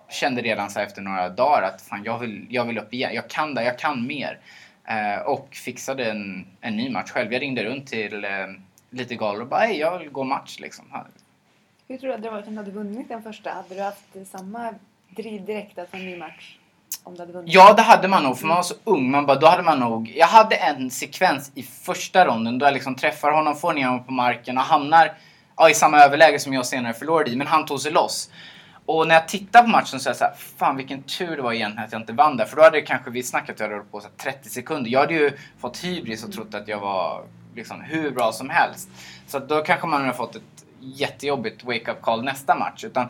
kände 0.10 0.42
redan 0.42 0.70
så 0.70 0.80
efter 0.80 1.02
några 1.02 1.30
dagar 1.30 1.62
att 1.62 1.82
fan, 1.82 2.04
jag, 2.04 2.20
vill, 2.20 2.46
jag 2.50 2.66
vill 2.66 2.78
upp 2.78 2.94
igen. 2.94 3.12
Jag 3.14 3.30
kan 3.30 3.54
det, 3.56 3.64
jag 3.64 3.80
kan 3.80 4.08
mer. 4.08 4.40
Eh, 4.90 5.22
och 5.22 5.56
fixade 5.56 6.12
en, 6.12 6.48
en 6.62 6.78
ny 6.78 6.90
match 6.90 7.12
själv. 7.12 7.34
Jag 7.34 7.42
ringde 7.42 7.64
runt 7.64 7.88
till 7.88 8.26
eh, 8.26 8.48
lite 8.90 9.16
galor 9.16 9.42
och 9.42 9.48
bara 9.48 9.68
jag 9.68 10.00
vill 10.00 10.10
gå 10.10 10.24
match 10.24 10.60
liksom. 10.60 10.86
Hur 11.88 11.98
tror 11.98 12.10
du 12.10 12.16
att 12.16 12.22
det 12.22 12.30
varit 12.30 12.48
om 12.48 12.54
du 12.54 12.60
hade 12.60 12.72
vunnit 12.72 13.10
den 13.10 13.24
första? 13.24 13.50
Hade 13.50 13.76
du 13.76 13.82
haft 13.82 14.30
samma 14.32 14.74
driv 15.10 15.46
direkt 15.46 15.80
att 15.80 15.90
få 15.90 15.98
en 15.98 16.06
ny 16.06 16.18
match? 16.18 16.58
Om 17.04 17.16
du 17.16 17.22
hade 17.22 17.34
vunnit? 17.34 17.54
Ja, 17.54 17.74
det 17.74 17.82
hade 17.82 18.08
man 18.08 18.24
nog. 18.24 18.40
För 18.40 18.48
man 18.48 18.56
var 18.56 18.64
så 18.64 18.76
ung. 18.84 19.12
Man 19.12 19.26
bara, 19.26 19.40
då 19.40 19.48
hade 19.48 19.64
man 19.64 19.80
nog... 19.80 20.14
Jag 20.16 20.28
hade 20.28 20.56
en 20.56 20.92
sekvens 20.92 21.52
i 21.56 21.64
första 21.64 22.26
ronden 22.26 22.60
då 22.60 22.66
jag 22.66 22.74
liksom 22.74 22.96
träffar 22.96 23.32
honom, 23.32 23.56
får 23.56 23.74
ner 23.74 23.86
honom 23.86 24.04
på 24.04 24.14
marken 24.14 24.58
och 24.58 24.64
hamnar 24.64 25.14
ja, 25.58 25.70
i 25.70 25.74
samma 25.74 26.00
överläge 26.00 26.40
som 26.40 26.54
jag 26.54 26.66
senare 26.66 26.94
förlorade 26.94 27.32
i. 27.32 27.36
Men 27.36 27.48
han 27.48 27.66
tog 27.66 27.80
sig 27.80 27.92
loss. 27.92 28.30
Och 28.86 29.08
när 29.08 29.16
jag 29.16 29.28
tittar 29.28 29.62
på 29.62 29.70
matchen 29.70 30.00
så 30.00 30.10
är 30.10 30.12
jag 30.12 30.18
såhär, 30.18 30.34
fan 30.58 30.78
vilken 30.78 31.04
tur 31.04 31.36
det 31.36 31.42
var 31.42 31.54
egentligen 31.54 31.86
att 31.86 31.92
jag 31.92 32.02
inte 32.02 32.14
vann 32.14 32.38
där. 32.38 32.46
För 32.46 32.56
då 32.56 32.62
hade 32.62 32.78
det 32.78 32.82
kanske 32.82 33.12
vi 33.12 33.24
snackat 33.24 33.50
att 33.50 33.60
jag 33.60 33.70
hade 33.70 33.84
på 33.84 34.00
så 34.00 34.08
30 34.18 34.50
sekunder. 34.50 34.92
Jag 34.92 35.00
hade 35.00 35.14
ju 35.14 35.32
fått 35.60 35.84
hybris 35.84 36.24
och 36.24 36.32
trott 36.32 36.54
att 36.54 36.68
jag 36.68 36.80
var 36.80 37.24
liksom 37.58 37.82
hur 37.82 38.12
bra 38.12 38.32
som 38.32 38.50
helst. 38.50 38.90
Så 39.28 39.40
då 39.40 39.62
kanske 39.62 39.88
man 39.88 40.02
hade 40.02 40.14
fått 40.14 40.36
ett 40.36 40.66
jättejobbigt 40.80 41.64
wake-up 41.64 42.02
call 42.02 42.24
nästa 42.24 42.56
match. 42.56 42.84
Utan 42.84 43.08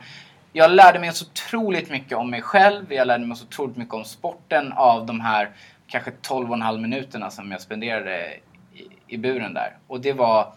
jag 0.54 0.72
lärde 0.72 1.00
mig 1.00 1.14
så 1.14 1.26
otroligt 1.26 1.90
mycket 1.90 2.18
om 2.18 2.30
mig 2.30 2.42
själv. 2.42 2.94
Jag 2.94 3.08
lärde 3.08 3.26
mig 3.26 3.38
så 3.38 3.46
otroligt 3.46 3.78
mycket 3.78 3.94
om 3.94 4.06
sporten 4.06 4.74
av 4.74 5.06
de 5.06 5.20
här 5.20 5.50
kanske 5.88 6.12
12,5 6.12 6.78
minuterna 6.78 7.32
som 7.32 7.52
jag 7.52 7.62
spenderade 7.62 8.38
i, 8.74 8.88
i 9.08 9.18
buren 9.18 9.54
där. 9.54 9.78
Och 9.88 10.02
det 10.02 10.14
var 10.14 10.54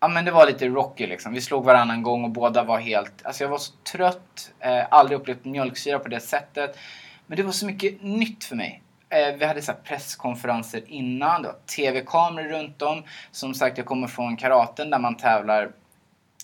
Ja 0.00 0.08
men 0.08 0.24
det 0.24 0.30
var 0.30 0.46
lite 0.46 0.68
Rocky 0.68 1.06
liksom. 1.06 1.32
Vi 1.32 1.40
slog 1.40 1.64
varannan 1.64 2.02
gång 2.02 2.24
och 2.24 2.30
båda 2.30 2.64
var 2.64 2.78
helt... 2.78 3.26
Alltså 3.26 3.44
jag 3.44 3.48
var 3.48 3.58
så 3.58 3.72
trött. 3.92 4.52
Eh, 4.60 4.84
aldrig 4.90 5.18
upplevt 5.18 5.44
mjölksyra 5.44 5.98
på 5.98 6.08
det 6.08 6.20
sättet. 6.20 6.78
Men 7.26 7.36
det 7.36 7.42
var 7.42 7.52
så 7.52 7.66
mycket 7.66 8.02
nytt 8.02 8.44
för 8.44 8.56
mig. 8.56 8.82
Eh, 9.16 9.34
vi 9.38 9.44
hade 9.44 9.62
så 9.62 9.72
presskonferenser 9.84 10.82
innan. 10.86 11.42
Det 11.42 11.48
var 11.48 11.56
tv-kameror 11.76 12.48
runt 12.48 12.82
om. 12.82 13.02
Som 13.30 13.54
sagt, 13.54 13.78
jag 13.78 13.86
kommer 13.86 14.06
från 14.06 14.36
karaten 14.36 14.90
där 14.90 14.98
man 14.98 15.16
tävlar 15.16 15.70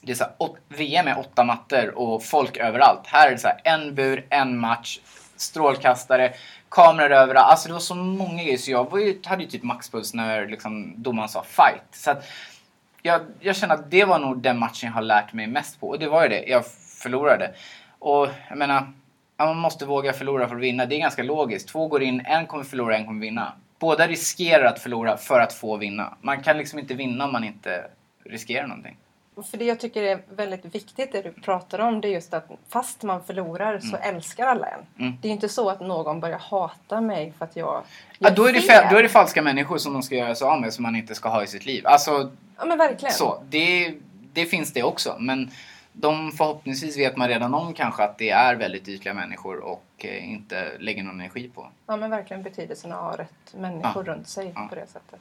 det 0.03 0.13
är 0.13 0.17
så 0.17 0.25
här, 0.25 0.33
VM 0.69 1.09
är 1.09 1.19
åtta 1.19 1.45
mattor 1.45 1.99
och 1.99 2.25
folk 2.25 2.57
överallt. 2.57 3.01
Här 3.07 3.27
är 3.27 3.31
det 3.31 3.39
så 3.39 3.49
här, 3.49 3.61
en 3.65 3.95
bur, 3.95 4.27
en 4.31 4.59
match, 4.59 4.99
strålkastare, 5.37 6.33
kameror 6.69 7.13
överallt. 7.13 7.51
Alltså 7.51 7.69
det 7.69 7.73
var 7.73 7.81
så 7.81 7.95
många 7.95 8.43
grejer 8.43 8.59
så 8.59 8.71
jag 8.71 8.91
var 8.91 8.99
ju, 8.99 9.21
hade 9.25 9.43
ju 9.43 9.49
typ 9.49 9.63
maxpuls 9.63 10.15
när 10.15 10.47
liksom 10.47 10.95
domaren 11.03 11.29
sa 11.29 11.43
fight. 11.43 11.85
Så 11.93 12.11
att 12.11 12.25
jag, 13.03 13.21
jag 13.41 13.57
känner 13.57 13.75
att 13.75 13.91
det 13.91 14.05
var 14.05 14.19
nog 14.19 14.39
den 14.39 14.59
matchen 14.59 14.87
jag 14.87 14.93
har 14.93 15.03
lärt 15.03 15.33
mig 15.33 15.47
mest 15.47 15.81
på. 15.81 15.89
Och 15.89 15.99
det 15.99 16.09
var 16.09 16.23
ju 16.23 16.29
det. 16.29 16.45
Jag 16.47 16.67
förlorade. 16.99 17.55
Och 17.99 18.29
jag 18.49 18.59
menar, 18.59 18.93
man 19.39 19.57
måste 19.57 19.87
våga 19.87 20.13
förlora 20.13 20.49
för 20.49 20.57
att 20.57 20.63
vinna. 20.63 20.87
Det 20.87 20.95
är 20.95 21.01
ganska 21.01 21.23
logiskt. 21.23 21.69
Två 21.69 21.89
går 21.89 22.03
in, 22.03 22.23
en 22.27 22.47
kommer 22.47 22.65
förlora, 22.65 22.97
en 22.97 23.07
kommer 23.07 23.21
vinna. 23.21 23.53
Båda 23.79 24.07
riskerar 24.07 24.65
att 24.65 24.79
förlora 24.79 25.17
för 25.17 25.41
att 25.41 25.53
få 25.53 25.77
vinna. 25.77 26.17
Man 26.21 26.43
kan 26.43 26.59
liksom 26.59 26.79
inte 26.79 26.95
vinna 26.95 27.25
om 27.25 27.33
man 27.33 27.45
inte 27.45 27.85
riskerar 28.25 28.67
någonting. 28.67 28.97
För 29.51 29.59
det 29.59 29.65
jag 29.65 29.81
tycker 29.81 30.03
är 30.03 30.19
väldigt 30.37 30.75
viktigt 30.75 31.13
det 31.13 31.23
du 31.23 31.33
pratar 31.33 31.79
om 31.79 32.01
det 32.01 32.09
är 32.09 32.13
just 32.13 32.35
att 32.35 32.51
fast 32.69 33.03
man 33.03 33.25
förlorar 33.25 33.79
så 33.79 33.97
mm. 33.97 34.15
älskar 34.15 34.47
alla 34.47 34.67
en. 34.67 35.05
Mm. 35.05 35.19
Det 35.23 35.29
är 35.29 35.33
inte 35.33 35.49
så 35.49 35.71
att 35.71 35.81
någon 35.81 36.21
börjar 36.21 36.39
hata 36.39 37.01
mig 37.01 37.33
för 37.39 37.45
att 37.45 37.57
jag 37.57 37.83
ja, 38.19 38.31
då, 38.31 38.47
är 38.47 38.53
det 38.53 38.61
fel. 38.61 38.87
då 38.91 38.97
är 38.97 39.03
det 39.03 39.09
falska 39.09 39.43
människor 39.43 39.79
som 39.79 39.93
de 39.93 40.03
ska 40.03 40.15
göra 40.15 40.35
sig 40.35 40.47
av 40.47 40.61
med 40.61 40.73
som 40.73 40.83
man 40.83 40.97
inte 40.97 41.15
ska 41.15 41.29
ha 41.29 41.43
i 41.43 41.47
sitt 41.47 41.67
liv. 41.67 41.87
Alltså, 41.87 42.31
ja 42.59 42.65
men 42.65 42.79
verkligen. 42.79 43.15
Så, 43.15 43.43
det, 43.49 43.95
det 44.33 44.47
finns 44.47 44.73
det 44.73 44.83
också. 44.83 45.17
Men 45.19 45.51
de 45.93 46.33
förhoppningsvis 46.33 46.97
vet 46.97 47.17
man 47.17 47.29
redan 47.29 47.55
om 47.55 47.75
kanske 47.75 48.03
att 48.03 48.19
det 48.19 48.31
är 48.31 48.57
väldigt 48.57 48.89
ytliga 48.89 49.15
människor 49.15 49.59
och 49.59 49.85
eh, 49.99 50.33
inte 50.33 50.79
lägger 50.79 51.03
någon 51.03 51.21
energi 51.21 51.51
på. 51.55 51.69
Ja 51.87 51.97
men 51.97 52.11
verkligen 52.11 52.43
betydelsen 52.43 52.93
av 52.93 52.99
att 52.99 53.17
ha 53.17 53.25
rätt 53.25 53.55
människor 53.55 54.07
ja. 54.07 54.13
runt 54.13 54.29
sig 54.29 54.53
ja. 54.55 54.67
på 54.69 54.75
det 54.75 54.87
sättet. 54.87 55.21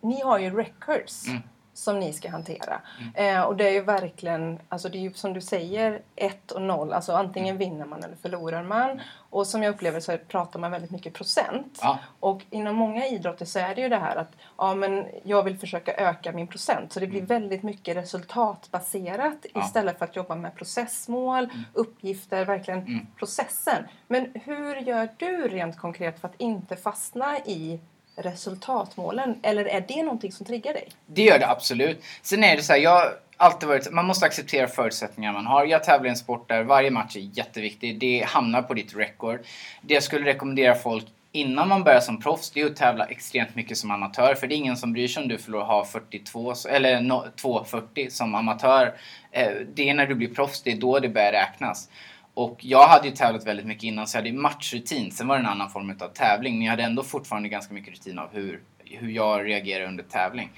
Ni 0.00 0.20
har 0.20 0.38
ju 0.38 0.56
records. 0.56 1.28
Mm 1.28 1.42
som 1.76 1.98
ni 2.00 2.12
ska 2.12 2.30
hantera. 2.30 2.80
Eh, 3.14 3.40
och 3.42 3.56
det 3.56 3.68
är 3.68 3.72
ju 3.72 3.80
verkligen, 3.82 4.58
alltså 4.68 4.88
det 4.88 4.98
är 4.98 5.00
ju 5.00 5.12
som 5.12 5.32
du 5.32 5.40
säger, 5.40 6.02
1 6.16 6.50
och 6.52 6.62
0. 6.62 6.92
Alltså 6.92 7.12
antingen 7.12 7.58
vinner 7.58 7.84
man 7.86 8.04
eller 8.04 8.16
förlorar 8.16 8.62
man. 8.62 9.00
Och 9.30 9.46
som 9.46 9.62
jag 9.62 9.70
upplever 9.74 10.00
så 10.00 10.18
pratar 10.28 10.60
man 10.60 10.70
väldigt 10.70 10.90
mycket 10.90 11.14
procent. 11.14 11.78
Ja. 11.82 11.98
Och 12.20 12.42
inom 12.50 12.76
många 12.76 13.06
idrotter 13.06 13.44
så 13.44 13.58
är 13.58 13.74
det 13.74 13.80
ju 13.80 13.88
det 13.88 13.96
här 13.96 14.16
att 14.16 14.32
ja, 14.58 14.74
men 14.74 15.06
jag 15.22 15.42
vill 15.42 15.58
försöka 15.58 15.94
öka 15.94 16.32
min 16.32 16.46
procent. 16.46 16.92
Så 16.92 17.00
det 17.00 17.06
blir 17.06 17.22
väldigt 17.22 17.62
mycket 17.62 17.96
resultatbaserat 17.96 19.46
Ja. 19.54 19.64
istället 19.64 19.98
för 19.98 20.04
att 20.04 20.16
jobba 20.16 20.34
med 20.34 20.54
processmål, 20.54 21.48
uppgifter, 21.72 22.44
verkligen 22.44 22.80
Mm. 22.80 23.06
processen. 23.18 23.84
Men 24.06 24.32
hur 24.44 24.76
gör 24.76 25.08
du 25.16 25.48
rent 25.48 25.78
konkret 25.78 26.20
för 26.20 26.28
att 26.28 26.34
inte 26.38 26.76
fastna 26.76 27.38
i 27.38 27.80
resultatmålen? 28.16 29.38
Eller 29.42 29.64
är 29.64 29.84
det 29.88 30.02
någonting 30.02 30.32
som 30.32 30.46
triggar 30.46 30.72
dig? 30.72 30.88
Det 31.06 31.22
gör 31.22 31.38
det 31.38 31.48
absolut. 31.48 32.02
Sen 32.22 32.44
är 32.44 32.56
det 32.56 32.62
så 32.62 32.72
här, 32.72 32.80
jag 32.80 32.90
har 32.90 33.12
alltid 33.36 33.68
varit, 33.68 33.92
man 33.92 34.06
måste 34.06 34.26
acceptera 34.26 34.66
förutsättningar 34.66 35.32
man 35.32 35.46
har. 35.46 35.64
Jag 35.66 35.84
tävlar 35.84 36.06
i 36.06 36.10
en 36.10 36.16
sport 36.16 36.48
där 36.48 36.62
varje 36.62 36.90
match 36.90 37.16
är 37.16 37.20
jätteviktig. 37.20 37.98
Det 37.98 38.24
hamnar 38.26 38.62
på 38.62 38.74
ditt 38.74 38.96
record. 38.96 39.40
Det 39.82 39.94
jag 39.94 40.02
skulle 40.02 40.26
rekommendera 40.26 40.74
folk 40.74 41.06
innan 41.32 41.68
man 41.68 41.84
börjar 41.84 42.00
som 42.00 42.20
proffs, 42.20 42.50
det 42.50 42.60
är 42.60 42.66
att 42.66 42.76
tävla 42.76 43.04
extremt 43.04 43.54
mycket 43.54 43.76
som 43.76 43.90
amatör. 43.90 44.34
För 44.34 44.46
det 44.46 44.54
är 44.54 44.56
ingen 44.56 44.76
som 44.76 44.92
bryr 44.92 45.08
sig 45.08 45.22
om 45.22 45.28
du 45.28 45.38
förlorar 45.38 45.64
ha 45.64 45.84
42, 45.84 46.54
eller 46.68 47.00
no, 47.00 47.24
2,40 47.36 48.10
som 48.10 48.34
amatör. 48.34 48.94
Eh, 49.30 49.52
det 49.74 49.88
är 49.88 49.94
när 49.94 50.06
du 50.06 50.14
blir 50.14 50.34
proffs, 50.34 50.62
det 50.62 50.72
är 50.72 50.76
då 50.76 50.98
det 50.98 51.08
börjar 51.08 51.32
räknas. 51.32 51.88
Och 52.36 52.58
jag 52.64 52.88
hade 52.88 53.08
ju 53.08 53.14
tävlat 53.14 53.46
väldigt 53.46 53.66
mycket 53.66 53.84
innan 53.84 54.06
så 54.06 54.16
jag 54.16 54.20
hade 54.20 54.28
ju 54.28 54.36
matchrutin. 54.36 55.12
Sen 55.12 55.28
var 55.28 55.36
det 55.36 55.40
en 55.40 55.46
annan 55.46 55.70
form 55.70 55.90
av 56.00 56.08
tävling. 56.08 56.54
Men 56.54 56.64
jag 56.64 56.70
hade 56.70 56.82
ändå 56.82 57.02
fortfarande 57.02 57.48
ganska 57.48 57.74
mycket 57.74 57.94
rutin 57.94 58.18
av 58.18 58.28
hur, 58.32 58.62
hur 58.84 59.10
jag 59.10 59.46
reagerar 59.46 59.84
under 59.84 60.04
tävling. 60.04 60.50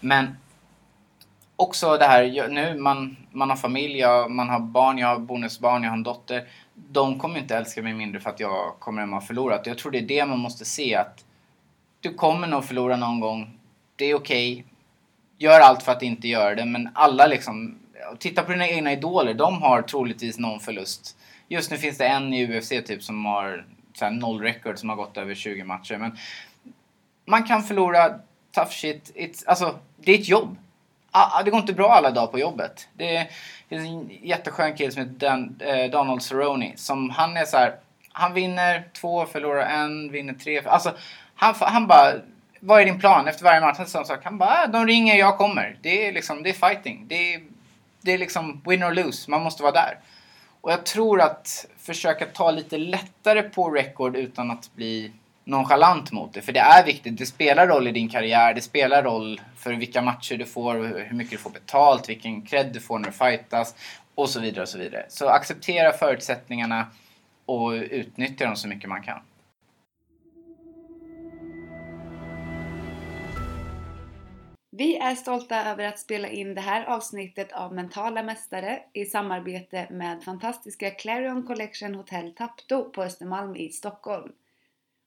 Men 0.00 0.36
också 1.56 1.96
det 1.96 2.04
här, 2.04 2.48
nu 2.48 2.78
man, 2.78 3.16
man 3.30 3.50
har 3.50 3.56
familj, 3.56 3.98
jag, 3.98 4.30
man 4.30 4.48
har 4.48 4.58
barn, 4.58 4.98
jag 4.98 5.08
har 5.08 5.18
bonusbarn, 5.18 5.82
jag 5.82 5.90
har 5.90 5.96
en 5.96 6.02
dotter. 6.02 6.48
De 6.74 7.18
kommer 7.18 7.38
inte 7.38 7.56
älska 7.56 7.82
mig 7.82 7.94
mindre 7.94 8.20
för 8.20 8.30
att 8.30 8.40
jag 8.40 8.74
kommer 8.78 9.00
hem 9.00 9.12
och 9.12 9.20
har 9.20 9.26
förlorat. 9.26 9.66
Jag 9.66 9.78
tror 9.78 9.92
det 9.92 9.98
är 9.98 10.06
det 10.06 10.26
man 10.26 10.38
måste 10.38 10.64
se 10.64 10.94
att 10.94 11.24
du 12.00 12.14
kommer 12.14 12.46
nog 12.46 12.64
förlora 12.64 12.96
någon 12.96 13.20
gång. 13.20 13.58
Det 13.96 14.04
är 14.04 14.14
okej. 14.14 14.64
Gör 15.38 15.60
allt 15.60 15.82
för 15.82 15.92
att 15.92 16.02
inte 16.02 16.28
göra 16.28 16.54
det, 16.54 16.64
men 16.64 16.88
alla 16.94 17.26
liksom... 17.26 17.78
Titta 18.18 18.42
på 18.42 18.52
dina 18.52 18.68
egna 18.68 18.92
idoler, 18.92 19.34
de 19.34 19.62
har 19.62 19.82
troligtvis 19.82 20.38
någon 20.38 20.60
förlust. 20.60 21.16
Just 21.48 21.70
nu 21.70 21.76
finns 21.78 21.98
det 21.98 22.06
en 22.06 22.34
i 22.34 22.58
UFC 22.58 22.68
typ 22.68 23.02
som 23.02 23.24
har 23.24 23.64
så 23.94 24.04
här, 24.04 24.12
noll 24.12 24.40
record 24.40 24.78
som 24.78 24.88
har 24.88 24.96
gått 24.96 25.16
över 25.16 25.34
20 25.34 25.64
matcher. 25.64 25.96
Men 25.96 26.18
man 27.26 27.42
kan 27.44 27.62
förlora, 27.62 28.08
tough 28.54 28.70
shit. 28.70 29.12
It's, 29.16 29.44
alltså, 29.46 29.78
det 29.96 30.12
är 30.14 30.18
ett 30.18 30.28
jobb. 30.28 30.56
Det 31.44 31.50
går 31.50 31.60
inte 31.60 31.72
bra 31.72 31.92
alla 31.92 32.10
dagar 32.10 32.26
på 32.26 32.38
jobbet. 32.38 32.88
Det 32.94 33.26
finns 33.68 33.88
en 33.88 34.10
jätteskön 34.22 34.76
kille 34.76 34.90
som 34.92 35.02
heter 35.02 35.14
Dan, 35.14 35.60
eh, 35.60 35.90
Donald 35.90 36.22
Cerrone. 36.22 36.72
Som 36.76 37.10
han 37.10 37.36
är 37.36 37.44
så 37.44 37.56
här, 37.56 37.74
han 38.12 38.34
vinner 38.34 38.84
två, 38.92 39.26
förlorar 39.26 39.66
en, 39.66 40.12
vinner 40.12 40.34
tre. 40.34 40.62
Alltså, 40.66 40.94
han, 41.34 41.54
han 41.60 41.86
bara, 41.86 42.12
vad 42.60 42.80
är 42.80 42.84
din 42.84 43.00
plan 43.00 43.28
efter 43.28 43.44
varje 43.44 43.60
match? 43.60 43.78
Han, 43.78 43.86
sa- 43.86 44.18
han 44.24 44.38
bara, 44.38 44.50
ah, 44.50 44.66
de 44.66 44.86
ringer, 44.86 45.14
jag 45.16 45.38
kommer. 45.38 45.78
Det 45.82 46.06
är 46.08 46.12
liksom, 46.12 46.42
det 46.42 46.50
är 46.50 46.68
fighting. 46.68 47.04
Det 47.08 47.34
är, 47.34 47.42
det 48.04 48.12
är 48.12 48.18
liksom 48.18 48.62
win 48.66 48.84
or 48.84 48.92
lose, 48.92 49.30
man 49.30 49.42
måste 49.42 49.62
vara 49.62 49.72
där. 49.72 49.98
Och 50.60 50.72
jag 50.72 50.86
tror 50.86 51.20
att 51.20 51.66
försöka 51.78 52.26
ta 52.26 52.50
lite 52.50 52.78
lättare 52.78 53.42
på 53.42 53.70
record 53.70 54.16
utan 54.16 54.50
att 54.50 54.74
bli 54.74 55.12
nonchalant 55.44 56.12
mot 56.12 56.32
det. 56.32 56.42
För 56.42 56.52
det 56.52 56.60
är 56.60 56.84
viktigt. 56.84 57.18
Det 57.18 57.26
spelar 57.26 57.66
roll 57.66 57.88
i 57.88 57.92
din 57.92 58.08
karriär. 58.08 58.54
Det 58.54 58.60
spelar 58.60 59.02
roll 59.02 59.40
för 59.56 59.72
vilka 59.72 60.02
matcher 60.02 60.36
du 60.36 60.46
får, 60.46 60.74
hur 60.74 61.16
mycket 61.16 61.30
du 61.30 61.38
får 61.38 61.50
betalt, 61.50 62.08
vilken 62.08 62.42
cred 62.42 62.72
du 62.72 62.80
får 62.80 62.98
när 62.98 63.06
du 63.06 63.12
fightas 63.12 63.74
och 64.14 64.30
så 64.30 64.40
vidare 64.40 64.62
och 64.62 64.68
så 64.68 64.78
vidare. 64.78 65.06
Så 65.08 65.28
acceptera 65.28 65.92
förutsättningarna 65.92 66.86
och 67.46 67.70
utnyttja 67.70 68.46
dem 68.46 68.56
så 68.56 68.68
mycket 68.68 68.88
man 68.88 69.02
kan. 69.02 69.18
Vi 74.76 74.96
är 74.96 75.14
stolta 75.14 75.64
över 75.64 75.84
att 75.84 75.98
spela 75.98 76.28
in 76.28 76.54
det 76.54 76.60
här 76.60 76.84
avsnittet 76.84 77.52
av 77.52 77.74
Mentala 77.74 78.22
Mästare 78.22 78.82
i 78.92 79.04
samarbete 79.04 79.86
med 79.90 80.24
fantastiska 80.24 80.90
Clarion 80.90 81.46
Collection 81.46 81.94
Hotel 81.94 82.34
Tapto 82.34 82.90
på 82.90 83.02
Östermalm 83.02 83.56
i 83.56 83.68
Stockholm. 83.68 84.32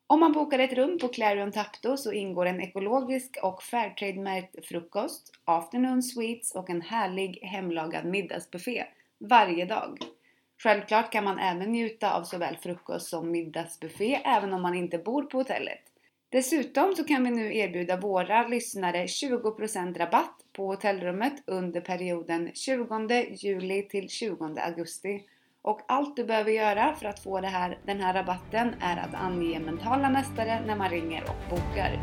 Om 0.07 0.19
man 0.19 0.31
bokar 0.31 0.59
ett 0.59 0.73
rum 0.73 0.97
på 1.01 1.07
Clarion 1.07 1.51
Tapto 1.51 1.97
så 1.97 2.11
ingår 2.11 2.45
en 2.45 2.61
ekologisk 2.61 3.37
och 3.43 3.63
Fairtrade-märkt 3.63 4.65
frukost, 4.65 5.31
afternoon 5.45 6.03
sweets 6.03 6.55
och 6.55 6.69
en 6.69 6.81
härlig 6.81 7.39
hemlagad 7.41 8.05
middagsbuffé 8.05 8.85
varje 9.19 9.65
dag. 9.65 9.99
Självklart 10.63 11.11
kan 11.11 11.23
man 11.23 11.39
även 11.39 11.71
njuta 11.71 12.13
av 12.13 12.23
såväl 12.23 12.57
frukost 12.57 13.09
som 13.09 13.31
middagsbuffé 13.31 14.21
även 14.25 14.53
om 14.53 14.61
man 14.61 14.75
inte 14.75 14.97
bor 14.97 15.23
på 15.23 15.37
hotellet. 15.37 15.86
Dessutom 16.29 16.95
så 16.95 17.03
kan 17.03 17.23
vi 17.23 17.31
nu 17.31 17.57
erbjuda 17.57 17.97
våra 17.97 18.47
lyssnare 18.47 19.05
20% 19.05 19.97
rabatt 19.97 20.35
på 20.53 20.67
hotellrummet 20.67 21.33
under 21.45 21.81
perioden 21.81 22.51
20 22.53 23.25
juli 23.31 23.83
till 23.83 24.09
20 24.09 24.59
augusti. 24.59 25.23
Och 25.61 25.81
allt 25.87 26.15
du 26.15 26.23
behöver 26.25 26.51
göra 26.51 26.95
för 26.95 27.05
att 27.05 27.19
få 27.23 27.41
här, 27.41 27.77
den 27.85 28.01
här 28.01 28.13
rabatten 28.13 28.75
är 28.81 28.97
att 28.97 29.13
ange 29.13 29.59
mentala 29.59 30.09
mästare 30.09 30.61
när 30.65 30.75
man 30.75 30.89
ringer 30.89 31.23
och 31.23 31.49
bokar. 31.49 31.99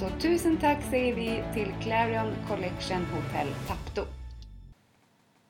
Så 0.00 0.08
tusen 0.20 0.56
tack 0.56 0.78
säger 0.90 1.14
vi 1.14 1.42
till 1.54 1.72
Clarion 1.82 2.34
Collection 2.48 3.04
Hotel 3.04 3.48
Tapto. 3.68 4.04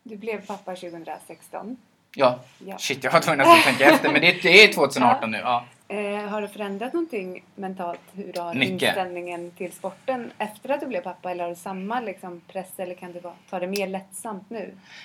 Du 0.02 0.16
blev 0.16 0.46
pappa 0.46 0.74
2016. 0.74 1.76
Ja, 2.16 2.40
Ja. 2.58 2.78
shit 2.78 3.04
jag 3.04 3.12
var 3.12 3.20
tvungen 3.20 3.40
att 3.40 3.64
tänka 3.64 3.84
efter. 3.84 4.12
Men 4.12 4.20
det, 4.20 4.42
det 4.42 4.64
är 4.64 4.72
2018 4.72 5.30
nu. 5.30 5.38
Ja. 5.38 5.64
Eh, 5.90 6.28
har 6.28 6.42
det 6.42 6.48
förändrat 6.48 6.92
någonting 6.92 7.44
mentalt? 7.54 8.00
Hur 8.12 8.32
har 8.32 8.54
Mycket. 8.54 8.82
inställningen 8.82 9.50
till 9.50 9.72
sporten 9.72 10.32
efter 10.38 10.68
att 10.68 10.80
du 10.80 10.86
blev 10.86 11.00
pappa? 11.00 11.30
Eller 11.30 11.44
har 11.44 11.50
du 11.50 11.56
samma 11.56 12.00
liksom, 12.00 12.40
press 12.40 12.72
eller 12.76 12.94
kan 12.94 13.12
du 13.12 13.20
ta 13.50 13.58
det 13.58 13.66
mer 13.66 13.86
lättsamt 13.86 14.50
nu? 14.50 14.58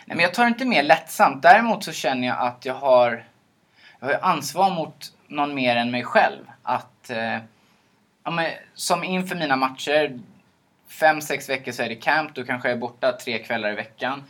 Nej, 0.05 0.17
men 0.17 0.19
jag 0.19 0.33
tar 0.33 0.43
det 0.43 0.47
inte 0.47 0.65
mer 0.65 0.83
lättsamt. 0.83 1.41
Däremot 1.41 1.83
så 1.83 1.91
känner 1.91 2.27
jag 2.27 2.37
att 2.39 2.65
jag 2.65 2.73
har, 2.73 3.23
jag 3.99 4.07
har 4.07 4.19
ansvar 4.21 4.69
mot 4.69 5.13
någon 5.27 5.55
mer 5.55 5.75
än 5.75 5.91
mig 5.91 6.03
själv. 6.03 6.43
Att, 6.63 7.09
eh, 7.09 7.37
ja, 8.23 8.31
men, 8.31 8.51
som 8.73 9.03
inför 9.03 9.35
mina 9.35 9.55
matcher, 9.55 10.19
fem, 10.87 11.21
sex 11.21 11.49
veckor 11.49 11.71
så 11.71 11.83
är 11.83 11.89
det 11.89 11.95
camp. 11.95 12.35
Då 12.35 12.43
kanske 12.43 12.69
jag 12.69 12.75
är 12.75 12.79
borta 12.79 13.11
tre 13.11 13.37
kvällar 13.39 13.71
i 13.71 13.75
veckan. 13.75 14.23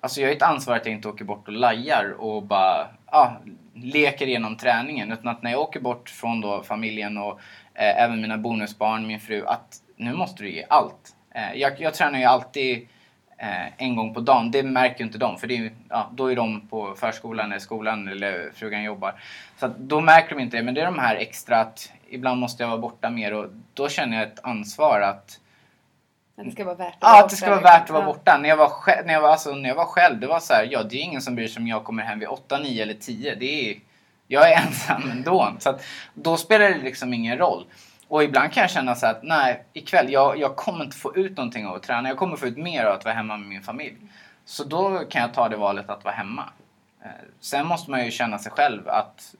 Alltså 0.00 0.20
jag 0.20 0.28
har 0.28 0.36
ett 0.36 0.42
ansvar 0.42 0.76
att 0.76 0.86
jag 0.86 0.94
inte 0.94 1.08
åker 1.08 1.24
bort 1.24 1.48
och 1.48 1.52
lajar 1.52 2.14
och 2.18 2.42
bara 2.42 2.88
ja, 3.14 3.40
leker 3.74 4.26
igenom 4.26 4.56
träningen. 4.56 5.12
Utan 5.12 5.28
att 5.28 5.42
när 5.42 5.50
jag 5.50 5.60
åker 5.60 5.80
bort 5.80 6.08
från 6.08 6.40
då 6.40 6.62
familjen 6.62 7.18
och 7.18 7.40
eh, 7.74 8.02
även 8.02 8.20
mina 8.20 8.38
bonusbarn, 8.38 9.06
min 9.06 9.20
fru, 9.20 9.46
att 9.46 9.76
nu 9.96 10.12
måste 10.12 10.42
du 10.42 10.50
ge 10.50 10.64
allt. 10.68 11.16
Eh, 11.34 11.54
jag, 11.54 11.80
jag 11.80 11.94
tränar 11.94 12.18
ju 12.18 12.24
alltid 12.24 12.88
eh, 13.38 13.66
en 13.82 13.96
gång 13.96 14.14
på 14.14 14.20
dagen. 14.20 14.50
Det 14.50 14.62
märker 14.62 14.98
ju 14.98 15.04
inte 15.04 15.18
de 15.18 15.38
för 15.38 15.46
det 15.46 15.56
är, 15.56 15.70
ja, 15.88 16.10
då 16.12 16.32
är 16.32 16.36
de 16.36 16.68
på 16.68 16.94
förskolan 16.94 17.46
eller 17.46 17.58
skolan 17.58 18.08
eller 18.08 18.50
frugan 18.54 18.82
jobbar. 18.82 19.14
Så 19.56 19.66
att 19.66 19.78
då 19.78 20.00
märker 20.00 20.34
de 20.34 20.42
inte 20.42 20.56
det. 20.56 20.62
Men 20.62 20.74
det 20.74 20.80
är 20.80 20.86
de 20.86 20.98
här 20.98 21.16
extra 21.16 21.60
att 21.60 21.92
ibland 22.08 22.40
måste 22.40 22.62
jag 22.62 22.68
vara 22.68 22.78
borta 22.78 23.10
mer 23.10 23.34
och 23.34 23.46
då 23.74 23.88
känner 23.88 24.16
jag 24.16 24.26
ett 24.26 24.40
ansvar 24.44 25.00
att 25.00 25.40
att 26.36 26.44
det 26.44 26.50
ska 26.50 26.64
vara 26.64 26.74
värt 26.74 26.94
att 26.94 26.98
Ja, 27.00 27.24
att 27.24 27.30
det 27.30 27.36
ska 27.36 27.50
vara 27.50 27.60
värt 27.60 27.82
att 27.82 27.90
vara 27.90 28.02
Ja. 28.02 28.06
borta. 28.06 28.38
När 28.38 28.48
jag 28.48 28.56
var, 28.56 28.68
själv, 28.68 29.06
när, 29.06 29.14
jag 29.14 29.20
var, 29.20 29.28
alltså, 29.30 29.54
när 29.54 29.68
jag 29.68 29.76
var 29.76 29.84
själv, 29.84 30.20
det 30.20 30.26
var 30.26 30.40
så 30.40 30.54
här, 30.54 30.68
ja 30.70 30.82
det 30.82 30.96
är 30.96 31.00
ingen 31.02 31.22
som 31.22 31.34
bryr 31.34 31.48
sig 31.48 31.60
om 31.60 31.66
jag 31.68 31.84
kommer 31.84 32.02
hem 32.02 32.18
vid 32.18 32.28
8, 32.28 32.58
9 32.58 32.82
eller 32.82 32.94
10. 32.94 33.34
Det 33.34 33.70
är, 33.70 33.80
jag 34.26 34.52
är 34.52 34.56
ensam 34.66 35.10
ändå. 35.10 35.54
Så 35.58 35.70
att, 35.70 35.84
då 36.14 36.36
spelar 36.36 36.68
det 36.70 36.78
liksom 36.78 37.14
ingen 37.14 37.38
roll. 37.38 37.64
Och 38.08 38.24
ibland 38.24 38.52
kan 38.52 38.60
jag 38.60 38.70
känna 38.70 38.94
så 38.94 39.06
att 39.06 39.22
nej, 39.22 39.64
ikväll, 39.72 40.12
jag, 40.12 40.38
jag 40.38 40.56
kommer 40.56 40.84
inte 40.84 40.96
få 40.96 41.16
ut 41.16 41.36
någonting 41.36 41.66
av 41.66 41.74
att 41.74 41.82
träna. 41.82 42.08
Jag 42.08 42.18
kommer 42.18 42.36
få 42.36 42.46
ut 42.46 42.56
mer 42.56 42.84
av 42.84 42.92
att 42.94 43.04
vara 43.04 43.14
hemma 43.14 43.36
med 43.36 43.48
min 43.48 43.62
familj. 43.62 43.96
Så 44.44 44.64
då 44.64 44.98
kan 44.98 45.22
jag 45.22 45.34
ta 45.34 45.48
det 45.48 45.56
valet 45.56 45.90
att 45.90 46.04
vara 46.04 46.14
hemma. 46.14 46.44
Eh, 47.04 47.08
Sen 47.40 47.66
måste 47.66 47.90
man 47.90 48.04
ju 48.04 48.10
känna 48.10 48.38
sig 48.38 48.52
själv 48.52 48.88
att 48.88 49.34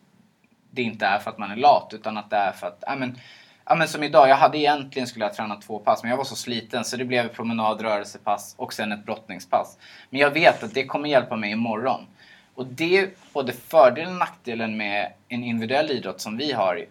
det 0.71 0.83
inte 0.83 1.07
är 1.07 1.19
för 1.19 1.31
att 1.31 1.39
man 1.39 1.51
är 1.51 1.57
lat 1.57 1.91
utan 1.95 2.17
att 2.19 2.31
det 2.31 2.37
är 2.37 2.53
för 2.53 2.67
att, 2.67 2.85
ja 2.87 2.97
men, 2.97 3.19
ja 3.65 3.75
men 3.75 3.89
som 3.89 4.03
idag, 4.03 4.29
jag 4.29 4.37
hade 4.37 4.59
egentligen 4.59 5.09
skulle 5.09 5.25
jag 5.25 5.35
träna 5.35 5.57
två 5.57 5.79
pass 5.79 6.03
men 6.03 6.11
jag 6.11 6.17
var 6.17 6.25
så 6.25 6.37
sliten 6.37 6.85
så 6.85 6.97
det 6.97 7.05
blev 7.05 7.29
promenad, 7.29 7.81
rörelsepass 7.81 8.55
och 8.59 8.73
sen 8.73 8.93
ett 8.93 9.05
brottningspass. 9.05 9.79
Men 10.11 10.21
jag 10.21 10.31
vet 10.31 10.63
att 10.63 10.75
det 10.75 10.87
kommer 10.87 11.09
hjälpa 11.09 11.37
mig 11.37 11.51
imorgon. 11.51 12.07
Och 12.55 12.67
det 12.67 12.99
är 12.99 13.11
både 13.33 13.53
fördelen 13.53 14.13
och 14.13 14.19
nackdelen 14.19 14.77
med 14.77 15.13
en 15.29 15.45
individuell 15.45 15.91
idrott 15.91 16.21
som 16.21 16.37
vi 16.37 16.53
har. 16.53 16.85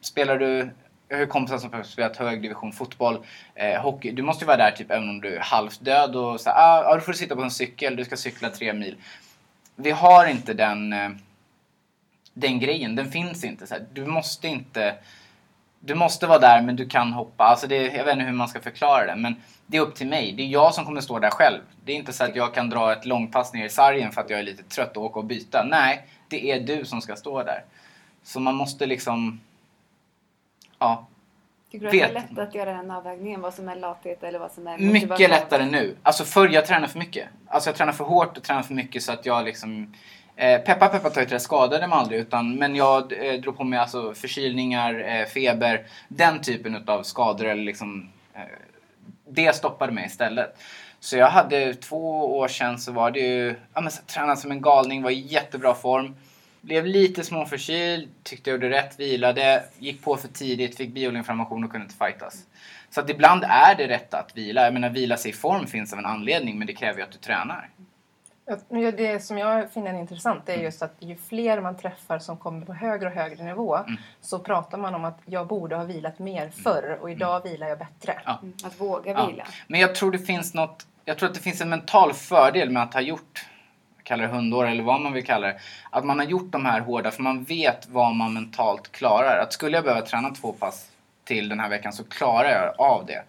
Spelar 0.00 0.38
du, 0.38 0.70
jag 1.08 1.18
har 1.18 1.26
kompisar 1.26 1.58
som 1.58 1.72
har 1.72 1.82
spelat 1.82 2.16
hög 2.16 2.42
division 2.42 2.72
fotboll, 2.72 3.18
eh, 3.54 3.82
hockey. 3.82 4.10
Du 4.10 4.22
måste 4.22 4.44
ju 4.44 4.46
vara 4.46 4.56
där 4.56 4.70
typ 4.70 4.90
även 4.90 5.08
om 5.08 5.20
du 5.20 5.36
är 5.36 5.40
halvt 5.40 5.84
död 5.84 6.16
och 6.16 6.40
så 6.40 6.50
ah, 6.50 6.84
ah, 6.84 6.92
du 6.92 6.98
då 6.98 7.04
får 7.04 7.12
du 7.12 7.18
sitta 7.18 7.36
på 7.36 7.42
en 7.42 7.50
cykel, 7.50 7.96
du 7.96 8.04
ska 8.04 8.16
cykla 8.16 8.50
tre 8.50 8.72
mil. 8.72 8.96
Vi 9.76 9.90
har 9.90 10.26
inte 10.26 10.54
den, 10.54 10.92
eh, 10.92 11.10
den 12.34 12.60
grejen, 12.60 12.96
den 12.96 13.10
finns 13.10 13.44
inte. 13.44 13.66
Så 13.66 13.74
här, 13.74 13.86
du 13.92 14.06
måste 14.06 14.48
inte 14.48 14.94
du 15.84 15.94
måste 15.94 16.26
vara 16.26 16.38
där 16.38 16.62
men 16.62 16.76
du 16.76 16.88
kan 16.88 17.12
hoppa. 17.12 17.44
Alltså 17.44 17.66
det, 17.66 17.76
jag 17.76 18.04
vet 18.04 18.12
inte 18.12 18.24
hur 18.24 18.32
man 18.32 18.48
ska 18.48 18.60
förklara 18.60 19.06
det 19.06 19.16
men 19.16 19.36
det 19.66 19.76
är 19.76 19.80
upp 19.80 19.94
till 19.94 20.06
mig. 20.06 20.32
Det 20.32 20.42
är 20.42 20.46
jag 20.46 20.74
som 20.74 20.84
kommer 20.84 21.00
stå 21.00 21.18
där 21.18 21.30
själv. 21.30 21.60
Det 21.84 21.92
är 21.92 21.96
inte 21.96 22.12
så 22.12 22.24
att 22.24 22.36
jag 22.36 22.54
kan 22.54 22.70
dra 22.70 22.92
ett 22.92 23.06
långpass 23.06 23.52
ner 23.52 23.64
i 23.64 23.68
sargen 23.68 24.12
för 24.12 24.20
att 24.20 24.30
jag 24.30 24.38
är 24.38 24.42
lite 24.42 24.62
trött 24.62 24.96
och 24.96 25.04
åka 25.04 25.18
och 25.18 25.24
byta. 25.24 25.64
Nej, 25.64 26.06
det 26.28 26.50
är 26.50 26.60
du 26.60 26.84
som 26.84 27.00
ska 27.00 27.16
stå 27.16 27.42
där. 27.42 27.64
Så 28.22 28.40
man 28.40 28.54
måste 28.54 28.86
liksom... 28.86 29.40
Ja. 30.78 31.06
Tycker 31.70 31.80
du 31.80 31.86
att 31.86 31.92
det 31.92 32.00
är 32.00 32.12
lätt 32.12 32.38
att 32.38 32.54
göra 32.54 32.72
den 32.72 32.90
avvägningen? 32.90 33.40
Vad 33.40 33.54
som 33.54 33.68
är 33.68 33.76
lathet 33.76 34.22
eller 34.22 34.38
vad 34.38 34.52
som 34.52 34.66
är? 34.66 34.78
Mycket 34.78 35.30
lättare 35.30 35.64
nu. 35.64 35.96
Alltså 36.02 36.24
förr 36.24 36.48
jag 36.48 36.66
tränade 36.66 36.92
för 36.92 36.98
mycket. 36.98 37.28
Alltså 37.48 37.70
jag 37.70 37.76
tränade 37.76 37.96
för 37.98 38.04
hårt 38.04 38.36
och 38.36 38.42
tränade 38.42 38.66
för 38.66 38.74
mycket 38.74 39.02
så 39.02 39.12
att 39.12 39.26
jag 39.26 39.44
liksom... 39.44 39.94
Eh, 40.36 40.60
peppa 40.60 40.88
peppa 40.88 41.10
ta 41.10 41.20
ett 41.20 41.42
skadade 41.42 41.86
mig 41.86 41.98
aldrig 41.98 42.20
utan 42.20 42.54
men 42.54 42.76
jag 42.76 43.12
eh, 43.26 43.40
drog 43.40 43.56
på 43.56 43.64
mig 43.64 43.78
alltså 43.78 44.14
förkylningar, 44.14 45.04
eh, 45.08 45.26
feber, 45.26 45.86
den 46.08 46.40
typen 46.40 46.74
utav 46.74 47.02
skador 47.02 47.46
eller 47.46 47.62
liksom... 47.62 48.08
Eh, 48.34 48.40
det 49.28 49.56
stoppade 49.56 49.92
mig 49.92 50.06
istället. 50.06 50.56
Så 51.00 51.16
jag 51.16 51.26
hade 51.30 51.74
två 51.74 52.36
år 52.38 52.48
sedan 52.48 52.78
så 52.78 52.92
var 52.92 53.10
det 53.10 53.20
ju... 53.20 53.54
Ja 53.74 53.80
men 53.80 53.92
tränade 54.06 54.36
som 54.36 54.50
en 54.50 54.62
galning, 54.62 55.02
var 55.02 55.10
i 55.10 55.20
jättebra 55.20 55.74
form. 55.74 56.16
Blev 56.60 56.86
lite 56.86 57.24
småförkyld, 57.24 58.08
tyckte 58.22 58.50
jag 58.50 58.54
gjorde 58.54 58.76
rätt, 58.76 59.00
vilade, 59.00 59.62
gick 59.78 60.02
på 60.02 60.16
för 60.16 60.28
tidigt, 60.28 60.76
fick 60.76 60.90
bioinflammation 60.90 61.64
och 61.64 61.70
kunde 61.70 61.84
inte 61.84 62.06
fightas. 62.06 62.46
Så 62.90 63.00
att 63.00 63.10
ibland 63.10 63.44
är 63.48 63.74
det 63.74 63.88
rätt 63.88 64.14
att 64.14 64.36
vila. 64.36 64.64
Jag 64.64 64.74
menar 64.74 64.90
vila 64.90 65.16
sig 65.16 65.30
i 65.30 65.34
form 65.34 65.66
finns 65.66 65.92
av 65.92 65.98
en 65.98 66.06
anledning 66.06 66.58
men 66.58 66.66
det 66.66 66.72
kräver 66.72 66.98
ju 66.98 67.04
att 67.04 67.12
du 67.12 67.18
tränar. 67.18 67.68
Ja, 68.46 68.56
Det 68.90 69.24
som 69.24 69.38
jag 69.38 69.72
finner 69.72 69.94
intressant 69.94 70.48
är 70.48 70.56
just 70.56 70.82
att 70.82 70.94
ju 70.98 71.16
fler 71.16 71.60
man 71.60 71.76
träffar 71.76 72.18
som 72.18 72.36
kommer 72.36 72.66
på 72.66 72.72
högre 72.74 73.06
och 73.06 73.12
högre 73.14 73.44
nivå 73.44 73.78
så 74.20 74.38
pratar 74.38 74.78
man 74.78 74.94
om 74.94 75.04
att 75.04 75.18
jag 75.26 75.46
borde 75.46 75.76
ha 75.76 75.84
vilat 75.84 76.18
mer 76.18 76.48
förr 76.50 76.98
och 77.00 77.10
idag 77.10 77.42
vilar 77.42 77.66
jag 77.68 77.78
bättre. 77.78 78.20
Ja. 78.24 78.38
Mm, 78.42 78.54
Att 78.64 78.80
våga 78.80 79.12
Ja. 79.12 79.26
vila. 79.26 79.44
Men 79.66 79.80
jag 79.80 79.94
tror 79.94 80.12
det 80.12 80.18
finns 80.18 80.54
något, 80.54 80.86
jag 81.04 81.18
tror 81.18 81.28
att 81.28 81.34
det 81.34 81.40
finns 81.40 81.60
en 81.60 81.68
mental 81.68 82.12
fördel 82.12 82.70
med 82.70 82.82
att 82.82 82.94
ha 82.94 83.00
gjort, 83.00 83.46
kallar 84.02 84.24
det 84.24 84.30
hundår 84.30 84.66
eller 84.66 84.82
vad 84.82 85.00
man 85.00 85.12
vill 85.12 85.24
kalla 85.26 85.46
det, 85.46 85.58
att 85.90 86.04
man 86.04 86.18
har 86.18 86.26
gjort 86.26 86.52
de 86.52 86.66
här 86.66 86.80
hårda 86.80 87.10
för 87.10 87.22
man 87.22 87.44
vet 87.44 87.88
vad 87.88 88.14
man 88.14 88.32
mentalt 88.34 88.92
klarar. 88.92 89.38
Att 89.42 89.52
skulle 89.52 89.76
jag 89.76 89.84
behöva 89.84 90.06
träna 90.06 90.30
två 90.30 90.52
pass 90.52 90.90
till 91.24 91.48
den 91.48 91.60
här 91.60 91.68
veckan 91.68 91.92
så 91.92 92.04
klarar 92.04 92.48
jag 92.50 92.80
av 92.80 93.06
det. 93.06 93.22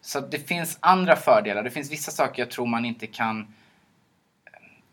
Så 0.00 0.20
det 0.20 0.38
finns 0.38 0.78
andra 0.80 1.16
fördelar. 1.16 1.62
Det 1.62 1.70
finns 1.70 1.92
vissa 1.92 2.10
saker 2.10 2.42
jag 2.42 2.50
tror 2.50 2.66
man 2.66 2.84
inte 2.84 3.06
kan 3.06 3.54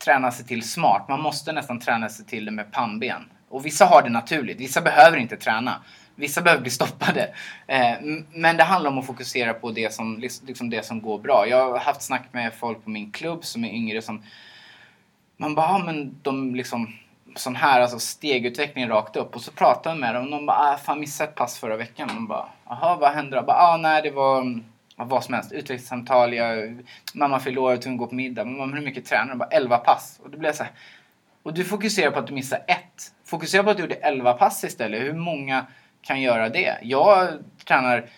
träna 0.03 0.31
sig 0.31 0.45
till 0.45 0.69
smart. 0.69 1.05
Man 1.09 1.21
måste 1.21 1.51
nästan 1.51 1.79
träna 1.79 2.09
sig 2.09 2.25
till 2.25 2.45
det 2.45 2.51
med 2.51 2.71
pannben. 2.71 3.29
Och 3.49 3.65
vissa 3.65 3.85
har 3.85 4.01
det 4.01 4.09
naturligt. 4.09 4.59
Vissa 4.59 4.81
behöver 4.81 5.17
inte 5.17 5.37
träna. 5.37 5.75
Vissa 6.15 6.41
behöver 6.41 6.61
bli 6.61 6.71
stoppade. 6.71 7.33
Eh, 7.67 7.97
men 8.33 8.57
det 8.57 8.63
handlar 8.63 8.91
om 8.91 8.97
att 8.97 9.05
fokusera 9.05 9.53
på 9.53 9.71
det 9.71 9.93
som, 9.93 10.19
liksom 10.19 10.69
det 10.69 10.85
som 10.85 11.01
går 11.01 11.19
bra. 11.19 11.47
Jag 11.47 11.71
har 11.71 11.79
haft 11.79 12.01
snack 12.01 12.23
med 12.31 12.53
folk 12.53 12.83
på 12.83 12.89
min 12.89 13.11
klubb 13.11 13.45
som 13.45 13.65
är 13.65 13.69
yngre 13.69 14.01
som 14.01 14.23
man 15.37 15.55
bara, 15.55 15.67
ja 15.67 15.77
men 15.85 16.19
de 16.21 16.55
liksom 16.55 16.93
sån 17.35 17.55
här 17.55 17.81
alltså 17.81 17.99
stegutveckling 17.99 18.89
rakt 18.89 19.15
upp 19.15 19.35
och 19.35 19.41
så 19.41 19.51
pratar 19.51 19.91
man 19.91 19.99
med 19.99 20.15
dem 20.15 20.25
och 20.25 20.31
de 20.31 20.45
bara, 20.45 20.57
ah, 20.57 20.77
fan 20.77 20.99
missade 20.99 21.29
ett 21.29 21.35
pass 21.35 21.59
förra 21.59 21.77
veckan. 21.77 22.07
De 22.07 22.27
bara, 22.27 22.45
jaha 22.69 22.95
vad 22.95 23.11
hände 23.11 23.37
då? 23.37 23.43
Bara, 23.43 23.57
ah, 23.57 23.77
nej 23.77 24.01
det 24.01 24.11
var 24.11 24.41
mm, 24.41 24.63
vad 25.07 25.23
som 25.23 25.33
helst, 25.33 25.51
utvecklingssamtal, 25.51 26.33
jag, 26.33 26.79
mamma 27.13 27.39
fyllde 27.39 27.59
år 27.59 27.73
och 27.73 27.81
tvungen 27.81 27.97
gå 27.97 28.07
på 28.07 28.15
middag. 28.15 28.45
Mamma, 28.45 28.75
hur 28.75 28.85
mycket 28.85 29.05
tränar 29.05 29.33
du? 29.33 29.37
Bara 29.37 29.49
11 29.49 29.77
pass. 29.77 30.19
Och 30.23 30.29
det 30.29 30.37
blev 30.37 30.53
så 30.53 30.63
här, 30.63 30.71
och 31.43 31.53
du 31.53 31.65
fokuserar 31.65 32.11
på 32.11 32.19
att 32.19 32.27
du 32.27 32.33
missar 32.33 32.59
ett. 32.67 33.13
Fokusera 33.25 33.63
på 33.63 33.69
att 33.69 33.77
du 33.77 33.83
gjorde 33.83 33.95
11 33.95 34.33
pass 34.33 34.63
istället. 34.63 35.01
Hur 35.01 35.13
många 35.13 35.65
kan 36.01 36.21
göra 36.21 36.49
det? 36.49 36.77
Jag 36.81 37.29
tränar 37.65 38.09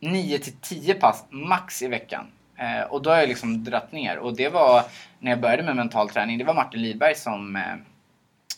9 0.00 0.38
till 0.38 0.52
10 0.52 0.94
pass 0.94 1.24
max 1.30 1.82
i 1.82 1.88
veckan. 1.88 2.26
Eh, 2.56 2.82
och 2.82 3.02
då 3.02 3.10
har 3.10 3.16
jag 3.16 3.28
liksom 3.28 3.64
dratt 3.64 3.92
ner. 3.92 4.18
Och 4.18 4.36
det 4.36 4.48
var 4.48 4.82
när 5.18 5.30
jag 5.30 5.40
började 5.40 5.62
med 5.62 5.76
mental 5.76 6.08
träning. 6.10 6.38
Det 6.38 6.44
var 6.44 6.54
Martin 6.54 6.82
Lidberg 6.82 7.14
som, 7.14 7.56
eh, 7.56 7.62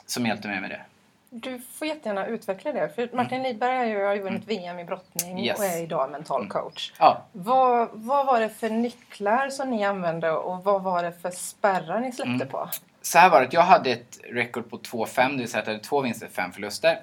som 0.06 0.26
hjälpte 0.26 0.48
mig 0.48 0.60
med 0.60 0.70
det. 0.70 0.80
Du 1.32 1.58
får 1.58 1.86
jättegärna 1.88 2.26
utveckla 2.26 2.72
det. 2.72 2.88
För 2.94 3.08
Martin 3.12 3.42
Lidberg 3.42 3.76
har 4.04 4.14
ju, 4.14 4.22
vunnit 4.22 4.44
VM 4.48 4.78
i 4.78 4.84
brottning 4.84 5.44
Yes. 5.44 5.58
och 5.58 5.64
är 5.64 5.82
idag 5.82 6.10
mental 6.10 6.48
coach. 6.48 6.92
Ja, 6.98 7.22
Vad, 7.32 7.88
vad 7.92 8.26
var 8.26 8.40
det 8.40 8.48
för 8.48 8.70
nycklar 8.70 9.50
som 9.50 9.70
ni 9.70 9.84
använde 9.84 10.30
och 10.30 10.64
vad 10.64 10.82
var 10.82 11.02
det 11.02 11.12
för 11.12 11.30
spärrar 11.30 12.00
ni 12.00 12.12
släppte 12.12 12.30
Mm. 12.32 12.48
på? 12.48 12.68
så 13.02 13.18
här 13.18 13.30
var 13.30 13.40
det. 13.40 13.48
Jag 13.52 13.62
hade 13.62 13.90
ett 13.90 14.18
record 14.30 14.70
på 14.70 14.78
2-5. 14.78 15.30
Det 15.30 15.36
vill 15.36 15.48
säga 15.50 15.60
att 15.60 15.66
jag 15.66 15.74
hade 15.74 15.84
två 15.84 16.00
vinster, 16.00 16.28
fem 16.32 16.52
förluster. 16.52 16.98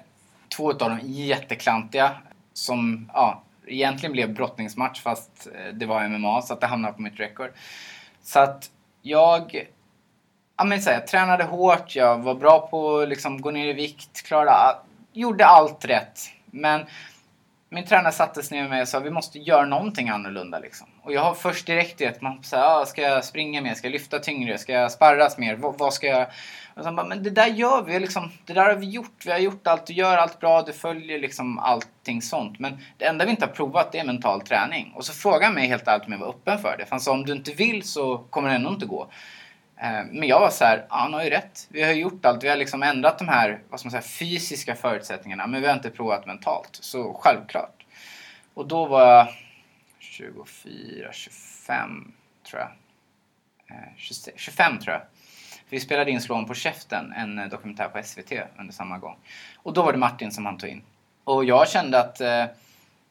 Två 0.56 0.70
utav 0.70 0.88
dem 0.90 0.98
jätteklantiga. 1.02 2.10
Som 2.52 3.10
ja, 3.14 3.42
egentligen 3.66 4.12
blev 4.12 4.34
brottningsmatch 4.34 5.02
fast 5.02 5.48
eh, 5.54 5.72
det 5.74 5.86
var 5.86 6.08
MMA 6.08 6.42
så 6.42 6.52
att 6.54 6.60
det 6.60 6.66
hamnade 6.66 6.94
på 6.94 7.02
mitt 7.02 7.20
record. 7.20 7.50
Så 8.22 8.38
att 8.40 8.70
jag... 9.02 9.66
Ja 10.58 10.64
men 10.64 10.82
så 10.82 10.90
här, 10.90 10.96
jag 10.96 11.06
tränade 11.06 11.44
hårt, 11.44 11.96
jag 11.96 12.18
var 12.18 12.34
bra 12.34 12.68
på 12.70 12.98
att 12.98 13.08
liksom, 13.08 13.40
gå 13.40 13.50
ner 13.50 13.66
i 13.66 13.72
vikt, 13.72 14.22
klarade 14.26 14.50
all, 14.50 14.74
gjorde 15.12 15.46
allt 15.46 15.84
rätt. 15.84 16.20
Men 16.46 16.86
min 17.70 17.86
tränare 17.86 18.12
satte 18.12 18.42
sig 18.42 18.56
ner 18.56 18.62
med 18.62 18.70
mig 18.70 18.82
och 18.82 18.88
sa 18.88 18.98
vi 18.98 19.10
måste 19.10 19.38
göra 19.38 19.66
någonting 19.66 20.08
annorlunda 20.08 20.58
liksom. 20.58 20.86
Och 21.02 21.12
jag 21.12 21.20
har 21.20 21.34
först 21.34 21.66
direkt 21.66 21.98
det 21.98 22.06
att 22.06 22.20
man 22.20 22.42
säger 22.42 22.64
ah, 22.64 22.86
ska 22.86 23.02
jag 23.02 23.24
springa 23.24 23.60
mer, 23.60 23.74
ska 23.74 23.86
jag 23.86 23.92
lyfta 23.92 24.18
tyngre, 24.18 24.58
ska 24.58 24.72
jag 24.72 24.92
sparras 24.92 25.38
mer, 25.38 25.56
vad, 25.56 25.78
vad 25.78 25.94
ska 25.94 26.06
jag... 26.06 26.26
Och 26.74 26.94
bara, 26.94 27.06
men 27.06 27.22
det 27.22 27.30
där 27.30 27.46
gör 27.46 27.82
vi 27.82 28.00
liksom, 28.00 28.30
det 28.46 28.52
där 28.52 28.64
har 28.64 28.74
vi 28.74 28.86
gjort, 28.86 29.26
vi 29.26 29.32
har 29.32 29.38
gjort 29.38 29.66
allt, 29.66 29.86
du 29.86 29.92
gör 29.92 30.16
allt 30.16 30.40
bra, 30.40 30.62
du 30.62 30.72
följer 30.72 31.18
liksom 31.18 31.58
allting 31.58 32.22
sånt. 32.22 32.58
Men 32.58 32.78
det 32.96 33.04
enda 33.04 33.24
vi 33.24 33.30
inte 33.30 33.44
har 33.44 33.52
provat 33.52 33.92
det 33.92 33.98
är 33.98 34.04
mental 34.04 34.40
träning. 34.40 34.92
Och 34.96 35.04
så 35.04 35.12
frågade 35.12 35.44
han 35.44 35.54
mig 35.54 35.68
helt 35.68 35.88
ärligt 35.88 36.06
om 36.06 36.12
jag 36.12 36.20
var 36.20 36.28
öppen 36.28 36.58
för 36.58 36.76
det. 36.78 36.84
För 36.84 36.90
han 36.90 37.00
sa 37.00 37.12
om 37.12 37.24
du 37.24 37.32
inte 37.32 37.52
vill 37.52 37.82
så 37.82 38.18
kommer 38.18 38.48
det 38.48 38.54
ändå 38.54 38.70
inte 38.70 38.86
gå. 38.86 39.10
Eh, 39.80 40.04
men 40.10 40.28
jag 40.28 40.40
var 40.40 40.50
så 40.50 40.64
här, 40.64 40.86
ja, 40.88 40.96
han 40.96 41.14
har 41.14 41.24
ju 41.24 41.30
rätt. 41.30 41.66
Vi 41.70 41.82
har 41.82 41.92
gjort 41.92 42.24
allt. 42.24 42.44
Vi 42.44 42.48
har 42.48 42.56
liksom 42.56 42.82
ändrat 42.82 43.18
de 43.18 43.28
här 43.28 43.60
vad 43.68 43.80
ska 43.80 43.86
man 43.86 43.90
säga, 43.90 44.02
fysiska 44.02 44.74
förutsättningarna. 44.74 45.46
Men 45.46 45.60
vi 45.60 45.66
har 45.66 45.74
inte 45.74 45.90
provat 45.90 46.26
mentalt. 46.26 46.68
Så 46.72 47.14
självklart. 47.14 47.86
Och 48.54 48.68
då 48.68 48.86
var 48.86 49.06
jag 49.06 49.28
24, 49.98 51.12
25 51.12 52.12
tror 52.50 52.60
jag. 52.60 52.70
Eh, 53.76 53.88
26, 53.96 54.40
25 54.40 54.78
tror 54.78 54.92
jag. 54.92 55.02
Vi 55.68 55.80
spelade 55.80 56.10
in 56.10 56.20
Slån 56.20 56.46
på 56.46 56.54
käften, 56.54 57.12
en 57.12 57.38
eh, 57.38 57.48
dokumentär 57.48 57.88
på 57.88 58.02
SVT 58.02 58.32
under 58.58 58.72
samma 58.72 58.98
gång. 58.98 59.16
Och 59.56 59.72
då 59.72 59.82
var 59.82 59.92
det 59.92 59.98
Martin 59.98 60.32
som 60.32 60.46
han 60.46 60.58
tog 60.58 60.70
in. 60.70 60.82
Och 61.24 61.44
jag 61.44 61.68
kände 61.68 62.00
att 62.00 62.20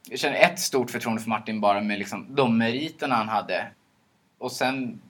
jag 0.09 0.19
kände 0.19 0.37
ett 0.37 0.59
stort 0.59 0.91
förtroende 0.91 1.21
för 1.21 1.29
Martin 1.29 1.61
bara 1.61 1.81
med 1.81 1.99
liksom 1.99 2.35
de 2.35 2.57
meriterna 2.57 3.15
han 3.15 3.29
hade. 3.29 3.67
Och 4.37 4.51
sen 4.51 5.01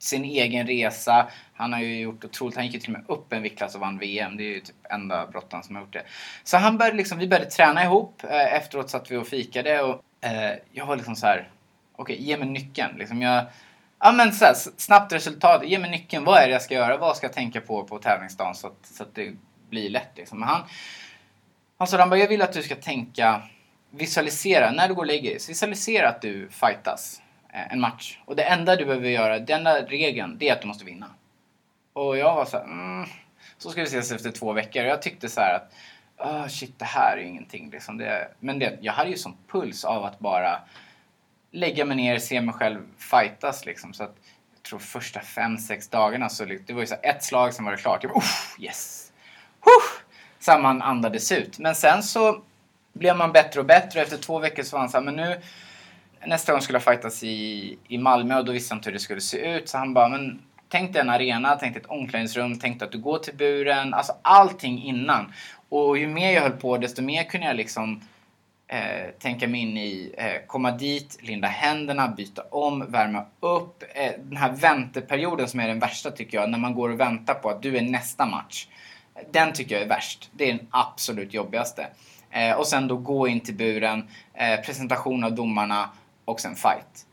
sin 0.00 0.24
egen 0.24 0.66
resa. 0.66 1.30
Han 1.54 1.72
har 1.72 1.80
ju 1.80 2.00
gjort 2.00 2.24
otroligt, 2.24 2.56
han 2.56 2.64
gick 2.64 2.74
ju 2.74 2.80
till 2.80 2.94
och 2.94 3.00
med 3.00 3.10
upp 3.10 3.32
en 3.32 3.42
viktklass 3.42 3.74
och 3.74 3.80
vann 3.80 3.98
VM. 3.98 4.36
Det 4.36 4.42
är 4.42 4.54
ju 4.54 4.60
typ 4.60 4.76
enda 4.90 5.26
brottaren 5.26 5.62
som 5.62 5.76
har 5.76 5.82
gjort 5.82 5.92
det. 5.92 6.02
Så 6.44 6.56
han 6.56 6.78
började 6.78 6.96
liksom, 6.96 7.18
vi 7.18 7.28
började 7.28 7.50
träna 7.50 7.84
ihop. 7.84 8.24
Eh, 8.24 8.54
efteråt 8.54 8.90
satt 8.90 9.10
vi 9.10 9.16
och 9.16 9.26
fikade 9.26 9.82
och 9.82 10.04
eh, 10.20 10.54
jag 10.72 10.86
var 10.86 10.96
liksom 10.96 11.16
så 11.16 11.26
här. 11.26 11.48
okej 11.96 12.22
ge 12.22 12.36
mig 12.36 12.48
nyckeln. 12.48 12.98
Liksom 12.98 13.22
jag, 13.22 13.44
ja 13.98 14.12
men 14.12 14.32
så 14.32 14.44
här, 14.44 14.54
snabbt 14.76 15.12
resultat, 15.12 15.62
ge 15.64 15.78
mig 15.78 15.90
nyckeln. 15.90 16.24
Vad 16.24 16.38
är 16.38 16.46
det 16.46 16.52
jag 16.52 16.62
ska 16.62 16.74
göra? 16.74 16.96
Vad 16.96 17.16
ska 17.16 17.26
jag 17.26 17.34
tänka 17.34 17.60
på 17.60 17.84
på 17.84 17.98
tävlingsdagen 17.98 18.54
så 18.54 18.66
att, 18.66 18.86
så 18.86 19.02
att 19.02 19.14
det 19.14 19.32
blir 19.70 19.90
lätt 19.90 20.10
liksom. 20.16 20.40
Men 20.40 20.48
han, 20.48 20.62
han 21.78 21.88
sa, 21.88 21.98
han 21.98 22.10
bara, 22.10 22.20
jag 22.20 22.28
vill 22.28 22.42
att 22.42 22.52
du 22.52 22.62
ska 22.62 22.76
tänka, 22.76 23.42
visualisera, 23.90 24.72
när 24.72 24.88
du 24.88 24.94
går 24.94 25.02
och 25.02 25.06
lägger 25.06 25.30
dig, 25.30 25.38
visualisera 25.48 26.08
att 26.08 26.22
du 26.22 26.48
fightas 26.50 27.22
Eh, 27.52 27.72
en 27.72 27.80
match. 27.80 28.18
Och 28.24 28.36
det 28.36 28.42
enda 28.42 28.76
du 28.76 28.84
behöver 28.84 29.08
göra, 29.08 29.38
den 29.38 29.58
enda 29.58 29.82
regeln, 29.82 30.36
det 30.38 30.48
är 30.48 30.52
att 30.52 30.60
du 30.60 30.68
måste 30.68 30.84
vinna. 30.84 31.06
Och 31.92 32.18
jag 32.18 32.34
var 32.34 32.44
så 32.44 32.56
här, 32.56 32.64
mm, 32.64 33.08
så 33.58 33.70
ska 33.70 33.80
vi 33.80 33.86
ses 33.86 34.12
efter 34.12 34.30
två 34.30 34.52
veckor. 34.52 34.84
Och 34.84 34.90
jag 34.90 35.02
tyckte 35.02 35.28
så 35.28 35.40
här 35.40 35.54
att, 35.54 35.72
oh, 36.18 36.48
shit 36.48 36.78
det 36.78 36.84
här 36.84 37.16
är 37.16 37.22
ingenting 37.22 37.70
liksom. 37.70 37.98
Det, 37.98 38.28
men 38.40 38.58
det, 38.58 38.78
jag 38.80 38.92
hade 38.92 39.10
ju 39.10 39.16
sån 39.16 39.36
puls 39.48 39.84
av 39.84 40.04
att 40.04 40.18
bara 40.18 40.60
lägga 41.50 41.84
mig 41.84 41.96
ner, 41.96 42.18
se 42.18 42.40
mig 42.40 42.54
själv 42.54 42.80
fightas 42.98 43.66
liksom. 43.66 43.92
Så 43.92 44.04
att 44.04 44.14
jag 44.54 44.62
tror 44.62 44.78
första 44.78 45.20
fem, 45.20 45.58
sex 45.58 45.88
dagarna 45.88 46.28
så 46.28 46.44
det 46.44 46.72
var 46.72 46.80
ju 46.80 46.86
så 46.86 46.94
här 47.02 47.10
ett 47.10 47.24
slag, 47.24 47.54
sen 47.54 47.64
var 47.64 47.72
det 47.72 47.78
klart. 47.78 48.02
Jag 48.02 48.12
bara, 48.12 48.24
yes! 48.58 49.12
Huh! 49.60 50.02
Så 50.38 50.58
man 50.58 50.82
andades 50.82 51.32
ut. 51.32 51.58
Men 51.58 51.74
sen 51.74 52.02
så 52.02 52.42
blev 52.92 53.16
man 53.16 53.32
bättre 53.32 53.60
och 53.60 53.66
bättre. 53.66 54.00
Efter 54.00 54.16
två 54.16 54.38
veckor 54.38 54.62
så 54.62 54.76
var 54.76 54.80
han 54.80 54.88
så 54.88 54.96
här, 54.96 55.04
men 55.04 55.16
nu 55.16 55.40
nästa 56.26 56.52
gång 56.52 56.60
skulle 56.60 56.76
jag 56.76 56.84
fightas 56.84 57.22
i, 57.22 57.78
i 57.88 57.98
Malmö 57.98 58.38
och 58.38 58.44
då 58.44 58.52
visste 58.52 58.74
han 58.74 58.78
inte 58.78 58.88
hur 58.88 58.94
det 58.94 59.00
skulle 59.00 59.20
se 59.20 59.56
ut. 59.56 59.68
Så 59.68 59.78
han 59.78 59.94
bara, 59.94 60.08
men 60.08 60.40
tänk 60.68 60.92
dig 60.92 61.02
en 61.02 61.10
arena, 61.10 61.56
tänk 61.60 61.74
dig 61.74 61.82
ett 61.82 61.90
omklädningsrum, 61.90 62.58
tänk 62.58 62.78
dig 62.78 62.86
att 62.86 62.92
du 62.92 62.98
går 62.98 63.18
till 63.18 63.36
buren. 63.36 63.94
Alltså 63.94 64.12
allting 64.22 64.82
innan. 64.82 65.32
Och 65.68 65.98
ju 65.98 66.06
mer 66.06 66.32
jag 66.32 66.42
höll 66.42 66.50
på 66.50 66.78
desto 66.78 67.02
mer 67.02 67.24
kunde 67.24 67.46
jag 67.46 67.56
liksom 67.56 68.00
eh, 68.68 69.10
tänka 69.18 69.48
mig 69.48 69.60
in 69.60 69.76
i, 69.76 70.14
eh, 70.16 70.46
komma 70.46 70.70
dit, 70.70 71.18
linda 71.20 71.48
händerna, 71.48 72.08
byta 72.08 72.42
om, 72.50 72.86
värma 72.88 73.24
upp. 73.40 73.82
Eh, 73.94 74.12
den 74.18 74.36
här 74.36 74.52
vänteperioden 74.52 75.48
som 75.48 75.60
är 75.60 75.68
den 75.68 75.78
värsta 75.78 76.10
tycker 76.10 76.38
jag, 76.38 76.50
när 76.50 76.58
man 76.58 76.74
går 76.74 76.88
och 76.88 77.00
väntar 77.00 77.34
på 77.34 77.50
att 77.50 77.62
du 77.62 77.76
är 77.76 77.82
nästa 77.82 78.26
match. 78.26 78.66
Den 79.30 79.52
tycker 79.52 79.74
jag 79.74 79.84
är 79.84 79.88
värst. 79.88 80.30
Det 80.32 80.50
är 80.50 80.52
den 80.52 80.66
absolut 80.70 81.34
jobbigaste. 81.34 81.86
Eh, 82.30 82.52
och 82.52 82.66
sen 82.66 82.88
då 82.88 82.96
gå 82.96 83.28
in 83.28 83.40
till 83.40 83.54
buren, 83.54 84.08
eh, 84.34 84.60
presentation 84.60 85.24
av 85.24 85.34
domarna 85.34 85.90
och 86.30 86.40
sen 86.40 86.56
fight. 86.56 87.06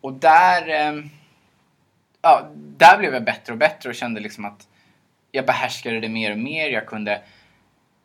Och 0.00 0.12
där, 0.12 0.68
eh, 0.68 1.04
ja, 2.22 2.48
där 2.54 2.98
blev 2.98 3.14
jag 3.14 3.24
bättre 3.24 3.52
och 3.52 3.58
bättre 3.58 3.88
och 3.88 3.94
kände 3.94 4.20
liksom 4.20 4.44
att 4.44 4.68
jag 5.30 5.46
behärskade 5.46 6.00
det 6.00 6.08
mer 6.08 6.32
och 6.32 6.38
mer. 6.38 6.68
Jag 6.68 6.86
kunde 6.86 7.22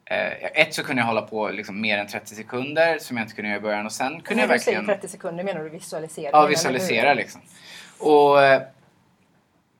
Eh, 0.06 0.62
ett 0.62 0.74
så 0.74 0.84
kunde 0.84 1.02
jag 1.02 1.08
hålla 1.08 1.22
på 1.22 1.50
liksom 1.50 1.82
mer 1.82 1.98
än 1.98 2.08
30 2.08 2.36
sekunder 2.36 3.00
som 3.00 3.18
jag 3.18 3.24
inte 3.24 3.36
kunde 3.36 3.50
göra 3.50 3.60
i 3.60 3.62
början 3.62 3.86
och 3.86 3.92
sen 3.92 4.22
kunde 4.22 4.44
jag 4.44 4.48
verkligen... 4.48 4.80
När 4.80 4.82
du 4.82 4.88
säger 4.88 5.00
30 5.00 5.08
sekunder 5.08 5.44
menar 5.44 5.64
du 5.64 5.70
visualisera? 5.70 6.30
Ja, 6.32 6.46
visualisera 6.46 7.14
liksom. 7.14 7.42
Och 8.00 8.44
eh, 8.44 8.62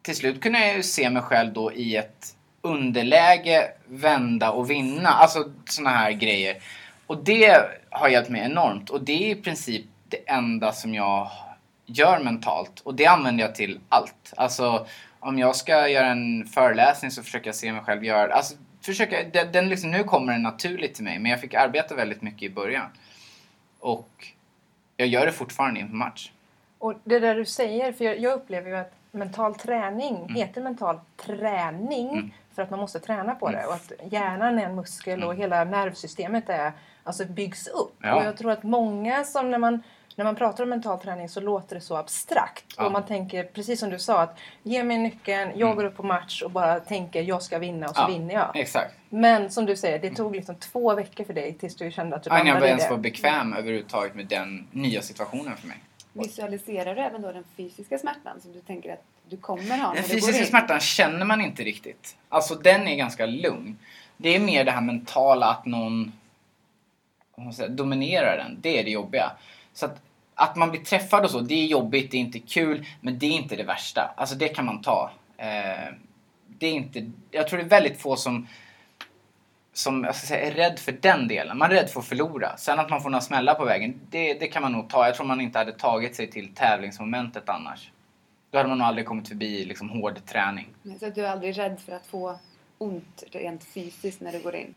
till 0.02 0.16
slut 0.16 0.42
kunde 0.42 0.60
jag 0.60 0.76
ju 0.76 0.84
se 0.84 1.10
mig 1.10 1.22
själv 1.22 1.54
då 1.54 1.74
i 1.74 1.96
ett 1.96 2.36
underläge 2.62 3.72
vända 3.86 4.52
och 4.52 4.70
vinna. 4.70 5.10
Alltså 5.10 5.52
såna 5.66 5.90
här 5.90 6.12
grejer. 6.12 6.58
Och 7.08 7.24
det 7.24 7.66
har 7.90 8.10
hjälpt 8.10 8.30
mig 8.30 8.42
enormt 8.42 8.90
och 8.90 9.02
det 9.02 9.32
är 9.32 9.38
i 9.38 9.42
princip 9.42 9.86
det 10.14 10.32
enda 10.32 10.72
som 10.72 10.94
jag 10.94 11.32
gör 11.86 12.20
mentalt 12.20 12.80
och 12.80 12.96
det 12.96 13.06
använder 13.06 13.44
jag 13.44 13.56
till 13.56 13.80
allt. 13.90 14.34
Alltså 14.38 14.88
om 15.20 15.40
jag 15.40 15.56
ska 15.56 15.88
göra 15.88 16.08
en 16.08 16.46
föreläsning 16.46 17.12
så 17.12 17.24
försöker 17.24 17.48
jag 17.48 17.56
se 17.56 17.72
mig 17.72 17.84
själv 17.84 18.04
göra 18.04 18.34
alltså 18.34 18.56
försöka, 18.82 19.18
den, 19.34 19.52
den 19.52 19.70
liksom, 19.70 19.92
nu 19.92 20.04
kommer 20.04 20.34
den 20.34 20.44
naturligt 20.44 20.94
till 20.94 21.04
mig 21.04 21.20
men 21.20 21.32
jag 21.32 21.42
fick 21.42 21.54
arbeta 21.54 21.96
väldigt 21.96 22.22
mycket 22.22 22.44
i 22.44 22.50
början. 22.50 22.86
Och 23.80 24.28
jag 24.98 25.08
gör 25.08 25.26
det 25.26 25.32
fortfarande 25.32 25.80
inför 25.80 25.96
match. 25.96 26.32
Och 26.78 26.94
det 27.04 27.20
där 27.20 27.36
du 27.36 27.46
säger, 27.46 27.92
för 27.92 28.06
jag, 28.06 28.20
jag 28.20 28.34
upplever 28.34 28.70
ju 28.70 28.76
att 28.76 28.94
mental 29.12 29.56
träning 29.56 30.16
mm. 30.16 30.36
heter 30.36 30.62
mental 30.62 31.00
träning 31.18 32.10
mm. 32.10 32.32
för 32.56 32.62
att 32.62 32.70
man 32.70 32.80
måste 32.80 33.00
träna 33.00 33.36
på 33.36 33.52
det 33.52 33.58
mm. 33.58 33.70
och 33.70 33.76
att 33.76 33.92
hjärnan 34.12 34.60
är 34.60 34.66
en 34.66 34.76
muskel 34.76 35.24
och 35.24 35.32
mm. 35.34 35.42
hela 35.42 35.64
nervsystemet 35.64 36.50
är, 36.50 36.72
alltså 37.04 37.26
byggs 37.26 37.68
upp. 37.68 37.96
Ja. 38.02 38.16
Och 38.16 38.26
jag 38.26 38.38
tror 38.38 38.52
att 38.52 38.64
många 38.64 39.24
som 39.24 39.52
när 39.52 39.58
man 39.58 39.84
när 40.16 40.26
man 40.26 40.36
pratar 40.36 40.64
om 40.64 40.70
mental 40.70 41.00
träning 41.00 41.30
så 41.30 41.42
låter 41.42 41.76
det 41.76 41.82
så 41.82 41.96
abstrakt. 41.96 42.66
Ja. 42.78 42.86
Och 42.86 42.92
man 42.92 43.06
tänker, 43.06 43.44
precis 43.44 43.80
som 43.80 43.90
du 43.90 44.00
sa, 44.00 44.22
att 44.22 44.40
ge 44.64 44.84
mig 44.84 44.98
nyckeln, 44.98 45.52
jag 45.56 45.62
mm. 45.62 45.76
går 45.76 45.84
upp 45.84 45.98
på 45.98 46.04
match 46.04 46.42
och 46.42 46.52
bara 46.52 46.80
tänker 46.80 47.22
jag 47.22 47.42
ska 47.42 47.60
vinna 47.60 47.90
och 47.90 47.96
så 47.96 48.02
ja, 48.02 48.08
vinner 48.08 48.34
jag. 48.34 48.56
Exakt. 48.56 48.94
Men 49.10 49.52
som 49.52 49.66
du 49.66 49.76
säger, 49.76 50.00
det 50.00 50.10
tog 50.10 50.36
liksom 50.36 50.56
två 50.56 50.96
veckor 50.96 51.24
för 51.24 51.34
dig 51.34 51.54
tills 51.54 51.76
du 51.76 51.92
kände 51.92 52.16
att 52.16 52.24
du 52.24 52.30
landade 52.30 52.50
i 52.50 52.54
det. 52.54 52.60
Jag 52.60 52.70
ens 52.70 52.90
var 52.90 52.98
bekväm 52.98 53.54
överhuvudtaget 53.54 54.16
med 54.16 54.26
den 54.26 54.68
nya 54.72 55.02
situationen 55.02 55.58
för 55.58 55.68
mig. 55.68 55.78
Visualiserar 56.14 56.96
du 56.96 57.02
även 57.02 57.22
då 57.22 57.32
den 57.32 57.44
fysiska 57.58 57.98
smärtan 57.98 58.42
som 58.42 58.54
du 58.54 58.60
tänker 58.60 58.94
att 58.94 59.04
du 59.30 59.38
kommer 59.38 59.78
ha? 59.78 59.94
Den 59.94 60.04
fysiska 60.04 60.46
smärtan 60.46 60.80
känner 60.80 61.26
man 61.26 61.42
inte 61.42 61.64
riktigt. 61.64 62.16
Alltså 62.30 62.56
den 62.56 62.88
är 62.88 62.96
ganska 62.96 63.26
lugn. 63.26 63.78
Det 64.18 64.36
är 64.36 64.40
mer 64.40 64.66
det 64.66 64.72
här 64.72 64.82
mentala 64.82 65.46
att 65.46 65.66
någon 65.66 66.12
säga, 67.56 67.70
dominerar 67.70 68.38
den. 68.38 68.58
Det 68.62 68.80
är 68.80 68.84
det 68.84 68.92
jobbiga. 68.92 69.32
Så 69.74 69.86
att, 69.86 70.02
att 70.36 70.56
man 70.56 70.72
blir 70.72 70.82
träffad 70.82 71.24
och 71.24 71.32
så, 71.32 71.40
det 71.40 71.54
är 71.54 71.66
jobbigt, 71.66 72.12
det 72.12 72.18
är 72.18 72.22
inte 72.22 72.40
kul, 72.40 72.86
men 73.02 73.20
det 73.20 73.26
är 73.26 73.32
inte 73.32 73.56
det 73.56 73.64
värsta. 73.64 74.14
Alltså 74.18 74.36
det 74.36 74.48
kan 74.48 74.66
man 74.66 74.82
ta. 74.82 75.12
Eh, 75.38 75.94
det 76.48 76.68
är 76.68 76.74
inte, 76.74 77.12
jag 77.32 77.48
tror 77.48 77.60
det 77.60 77.66
är 77.66 77.70
väldigt 77.70 78.02
få 78.02 78.16
som 78.16 78.48
som 79.74 80.04
jag 80.04 80.16
ska 80.16 80.28
säga, 80.28 80.48
är 80.48 80.52
rädd 80.52 80.80
för 80.80 80.92
den 80.92 81.28
delen. 81.28 81.58
Man 81.58 81.72
är 81.72 81.76
rädd 81.76 81.90
för 81.90 82.00
att 82.00 82.06
förlora. 82.06 82.58
Sen 82.58 82.80
att 82.80 82.90
man 82.90 83.02
får 83.02 83.10
några 83.10 83.22
smällar 83.22 83.54
på 83.54 83.66
vägen, 83.66 84.00
det, 84.10 84.34
det 84.34 84.48
kan 84.48 84.62
man 84.62 84.72
nog 84.72 84.90
ta. 84.90 85.06
Jag 85.06 85.16
tror 85.16 85.26
man 85.26 85.42
inte 85.42 85.58
hade 85.58 85.72
tagit 85.72 86.16
sig 86.16 86.32
till 86.32 86.56
tävlingsmomentet 86.56 87.50
annars. 87.50 87.92
Då 88.52 88.58
hade 88.58 88.70
man 88.70 88.78
nog 88.78 88.88
aldrig 88.88 89.08
kommit 89.08 89.28
förbi 89.28 89.66
liksom, 89.66 89.90
hård 89.90 90.26
träning. 90.26 90.68
Så 91.00 91.10
du 91.10 91.26
är 91.26 91.32
aldrig 91.32 91.58
rädd 91.58 91.80
för 91.86 91.92
att 91.92 92.06
få 92.06 92.40
ont 92.78 93.24
rent 93.32 93.64
fysiskt 93.64 94.22
när 94.22 94.32
du 94.32 94.40
går 94.40 94.56
in? 94.56 94.74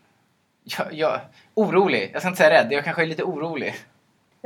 Jag, 0.64 0.92
jag, 0.92 1.20
orolig. 1.54 2.10
Jag 2.12 2.22
ska 2.22 2.28
inte 2.28 2.38
säga 2.38 2.62
rädd. 2.62 2.72
Jag 2.72 2.84
kanske 2.84 3.02
är 3.02 3.06
lite 3.06 3.24
orolig 3.24 3.74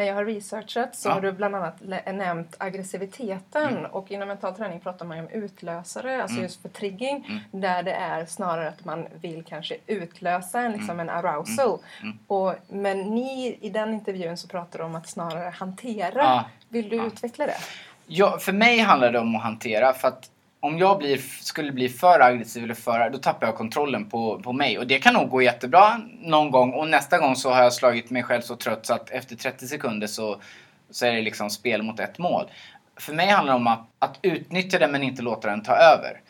när 0.00 0.06
jag 0.06 0.14
har 0.14 0.24
researchat 0.24 0.96
så 0.96 1.08
ja. 1.08 1.12
har 1.12 1.20
du 1.20 1.32
bland 1.32 1.54
annat 1.54 1.82
nämnt 2.06 2.56
aggressiviteten 2.58 3.68
mm. 3.68 3.84
och 3.84 4.10
inom 4.10 4.28
mental 4.28 4.54
träning 4.54 4.80
pratar 4.80 5.06
man 5.06 5.16
ju 5.16 5.22
om 5.22 5.28
utlösare, 5.28 6.22
alltså 6.22 6.36
mm. 6.36 6.42
just 6.42 6.62
för 6.62 6.68
trigging 6.68 7.26
mm. 7.28 7.62
där 7.62 7.82
det 7.82 7.92
är 7.92 8.26
snarare 8.26 8.68
att 8.68 8.84
man 8.84 9.06
vill 9.20 9.44
kanske 9.44 9.76
utlösa 9.86 10.60
en, 10.60 10.72
liksom 10.72 11.00
mm. 11.00 11.08
en 11.08 11.16
arousal. 11.16 11.78
Mm. 12.00 12.12
Mm. 12.12 12.18
Och, 12.26 12.54
men 12.68 13.00
ni 13.00 13.58
i 13.60 13.70
den 13.70 13.94
intervjun 13.94 14.36
så 14.36 14.48
pratar 14.48 14.78
du 14.78 14.84
om 14.84 14.94
att 14.94 15.08
snarare 15.08 15.50
hantera. 15.50 16.22
Ja. 16.22 16.44
Vill 16.68 16.88
du 16.88 16.96
ja. 16.96 17.06
utveckla 17.06 17.46
det? 17.46 17.58
Ja, 18.06 18.38
för 18.38 18.52
mig 18.52 18.78
handlar 18.78 19.12
det 19.12 19.18
om 19.18 19.36
att 19.36 19.42
hantera 19.42 19.92
för 19.92 20.08
att 20.08 20.30
om 20.60 20.78
jag 20.78 20.98
blir, 20.98 21.16
skulle 21.40 21.72
bli 21.72 21.88
för 21.88 22.20
aggressiv 22.20 22.64
eller 22.64 22.74
för, 22.74 23.10
då 23.10 23.18
tappar 23.18 23.46
jag 23.46 23.56
kontrollen 23.56 24.10
på, 24.10 24.40
på 24.40 24.52
mig. 24.52 24.78
Och 24.78 24.86
det 24.86 24.98
kan 24.98 25.14
nog 25.14 25.30
gå 25.30 25.42
jättebra 25.42 26.00
någon 26.20 26.50
gång 26.50 26.72
och 26.72 26.88
nästa 26.88 27.18
gång 27.18 27.36
så 27.36 27.50
har 27.50 27.62
jag 27.62 27.72
slagit 27.72 28.10
mig 28.10 28.22
själv 28.22 28.40
så 28.40 28.56
trött 28.56 28.86
så 28.86 28.94
att 28.94 29.10
efter 29.10 29.36
30 29.36 29.66
sekunder 29.66 30.06
så, 30.06 30.40
så 30.90 31.06
är 31.06 31.12
det 31.12 31.22
liksom 31.22 31.50
spel 31.50 31.82
mot 31.82 32.00
ett 32.00 32.18
mål. 32.18 32.50
För 32.96 33.12
mig 33.12 33.28
handlar 33.28 33.52
det 33.52 33.56
om 33.56 33.66
att, 33.66 33.86
att 33.98 34.18
utnyttja 34.22 34.78
det 34.78 34.88
men 34.88 35.02
inte 35.02 35.22
låta 35.22 35.48
den 35.48 35.62
ta 35.62 35.72
över. 35.72 36.20